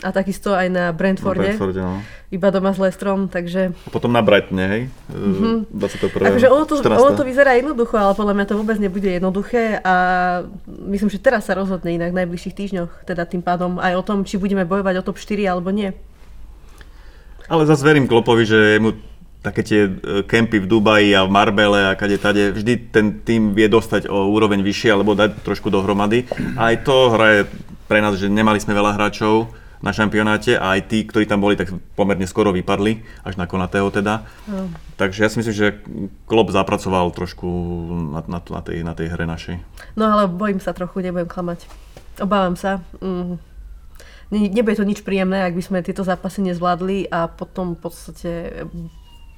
A 0.03 0.11
takisto 0.11 0.51
aj 0.51 0.67
na 0.67 0.91
Brentforde. 0.91 1.47
Na 1.47 1.55
Brentforde 1.55 1.79
no. 1.79 2.03
Iba 2.33 2.51
doma 2.51 2.75
s 2.75 2.79
Lestrom, 2.83 3.31
takže... 3.31 3.71
A 3.87 3.91
potom 3.93 4.11
na 4.11 4.19
Brightone, 4.19 4.65
hej? 4.67 4.83
Mm-hmm. 5.15 5.71
21. 5.71 6.27
Akože 6.33 6.49
ono 6.51 6.65
to, 6.67 6.75
ono 6.83 7.13
to 7.15 7.23
vyzerá 7.23 7.55
jednoducho, 7.55 7.95
ale 7.95 8.17
podľa 8.19 8.35
mňa 8.35 8.47
to 8.51 8.59
vôbec 8.59 8.79
nebude 8.83 9.07
jednoduché 9.07 9.79
a 9.79 9.95
myslím, 10.67 11.07
že 11.07 11.23
teraz 11.23 11.47
sa 11.47 11.55
rozhodne 11.55 11.95
inak 11.95 12.11
v 12.11 12.19
najbližších 12.25 12.57
týždňoch, 12.57 13.07
teda 13.07 13.31
tým 13.31 13.47
pádom 13.47 13.79
aj 13.79 13.95
o 13.95 14.03
tom, 14.03 14.27
či 14.27 14.43
budeme 14.43 14.67
bojovať 14.67 14.95
o 14.99 15.07
top 15.07 15.23
4 15.23 15.39
alebo 15.47 15.71
nie. 15.71 15.95
Ale 17.53 17.69
zase 17.69 17.85
verím 17.85 18.09
Klopovi, 18.09 18.49
že 18.49 18.81
mu 18.81 18.97
také 19.45 19.61
tie 19.61 19.81
e, 19.85 19.91
kempy 20.25 20.65
v 20.65 20.71
Dubaji 20.71 21.13
a 21.13 21.29
v 21.29 21.35
Marbele 21.37 21.93
a 21.93 21.99
kade 21.99 22.17
tade, 22.17 22.49
vždy 22.57 22.89
ten 22.89 23.21
tým 23.21 23.53
vie 23.53 23.69
dostať 23.69 24.09
o 24.09 24.33
úroveň 24.33 24.65
vyššie 24.65 24.89
alebo 24.89 25.13
dať 25.13 25.45
trošku 25.45 25.69
dohromady. 25.69 26.25
A 26.57 26.73
aj 26.73 26.89
to 26.89 27.13
hraje 27.13 27.45
pre 27.91 28.01
nás, 28.01 28.17
že 28.17 28.33
nemali 28.33 28.57
sme 28.57 28.73
veľa 28.73 28.97
hráčov 28.97 29.53
na 29.85 29.93
šampionáte 29.93 30.57
a 30.57 30.79
aj 30.79 30.89
tí, 30.89 31.05
ktorí 31.05 31.29
tam 31.29 31.45
boli, 31.45 31.59
tak 31.59 31.75
pomerne 31.99 32.25
skoro 32.25 32.57
vypadli, 32.57 33.05
až 33.27 33.37
na 33.37 33.45
Konatého 33.45 33.91
teda. 33.93 34.25
No. 34.49 34.73
Takže 34.97 35.27
ja 35.27 35.29
si 35.29 35.43
myslím, 35.43 35.53
že 35.53 35.77
Klop 36.25 36.55
zapracoval 36.55 37.13
trošku 37.13 37.51
na, 38.17 38.23
na, 38.25 38.39
na, 38.41 38.61
tej, 38.65 38.81
na 38.81 38.95
tej 38.97 39.13
hre 39.13 39.29
našej. 39.29 39.61
No 39.99 40.09
ale 40.09 40.31
bojím 40.31 40.63
sa 40.63 40.73
trochu, 40.73 41.05
nebudem 41.05 41.29
klamať. 41.29 41.67
Obávam 42.23 42.57
sa. 42.57 42.81
Mm 43.03 43.52
nebude 44.33 44.81
to 44.81 44.89
nič 44.89 45.05
príjemné, 45.05 45.45
ak 45.45 45.53
by 45.53 45.63
sme 45.63 45.79
tieto 45.85 46.01
zápasy 46.01 46.41
nezvládli 46.49 47.13
a 47.13 47.29
potom 47.29 47.77
v 47.77 47.81
podstate 47.85 48.31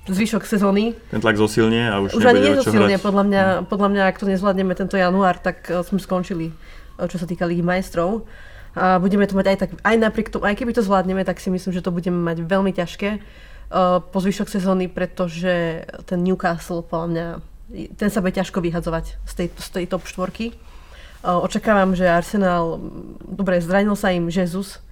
zvyšok 0.07 0.45
sezóny. 0.45 0.92
Ten 1.09 1.20
tlak 1.20 1.34
zosilnie 1.40 1.88
a 1.88 1.99
už, 2.01 2.20
už 2.20 2.24
ani 2.28 2.40
nezosilnie, 2.53 3.01
podľa 3.01 3.24
mňa, 3.24 3.45
podľa 3.66 3.88
mňa, 3.88 4.03
ak 4.07 4.20
to 4.20 4.28
nezvládneme 4.28 4.76
tento 4.76 5.01
január, 5.01 5.40
tak 5.40 5.66
eh, 5.72 5.80
sme 5.80 5.99
skončili, 5.99 6.53
eh, 6.53 7.07
čo 7.09 7.16
sa 7.16 7.26
týka 7.26 7.49
Ligy 7.49 7.64
majstrov. 7.64 8.28
A 8.74 8.99
budeme 8.99 9.22
to 9.30 9.38
mať 9.38 9.47
aj 9.55 9.59
tak, 9.62 9.70
aj 9.86 9.97
napriek 10.03 10.34
tomu, 10.34 10.51
aj 10.51 10.59
keby 10.59 10.74
to 10.74 10.82
zvládneme, 10.82 11.22
tak 11.22 11.38
si 11.38 11.47
myslím, 11.47 11.70
že 11.70 11.78
to 11.78 11.95
budeme 11.95 12.18
mať 12.18 12.42
veľmi 12.42 12.74
ťažké. 12.74 13.22
uh, 13.70 14.03
po 14.03 14.18
zvyšok 14.18 14.51
sezóny, 14.51 14.90
pretože 14.90 15.86
ten 16.11 16.26
Newcastle, 16.26 16.82
podľa 16.82 17.07
mňa, 17.07 17.26
ten 17.95 18.11
sa 18.11 18.18
bude 18.18 18.34
ťažko 18.34 18.59
vyhadzovať 18.59 19.14
z 19.30 19.32
tej, 19.38 19.49
z 19.55 19.68
tej 19.78 19.84
top 19.86 20.11
štvorky. 20.11 20.59
Očakávam, 21.25 21.97
že 21.97 22.05
Arsenal, 22.05 22.77
dobre, 23.25 23.57
zranil 23.64 23.97
sa 23.97 24.12
im 24.12 24.29
Jesus, 24.29 24.85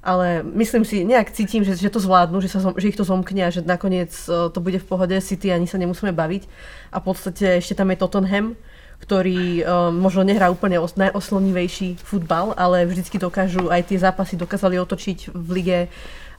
ale 0.00 0.46
myslím 0.54 0.86
si, 0.86 1.02
nejak 1.02 1.34
cítim, 1.34 1.66
že, 1.66 1.74
že 1.74 1.90
to 1.90 1.98
zvládnu, 1.98 2.38
že, 2.40 2.48
sa, 2.48 2.62
že 2.78 2.88
ich 2.88 2.96
to 2.96 3.02
zomkne 3.02 3.42
a 3.42 3.50
že 3.50 3.66
nakoniec 3.66 4.14
to 4.26 4.58
bude 4.62 4.78
v 4.78 4.86
pohode, 4.86 5.12
City 5.18 5.50
ani 5.50 5.66
sa 5.66 5.82
nemusíme 5.82 6.14
baviť. 6.14 6.46
A 6.94 7.02
v 7.02 7.04
podstate 7.04 7.58
ešte 7.58 7.74
tam 7.74 7.90
je 7.90 7.98
Tottenham, 7.98 8.54
ktorý 9.00 9.64
um, 9.64 9.96
možno 9.96 10.22
nehrá 10.22 10.52
úplne 10.52 10.76
os- 10.78 10.94
najoslonivejší 10.94 11.98
futbal, 12.00 12.52
ale 12.54 12.84
vždycky 12.84 13.16
dokážu, 13.16 13.72
aj 13.72 13.90
tie 13.90 13.98
zápasy 13.98 14.36
dokázali 14.36 14.76
otočiť 14.76 15.32
v 15.32 15.48
lige. 15.52 15.78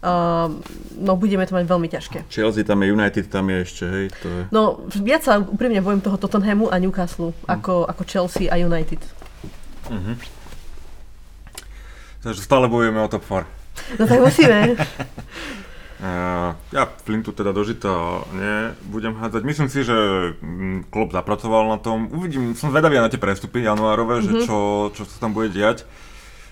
Um, 0.01 0.65
no 0.97 1.13
budeme 1.13 1.45
to 1.45 1.53
mať 1.53 1.65
veľmi 1.69 1.85
ťažké. 1.85 2.25
Chelsea 2.33 2.65
tam 2.65 2.81
je, 2.81 2.89
United 2.89 3.29
tam 3.29 3.45
je 3.53 3.57
ešte, 3.61 3.83
hej, 3.85 4.05
to 4.17 4.27
je... 4.29 4.41
No 4.49 4.81
viac 4.97 5.21
sa 5.21 5.37
úprimne 5.37 5.77
bojím 5.77 6.01
toho 6.01 6.17
Tottenhamu 6.17 6.73
a 6.73 6.81
Newcastle, 6.81 7.29
hm. 7.29 7.45
ako, 7.45 7.85
ako 7.85 8.01
Chelsea 8.09 8.49
a 8.49 8.57
United. 8.57 9.01
Mhm. 9.89 10.13
Takže 12.21 12.41
stále 12.41 12.69
bojujeme 12.69 13.01
o 13.01 13.09
top 13.09 13.25
4. 13.25 13.49
No 13.97 14.03
tak 14.05 14.19
musíme. 14.21 14.77
Uh, 15.97 16.53
ja 16.77 16.85
Flintu 16.85 17.33
teda 17.33 17.49
dožito 17.49 18.23
nebudem 18.29 19.17
hádzať. 19.17 19.41
Myslím 19.41 19.69
si, 19.73 19.81
že 19.81 19.97
mm, 20.37 20.93
klub 20.93 21.09
zapracoval 21.09 21.73
na 21.73 21.77
tom. 21.81 22.13
Uvidím, 22.13 22.53
som 22.53 22.69
zvedavý 22.69 23.01
na 23.01 23.09
tie 23.09 23.17
prestupy 23.17 23.65
januárové, 23.65 24.21
mm-hmm. 24.21 24.27
že 24.29 24.31
mhm. 24.37 24.45
čo, 24.45 24.57
čo 24.93 25.03
sa 25.09 25.17
tam 25.17 25.33
bude 25.33 25.49
diať. 25.49 25.83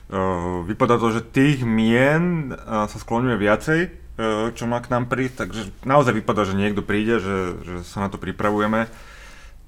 Uh, 0.10 0.66
vypadá 0.66 0.98
to, 0.98 1.14
že 1.14 1.22
tých 1.22 1.62
mien 1.62 2.50
uh, 2.50 2.90
sa 2.90 2.98
skloňuje 2.98 3.38
viacej, 3.38 3.80
uh, 3.86 4.50
čo 4.58 4.66
má 4.66 4.82
k 4.82 4.90
nám 4.90 5.06
prísť, 5.06 5.46
takže 5.46 5.62
naozaj 5.86 6.18
vypadá, 6.18 6.50
že 6.50 6.58
niekto 6.58 6.82
príde, 6.82 7.22
že, 7.22 7.62
že 7.62 7.76
sa 7.86 8.02
na 8.02 8.10
to 8.10 8.18
pripravujeme. 8.18 8.90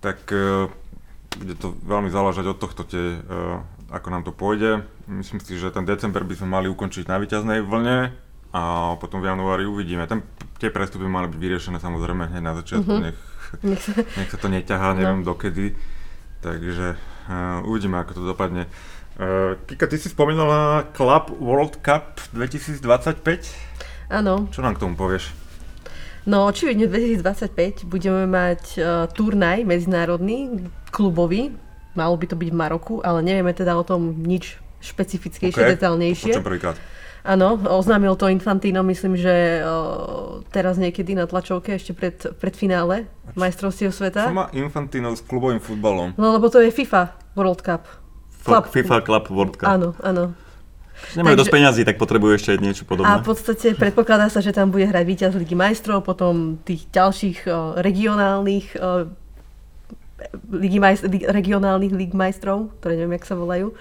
Tak 0.02 0.18
uh, 0.34 0.66
bude 1.38 1.56
to 1.56 1.76
veľmi 1.86 2.12
záležať 2.12 2.46
od 2.52 2.58
tohto, 2.60 2.82
tie, 2.84 3.20
uh, 3.24 3.64
ako 3.92 4.08
nám 4.12 4.24
to 4.28 4.36
pôjde. 4.36 4.84
Myslím 5.08 5.40
si, 5.40 5.56
že 5.56 5.72
ten 5.72 5.88
december 5.88 6.24
by 6.28 6.36
sme 6.36 6.50
mali 6.52 6.68
ukončiť 6.68 7.08
na 7.08 7.20
výťaznej 7.20 7.64
vlne, 7.64 8.12
a 8.52 8.94
potom 9.00 9.24
v 9.24 9.32
januári 9.32 9.64
uvidíme. 9.64 10.04
Ten, 10.08 10.28
tie 10.60 10.68
prestupy 10.68 11.08
mali 11.08 11.32
byť 11.32 11.40
vyriešené 11.40 11.80
samozrejme 11.80 12.28
hneď 12.36 12.44
na 12.44 12.54
začiatku, 12.60 12.92
uh-huh. 12.92 13.06
nech, 13.08 13.18
nech 14.20 14.30
sa 14.30 14.38
to 14.40 14.52
neťahá, 14.52 14.92
neviem 14.92 15.24
no. 15.24 15.32
dokedy. 15.32 15.72
Takže 16.44 17.00
uh, 17.32 17.64
uvidíme, 17.64 18.02
ako 18.04 18.12
to 18.18 18.24
dopadne. 18.28 18.68
Uh, 19.16 19.56
Kika, 19.70 19.88
ty 19.88 19.96
si 19.96 20.12
spomínala 20.12 20.90
Club 20.92 21.32
World 21.40 21.80
Cup 21.80 22.20
2025? 22.36 24.12
Áno. 24.12 24.52
Čo 24.52 24.60
nám 24.60 24.76
k 24.76 24.82
tomu 24.84 25.00
povieš? 25.00 25.41
No 26.30 26.46
očividne 26.46 26.86
2025 26.86 27.90
budeme 27.90 28.30
mať 28.30 28.62
uh, 28.78 29.10
turnaj 29.10 29.66
medzinárodný, 29.66 30.70
klubový. 30.94 31.54
Malo 31.98 32.16
by 32.16 32.26
to 32.30 32.36
byť 32.38 32.50
v 32.54 32.58
Maroku, 32.58 32.96
ale 33.02 33.26
nevieme 33.26 33.52
teda 33.58 33.74
o 33.74 33.84
tom 33.84 34.22
nič 34.22 34.62
špecifickejšie, 34.86 35.62
okay. 35.62 35.72
detailnejšie. 35.78 36.34
Počujem 36.34 36.46
prvýkrát. 36.46 36.78
Áno, 37.22 37.54
oznámil 37.54 38.18
to 38.18 38.26
Infantino, 38.34 38.82
myslím, 38.82 39.14
že 39.14 39.62
o, 39.62 40.42
teraz 40.50 40.82
niekedy 40.82 41.14
na 41.14 41.30
tlačovke, 41.30 41.78
ešte 41.78 41.94
pred, 41.94 42.18
pred 42.18 42.54
finále 42.58 43.06
majstrovstiev 43.38 43.94
sveta. 43.94 44.26
Čo 44.26 44.34
má 44.34 44.50
Infantino 44.58 45.14
s 45.14 45.22
klubovým 45.22 45.62
futbalom? 45.62 46.18
No 46.18 46.34
lebo 46.34 46.50
to 46.50 46.58
je 46.58 46.74
FIFA 46.74 47.14
World 47.38 47.62
Cup. 47.62 47.86
Club. 48.42 48.66
FIFA 48.74 48.98
Club 49.06 49.26
World 49.30 49.56
Cup. 49.62 49.70
Áno, 49.70 49.94
áno. 50.02 50.34
Nemajú 51.18 51.36
Takže, 51.36 51.42
dosť 51.44 51.54
peňazí, 51.54 51.82
tak 51.84 51.98
potrebujú 52.00 52.34
ešte 52.38 52.52
niečo 52.62 52.84
podobné. 52.88 53.12
A 53.12 53.20
v 53.20 53.28
podstate 53.28 53.76
predpokladá 53.76 54.32
sa, 54.32 54.40
že 54.40 54.56
tam 54.56 54.72
bude 54.72 54.88
hrať 54.88 55.04
víťaz 55.04 55.32
Ligy 55.36 55.58
majstrov, 55.58 56.06
potom 56.06 56.62
tých 56.64 56.88
ďalších 56.94 57.38
o, 57.50 57.76
regionálnych 57.82 58.68
o, 58.80 59.12
Ligy 60.54 60.80
majst- 60.80 61.10
regionálnych 61.10 61.92
lig 61.98 62.14
majstrov, 62.14 62.70
ktoré 62.80 62.94
neviem, 62.94 63.18
jak 63.18 63.26
sa 63.26 63.34
volajú. 63.34 63.74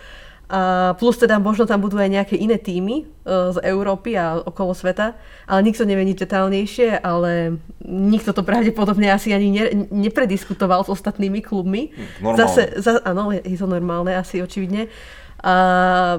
A 0.50 0.92
plus 0.98 1.14
teda 1.14 1.38
možno 1.38 1.62
tam 1.62 1.78
budú 1.78 1.94
aj 1.94 2.10
nejaké 2.10 2.34
iné 2.34 2.58
týmy 2.58 3.06
uh, 3.06 3.54
z 3.54 3.62
Európy 3.70 4.18
a 4.18 4.34
okolo 4.34 4.74
sveta, 4.74 5.14
ale 5.46 5.60
nikto 5.62 5.86
nevie 5.86 6.02
nič 6.02 6.26
detálnejšie, 6.26 6.98
ale 6.98 7.62
nikto 7.86 8.34
to 8.34 8.42
pravdepodobne 8.42 9.14
asi 9.14 9.30
ani 9.30 9.54
ne, 9.54 9.86
neprediskutoval 9.94 10.82
s 10.82 10.90
ostatnými 10.90 11.38
klubmi. 11.38 11.94
Normálne. 12.18 12.38
Zase, 12.42 12.62
za, 12.82 12.98
áno, 13.06 13.30
je 13.30 13.54
to 13.54 13.70
normálne 13.70 14.10
asi 14.10 14.42
očividne. 14.42 14.90
A, 15.38 16.18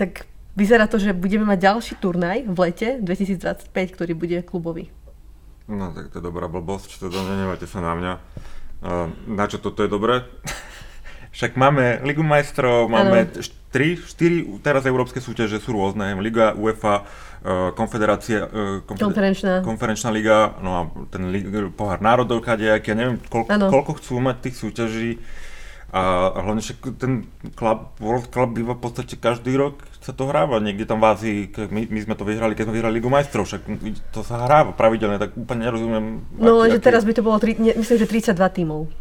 tak 0.00 0.24
vyzerá 0.56 0.88
to, 0.88 0.96
že 0.96 1.12
budeme 1.12 1.44
mať 1.44 1.58
ďalší 1.60 1.94
turnaj 2.00 2.48
v 2.48 2.56
lete 2.58 2.88
2025, 3.04 3.70
ktorý 3.70 4.12
bude 4.16 4.38
klubový. 4.42 4.88
No 5.68 5.92
tak 5.92 6.10
to 6.10 6.18
je 6.18 6.24
dobrá 6.24 6.48
blbosť, 6.48 7.06
teda 7.06 7.20
nenevajte 7.22 7.66
sa 7.68 7.84
na 7.84 7.92
mňa. 7.94 8.12
Na 9.28 9.44
čo 9.46 9.60
toto 9.60 9.84
je 9.84 9.90
dobré? 9.90 10.24
Však 11.36 11.52
máme 11.60 12.00
Ligu 12.00 12.24
majstrov, 12.24 12.88
máme 12.88 13.28
3, 13.28 14.08
4 14.08 14.64
teraz 14.64 14.88
európske 14.88 15.20
súťaže 15.20 15.60
sú 15.60 15.76
rôzne, 15.76 16.16
Liga, 16.16 16.56
UEFA, 16.56 17.04
uh, 17.04 17.76
konfederácia, 17.76 18.48
konfeder- 18.88 19.12
konferenčná. 19.12 19.52
konferenčná 19.60 20.08
liga, 20.08 20.56
no 20.64 20.70
a 20.72 20.80
ten 21.12 21.28
pohár 21.76 22.00
národov 22.00 22.40
kadejaký, 22.40 22.94
ja 22.94 22.96
neviem, 22.96 23.20
koľko, 23.28 23.52
koľko 23.68 23.92
chcú 24.00 24.12
mať 24.24 24.36
tých 24.48 24.56
súťaží. 24.56 25.10
A, 25.96 26.28
a 26.28 26.38
hlavne 26.44 26.60
však 26.60 27.00
ten 27.00 27.24
club, 27.56 27.96
World 28.04 28.28
Club 28.28 28.52
býva 28.52 28.76
v 28.76 28.84
podstate 28.84 29.16
každý 29.16 29.56
rok 29.56 29.80
sa 30.04 30.12
to 30.12 30.28
hráva, 30.28 30.60
niekde 30.60 30.84
tam 30.84 31.00
v 31.00 31.08
Ázii, 31.08 31.38
my, 31.72 31.88
my 31.88 32.00
sme 32.04 32.14
to 32.14 32.28
vyhrali, 32.28 32.52
keď 32.52 32.68
sme 32.68 32.76
vyhrali 32.76 33.00
Ligu 33.00 33.08
majstrov, 33.08 33.48
však 33.48 33.64
to 34.12 34.20
sa 34.20 34.44
hráva 34.44 34.76
pravidelne, 34.76 35.16
tak 35.16 35.32
úplne 35.34 35.66
nerozumiem. 35.66 36.22
No 36.36 36.60
lenže 36.60 36.84
teraz 36.84 37.02
by 37.08 37.16
to 37.16 37.24
bolo, 37.24 37.40
tri, 37.40 37.56
ne, 37.56 37.72
myslím, 37.74 37.96
že 37.96 38.06
32 38.06 38.36
tímov. 38.36 38.92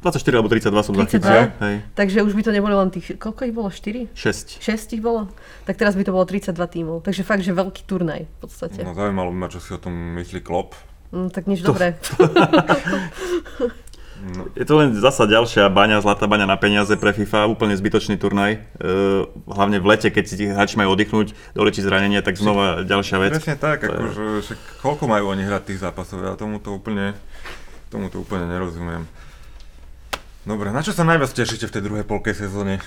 24 0.00 0.36
alebo 0.36 0.48
32 0.52 0.86
som 0.86 0.92
32? 0.94 1.00
zachytil. 1.02 1.32
Hej. 1.64 1.76
Takže 1.96 2.18
už 2.22 2.32
by 2.36 2.42
to 2.44 2.52
nebolo 2.52 2.74
len 2.80 2.88
tých, 2.92 3.16
koľko 3.16 3.40
ich 3.48 3.54
bolo? 3.56 3.68
4? 3.72 4.12
6. 4.12 4.62
6 4.62 4.96
ich 4.96 5.02
bolo? 5.02 5.32
Tak 5.64 5.74
teraz 5.80 5.96
by 5.96 6.04
to 6.06 6.12
bolo 6.12 6.24
32 6.28 6.54
tímov. 6.54 6.96
Takže 7.02 7.24
fakt, 7.24 7.42
že 7.42 7.56
veľký 7.56 7.88
turnaj 7.88 8.28
v 8.28 8.36
podstate. 8.38 8.84
No 8.84 8.92
zaujímalo 8.92 9.32
by 9.32 9.38
ma, 9.42 9.48
čo 9.48 9.64
si 9.64 9.72
o 9.72 9.80
tom 9.80 9.92
myslí 10.20 10.44
Klopp. 10.44 10.76
Mm, 11.08 11.28
tak 11.32 11.48
nič 11.48 11.64
to... 11.64 11.72
dobré. 11.72 11.96
No. 14.24 14.48
Je 14.56 14.64
to 14.64 14.80
len 14.80 14.96
zasa 14.96 15.28
ďalšia 15.28 15.68
baňa, 15.68 16.00
zlatá 16.00 16.24
baňa 16.24 16.48
na 16.48 16.56
peniaze 16.56 16.96
pre 16.96 17.12
FIFA, 17.12 17.44
úplne 17.52 17.76
zbytočný 17.76 18.16
turnaj. 18.16 18.56
E, 18.56 18.88
hlavne 19.28 19.76
v 19.84 19.86
lete, 19.92 20.08
keď 20.08 20.24
si 20.24 20.34
tí 20.40 20.44
hráči 20.48 20.80
majú 20.80 20.96
oddychnúť, 20.96 21.36
dolečiť 21.52 21.84
zranenie, 21.84 22.24
tak 22.24 22.40
znova 22.40 22.88
ďalšia 22.88 23.16
vec. 23.20 23.36
Presne 23.36 23.60
tak, 23.60 23.84
akože, 23.84 24.56
koľko 24.80 25.04
majú 25.12 25.28
oni 25.28 25.44
hrať 25.44 25.62
tých 25.68 25.84
zápasov, 25.84 26.24
ja 26.24 26.40
tomu 26.40 26.56
to 26.56 26.72
úplne, 26.72 27.12
tomu 27.92 28.08
to 28.08 28.24
úplne 28.24 28.48
nerozumiem. 28.48 29.04
Dobre, 30.48 30.72
na 30.72 30.80
čo 30.80 30.96
sa 30.96 31.04
najviac 31.04 31.28
tešíte 31.28 31.68
v 31.68 31.74
tej 31.76 31.82
druhej 31.84 32.04
polke 32.08 32.32
sezóne? 32.32 32.80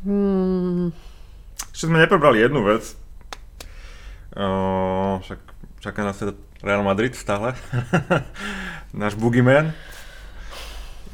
Hmm. 0.00 0.96
Ešte 1.76 1.92
sme 1.92 2.00
neprebrali 2.00 2.40
jednu 2.40 2.64
vec. 2.64 2.96
O, 4.32 5.20
však 5.20 5.40
čaká 5.80 6.00
nás 6.08 6.16
teda 6.16 6.32
Real 6.64 6.80
Madrid 6.84 7.12
stále. 7.12 7.52
Náš 8.96 9.16
boogeyman. 9.16 9.76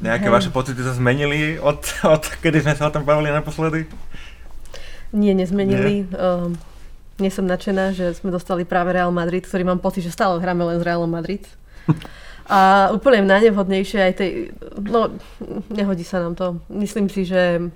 Nejaké 0.03 0.27
vaše 0.27 0.51
pocity 0.51 0.83
sa 0.83 0.91
zmenili 0.91 1.55
od, 1.55 1.79
od 2.03 2.23
kedy 2.43 2.59
sme 2.59 2.75
sa 2.75 2.91
o 2.91 2.93
tom 2.93 3.07
bavili 3.07 3.31
naposledy? 3.31 3.87
Nie, 5.15 5.31
nezmenili. 5.31 6.03
Nie? 6.03 6.19
Uh, 6.19 6.51
nie 7.23 7.31
som 7.31 7.47
nadšená, 7.47 7.95
že 7.95 8.11
sme 8.17 8.33
dostali 8.33 8.67
práve 8.67 8.91
Real 8.91 9.13
Madrid, 9.15 9.47
ktorý 9.47 9.63
mám 9.63 9.79
pocit, 9.79 10.03
že 10.03 10.11
stále 10.11 10.43
hráme 10.43 10.67
len 10.67 10.81
s 10.81 10.83
Realom 10.83 11.07
Madrid. 11.07 11.47
A 12.43 12.91
úplne 12.91 13.23
najnevhodnejšie 13.23 13.99
aj 14.03 14.13
tej, 14.19 14.51
no 14.83 15.15
nehodí 15.71 16.03
sa 16.03 16.19
nám 16.19 16.35
to. 16.35 16.59
Myslím 16.67 17.07
si, 17.07 17.23
že, 17.23 17.71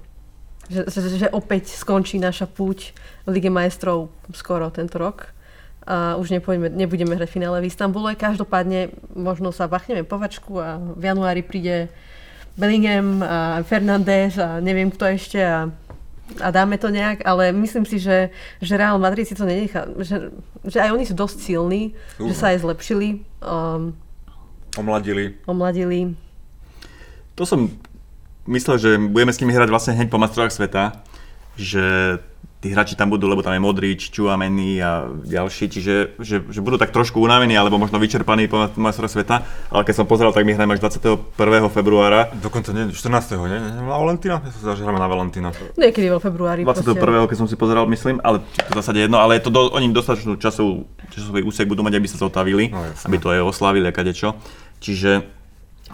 že, 0.67 0.83
že, 0.91 1.23
že 1.23 1.27
opäť 1.31 1.71
skončí 1.71 2.19
naša 2.19 2.51
púť 2.51 2.91
v 3.23 3.39
Lige 3.39 3.47
majstrov 3.47 4.11
skoro 4.35 4.67
tento 4.67 4.99
rok 4.99 5.31
a 5.87 6.19
už 6.19 6.35
nepôjdeme, 6.35 6.67
nebudeme 6.67 7.15
hrať 7.15 7.31
finále 7.31 7.63
v 7.63 7.71
Istambule. 7.71 8.19
Každopádne 8.19 8.91
možno 9.15 9.55
sa 9.55 9.71
bachneme 9.71 10.03
povačku 10.03 10.59
a 10.59 10.75
v 10.75 11.15
januári 11.15 11.47
príde 11.47 11.87
Bellingham 12.57 13.21
a 13.21 13.61
Fernández 13.61 14.41
a 14.41 14.57
neviem 14.57 14.89
kto 14.89 15.05
ešte 15.13 15.37
a, 15.37 15.69
a 16.41 16.47
dáme 16.49 16.81
to 16.81 16.89
nejak, 16.89 17.21
ale 17.21 17.53
myslím 17.53 17.85
si, 17.85 18.01
že, 18.01 18.33
že 18.57 18.73
Real 18.73 18.97
Madrid 18.97 19.29
si 19.29 19.37
to 19.37 19.45
nenechá, 19.45 19.85
že, 20.01 20.33
že 20.65 20.81
aj 20.81 20.89
oni 20.89 21.05
sú 21.05 21.13
dosť 21.13 21.37
silní, 21.37 21.93
uh. 22.17 22.25
že 22.25 22.33
sa 22.33 22.51
aj 22.51 22.65
zlepšili. 22.65 23.21
Um, 23.45 23.93
Omladili. 24.73 25.37
Omladili. 25.45 26.17
To 27.37 27.45
som 27.45 27.69
myslel, 28.49 28.75
že 28.81 28.89
budeme 28.97 29.29
s 29.29 29.39
nimi 29.39 29.53
hrať 29.53 29.69
vlastne 29.69 29.93
hneď 29.93 30.09
po 30.09 30.17
mastrovách 30.17 30.53
sveta, 30.53 31.05
že 31.53 32.17
tí 32.57 32.73
hráči 32.73 32.97
tam 32.97 33.13
budú, 33.13 33.29
lebo 33.29 33.45
tam 33.45 33.53
je 33.53 33.61
Modrič, 33.61 34.09
Čuameni 34.09 34.81
a 34.81 35.05
ďalší, 35.13 35.69
čiže 35.69 36.17
že, 36.17 36.41
že 36.41 36.59
budú 36.65 36.81
tak 36.81 36.89
trošku 36.89 37.21
unavení 37.21 37.53
alebo 37.53 37.77
možno 37.77 38.01
vyčerpaní 38.01 38.49
po 38.49 38.65
majstre 38.81 39.05
sveta, 39.05 39.45
ale 39.69 39.85
keď 39.85 39.93
som 39.93 40.05
pozeral, 40.09 40.33
tak 40.33 40.41
my 40.41 40.57
hrajeme 40.57 40.73
až 40.73 40.81
21. 40.81 41.37
februára. 41.69 42.33
Dokonca 42.33 42.73
nie, 42.73 42.89
14. 42.89 43.37
nie? 43.45 43.59
Na 43.61 43.85
Valentína? 43.85 44.41
Ja 44.41 44.51
sa 44.51 44.59
zdá, 44.59 44.71
že 44.73 44.81
hráme 44.81 44.97
na 44.97 45.05
Valentína. 45.05 45.53
Niekedy 45.77 46.09
vo 46.09 46.17
februári. 46.17 46.65
21. 46.65 46.97
proste. 46.97 47.29
keď 47.29 47.37
som 47.37 47.47
si 47.47 47.55
pozeral, 47.55 47.85
myslím, 47.93 48.17
ale 48.25 48.41
to 48.41 48.73
v 48.73 48.77
zásade 48.81 48.99
jedno, 49.05 49.21
ale 49.21 49.37
je 49.37 49.45
to 49.45 49.51
do, 49.53 49.69
oni 49.69 49.93
dostatočnú 49.93 50.41
časovú, 50.41 50.89
časový 51.13 51.45
úsek 51.45 51.69
budú 51.69 51.85
mať, 51.85 51.93
aby 52.01 52.07
sa 52.09 52.17
zotavili, 52.17 52.73
No, 52.73 52.81
aby 52.81 53.15
to 53.21 53.29
aj 53.29 53.45
oslávili 53.45 53.85
a 53.85 53.93
kadečo. 53.93 54.33
Čiže 54.81 55.36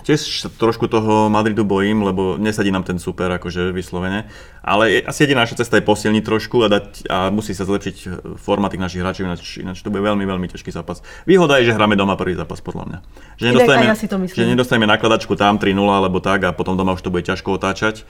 tiež 0.03 0.19
sa 0.45 0.49
trošku 0.51 0.91
toho 0.91 1.31
Madridu 1.31 1.63
bojím, 1.63 2.03
lebo 2.03 2.35
nesadí 2.35 2.69
nám 2.69 2.83
ten 2.83 2.99
super, 2.99 3.31
akože 3.31 3.71
vyslovene. 3.71 4.27
Ale 4.59 4.91
je, 4.91 4.99
asi 5.03 5.23
jediná 5.23 5.47
naša 5.47 5.63
cesta 5.63 5.79
je 5.79 5.87
posilniť 5.87 6.23
trošku 6.23 6.63
a, 6.63 6.67
dať, 6.67 6.85
a 7.07 7.17
musí 7.31 7.55
sa 7.55 7.63
zlepšiť 7.63 7.95
e, 8.03 8.07
forma 8.35 8.67
tých 8.67 8.83
našich 8.83 9.01
hráčov, 9.03 9.27
ináč, 9.27 9.59
ináč 9.59 9.79
to 9.79 9.91
bude 9.91 10.03
veľmi, 10.03 10.23
veľmi 10.23 10.47
ťažký 10.51 10.71
zápas. 10.71 10.99
Výhoda 11.23 11.59
je, 11.59 11.71
že 11.71 11.75
hráme 11.75 11.95
doma 11.95 12.19
prvý 12.19 12.35
zápas, 12.35 12.59
podľa 12.59 12.83
mňa. 12.87 12.97
Že 13.39 13.45
nedostaneme, 13.49 13.87
ja 13.87 13.97
si 13.97 14.07
to 14.07 14.17
myslím. 14.19 14.37
že 14.37 14.43
nedostaneme 14.51 14.87
nakladačku 14.91 15.33
tam 15.39 15.55
3-0 15.55 15.75
alebo 15.79 16.19
tak 16.19 16.43
a 16.43 16.51
potom 16.51 16.75
doma 16.75 16.95
už 16.95 17.03
to 17.03 17.11
bude 17.11 17.23
ťažko 17.23 17.55
otáčať. 17.55 18.03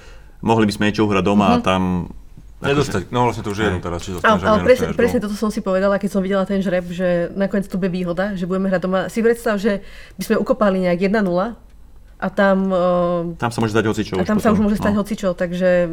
Mohli 0.44 0.68
by 0.70 0.74
sme 0.74 0.84
niečo 0.90 1.06
uhrať 1.06 1.24
doma 1.24 1.58
a 1.58 1.64
tam... 1.64 2.12
Nedostať, 2.64 3.12
no 3.12 3.28
vlastne 3.28 3.44
to 3.44 3.52
už 3.52 3.60
je 3.60 3.66
jedno 3.68 3.84
teraz, 3.84 4.00
či 4.08 4.16
dostaneš, 4.16 4.48
ale 4.48 4.64
presne, 4.64 4.88
presne 4.96 5.20
toto 5.20 5.36
som 5.36 5.52
si 5.52 5.60
povedala, 5.60 6.00
keď 6.00 6.10
som 6.16 6.24
videla 6.24 6.48
ten 6.48 6.64
žreb, 6.64 6.88
že 6.88 7.28
nakoniec 7.36 7.68
to 7.68 7.76
bude 7.76 7.92
výhoda, 7.92 8.40
že 8.40 8.48
budeme 8.48 8.72
hrať 8.72 8.82
doma. 8.88 9.00
Si 9.12 9.20
predstav, 9.20 9.60
že 9.60 9.84
by 10.16 10.24
sme 10.24 10.36
ukopali 10.40 10.80
nejak 10.88 11.12
1-0 11.12 11.73
a 12.24 12.28
tam, 12.32 12.72
uh, 12.72 13.36
Tam 13.36 13.52
sa 13.52 13.60
môže 13.60 13.76
dať 13.76 13.84
hocičo. 13.84 14.16
a 14.16 14.24
tam 14.24 14.40
sa 14.40 14.56
už 14.56 14.64
môže 14.64 14.80
stať 14.80 14.96
no. 14.96 15.04
hocičo, 15.04 15.36
takže 15.36 15.92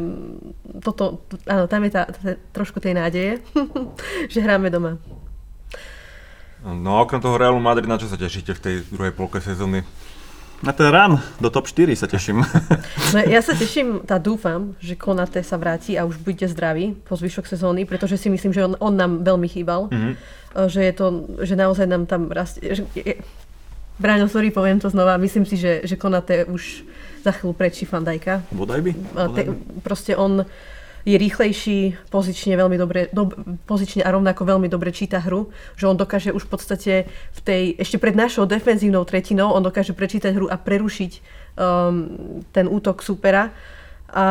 toto, 0.79 1.27
áno, 1.43 1.67
tam 1.67 1.83
je 1.83 1.91
tá, 1.91 2.07
tá, 2.07 2.39
trošku 2.55 2.79
tej 2.79 2.95
nádeje, 2.95 3.43
že 4.31 4.39
hráme 4.39 4.71
doma. 4.71 4.95
No 6.63 6.95
a 6.95 7.03
okrem 7.03 7.19
toho 7.19 7.35
Realu 7.35 7.59
Madrid, 7.59 7.89
na 7.89 7.99
čo 7.99 8.07
sa 8.07 8.15
tešíte 8.15 8.55
v 8.55 8.63
tej 8.63 8.75
druhej 8.87 9.11
polke 9.11 9.43
sezóny? 9.43 9.83
Na 10.61 10.77
ten 10.77 10.93
run 10.93 11.17
do 11.41 11.49
top 11.49 11.65
4 11.65 11.89
sa 11.97 12.05
teším. 12.05 12.45
No, 13.11 13.19
ja 13.27 13.43
sa 13.43 13.51
teším, 13.51 14.07
tá 14.07 14.15
dúfam, 14.15 14.77
že 14.79 14.95
Konate 14.95 15.43
sa 15.43 15.59
vráti 15.59 15.99
a 15.99 16.07
už 16.07 16.21
bude 16.23 16.47
zdravý 16.47 16.95
po 17.03 17.19
zvyšok 17.19 17.43
sezóny, 17.43 17.83
pretože 17.83 18.15
si 18.15 18.31
myslím, 18.31 18.55
že 18.55 18.63
on, 18.63 18.73
on 18.79 18.95
nám 18.95 19.27
veľmi 19.27 19.51
chýbal. 19.51 19.91
Mm-hmm. 19.91 20.13
Že 20.71 20.79
je 20.79 20.93
to, 20.95 21.05
že 21.43 21.59
naozaj 21.59 21.91
nám 21.91 22.07
tam 22.07 22.31
rastie. 22.31 22.71
Že, 22.71 22.87
je, 24.01 24.03
Bráňo, 24.03 24.25
sorry, 24.25 24.49
poviem 24.49 24.81
to 24.81 24.89
znova, 24.89 25.21
myslím 25.21 25.45
si, 25.45 25.61
že, 25.61 25.85
že 25.85 25.93
Konate 25.93 26.49
už 26.49 26.81
za 27.21 27.31
chvíľu 27.37 27.53
prečí 27.53 27.85
Fandajka. 27.85 28.41
Bodaj 28.49 28.81
by. 28.81 28.91
Te, 29.37 29.41
proste 29.85 30.17
on 30.17 30.41
je 31.05 31.17
rýchlejší, 31.17 32.09
pozične 32.13 32.53
veľmi 32.57 32.77
dobre, 32.77 33.09
do, 33.09 33.29
pozične 33.65 34.05
a 34.05 34.13
rovnako 34.13 34.45
veľmi 34.45 34.69
dobre 34.69 34.93
číta 34.93 35.17
hru, 35.21 35.49
že 35.73 35.89
on 35.89 35.97
dokáže 35.97 36.29
už 36.33 36.45
v 36.45 36.49
podstate 36.49 36.93
v 37.09 37.39
tej, 37.41 37.63
ešte 37.77 37.97
pred 37.97 38.13
našou 38.13 38.45
defenzívnou 38.45 39.05
tretinou, 39.05 39.53
on 39.53 39.65
dokáže 39.65 39.97
prečítať 39.97 40.33
hru 40.33 40.45
a 40.49 40.57
prerušiť 40.61 41.11
um, 41.17 42.41
ten 42.53 42.69
útok 42.69 43.01
supera. 43.01 43.49
A 44.13 44.25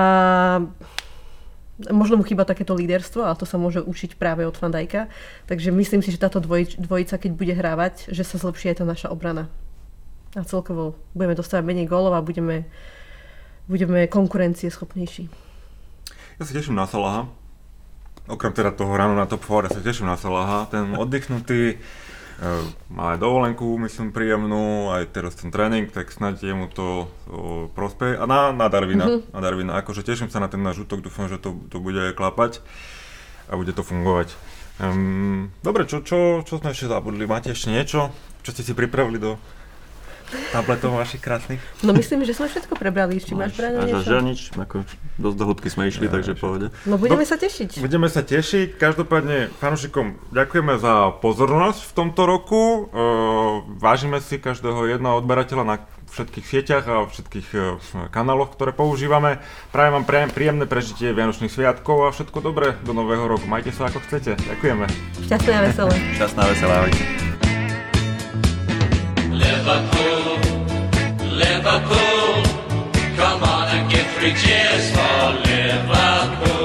možno 1.88 2.20
mu 2.20 2.24
chýba 2.28 2.44
takéto 2.44 2.76
líderstvo, 2.76 3.24
ale 3.24 3.40
to 3.40 3.48
sa 3.48 3.56
môže 3.56 3.80
učiť 3.80 4.20
práve 4.20 4.44
od 4.44 4.52
Fandajka. 4.52 5.08
Takže 5.48 5.72
myslím 5.72 6.04
si, 6.04 6.12
že 6.12 6.20
táto 6.20 6.44
dvojica, 6.44 7.16
keď 7.16 7.30
bude 7.32 7.56
hrávať, 7.56 8.12
že 8.12 8.20
sa 8.20 8.36
zlepší 8.36 8.76
aj 8.76 8.76
tá 8.80 8.84
naša 8.84 9.08
obrana. 9.08 9.48
A 10.36 10.44
celkovo 10.44 11.00
budeme 11.16 11.32
dostávať 11.32 11.64
menej 11.64 11.88
gólov 11.88 12.12
a 12.14 12.20
budeme, 12.20 12.68
budeme 13.66 14.04
konkurencie 14.06 14.68
schopnejší. 14.68 15.32
Ja 16.36 16.44
sa 16.44 16.52
teším 16.52 16.76
na 16.76 16.84
Salaha. 16.84 17.26
Okrem 18.30 18.54
teda 18.54 18.70
toho 18.70 18.94
ráno 18.94 19.18
na 19.18 19.26
top 19.26 19.42
4, 19.42 19.72
ja 19.72 19.72
sa 19.74 19.82
teším 19.82 20.06
na 20.06 20.20
Salaha. 20.20 20.70
Ten 20.70 20.94
oddychnutý, 20.94 21.82
má 22.88 23.14
aj 23.14 23.18
dovolenku, 23.20 23.76
myslím, 23.84 24.16
príjemnú, 24.16 24.88
aj 24.96 25.12
teraz 25.12 25.36
ten 25.36 25.52
tréning, 25.52 25.92
tak 25.92 26.08
snáď 26.08 26.40
jemu 26.48 26.72
to 26.72 27.04
o, 27.28 27.68
prospeje. 27.76 28.16
A 28.16 28.24
na, 28.24 28.48
na 28.48 28.72
Darvina, 28.72 29.04
mm-hmm. 29.04 29.36
na 29.36 29.40
Darvina. 29.44 29.72
Akože 29.76 30.00
teším 30.00 30.32
sa 30.32 30.40
na 30.40 30.48
ten 30.48 30.64
náš 30.64 30.80
útok, 30.80 31.04
dúfam, 31.04 31.28
že 31.28 31.36
to, 31.36 31.60
to 31.68 31.76
bude 31.84 32.16
klapať 32.16 32.64
a 33.44 33.60
bude 33.60 33.76
to 33.76 33.84
fungovať. 33.84 34.32
Um, 34.80 35.52
dobre, 35.60 35.84
čo, 35.84 36.00
čo, 36.00 36.40
čo 36.40 36.56
sme 36.56 36.72
ešte 36.72 36.88
zabudli? 36.88 37.28
Máte 37.28 37.52
ešte 37.52 37.68
niečo, 37.68 38.08
čo 38.40 38.56
ste 38.56 38.64
si 38.64 38.72
pripravili 38.72 39.20
do 39.20 39.36
tabletov 40.52 40.96
vašich 40.96 41.22
krásnych? 41.22 41.60
No 41.82 41.92
myslím, 41.92 42.26
že 42.26 42.36
sme 42.36 42.46
všetko 42.50 42.74
prebrali. 42.76 43.20
Či 43.20 43.36
máš, 43.36 43.58
až 43.58 43.90
niečo? 43.90 44.10
ja 44.10 44.20
nič, 44.20 44.40
ako 44.54 44.82
dosť 45.20 45.36
do 45.36 45.44
hĺbky 45.44 45.68
sme 45.68 45.88
išli, 45.88 46.06
takže 46.08 46.34
pohode. 46.38 46.72
No 46.88 46.96
budeme 46.96 47.24
sa 47.28 47.36
tešiť. 47.36 47.84
Budeme 47.84 48.08
sa 48.08 48.24
tešiť. 48.24 48.80
Každopádne 48.80 49.52
fanúšikom 49.60 50.16
ďakujeme 50.32 50.80
za 50.80 51.14
pozornosť 51.20 51.80
v 51.90 51.92
tomto 51.92 52.22
roku. 52.24 52.62
Uh, 52.90 53.62
vážime 53.76 54.18
si 54.24 54.40
každého 54.40 54.88
jedného 54.88 55.20
odberateľa 55.20 55.64
na 55.66 55.76
všetkých 56.10 56.46
sieťach 56.46 56.84
a 56.90 57.06
všetkých 57.06 57.48
uh, 57.54 57.78
kanáloch, 58.10 58.56
ktoré 58.56 58.74
používame. 58.74 59.38
Prajem 59.70 60.02
vám 60.02 60.06
príjemné 60.32 60.66
prežitie 60.66 61.14
Vianočných 61.14 61.52
sviatkov 61.52 62.08
a 62.08 62.14
všetko 62.14 62.38
dobré 62.42 62.74
do 62.82 62.96
nového 62.96 63.28
roku. 63.30 63.46
Majte 63.46 63.70
sa 63.70 63.86
ako 63.86 64.02
chcete. 64.08 64.34
Ďakujeme. 64.34 64.86
Šťastné 65.28 65.52
a 65.54 65.62
veselé. 65.68 65.94
Šťastná, 66.18 66.42
veselá, 66.50 66.74
ahojte. 66.82 67.04
Liverpool. 71.70 72.42
Come 73.14 73.44
on 73.44 73.68
and 73.68 73.88
give 73.88 74.06
three 74.14 74.34
cheers 74.34 74.90
for 74.90 75.32
Liverpool. 75.46 76.59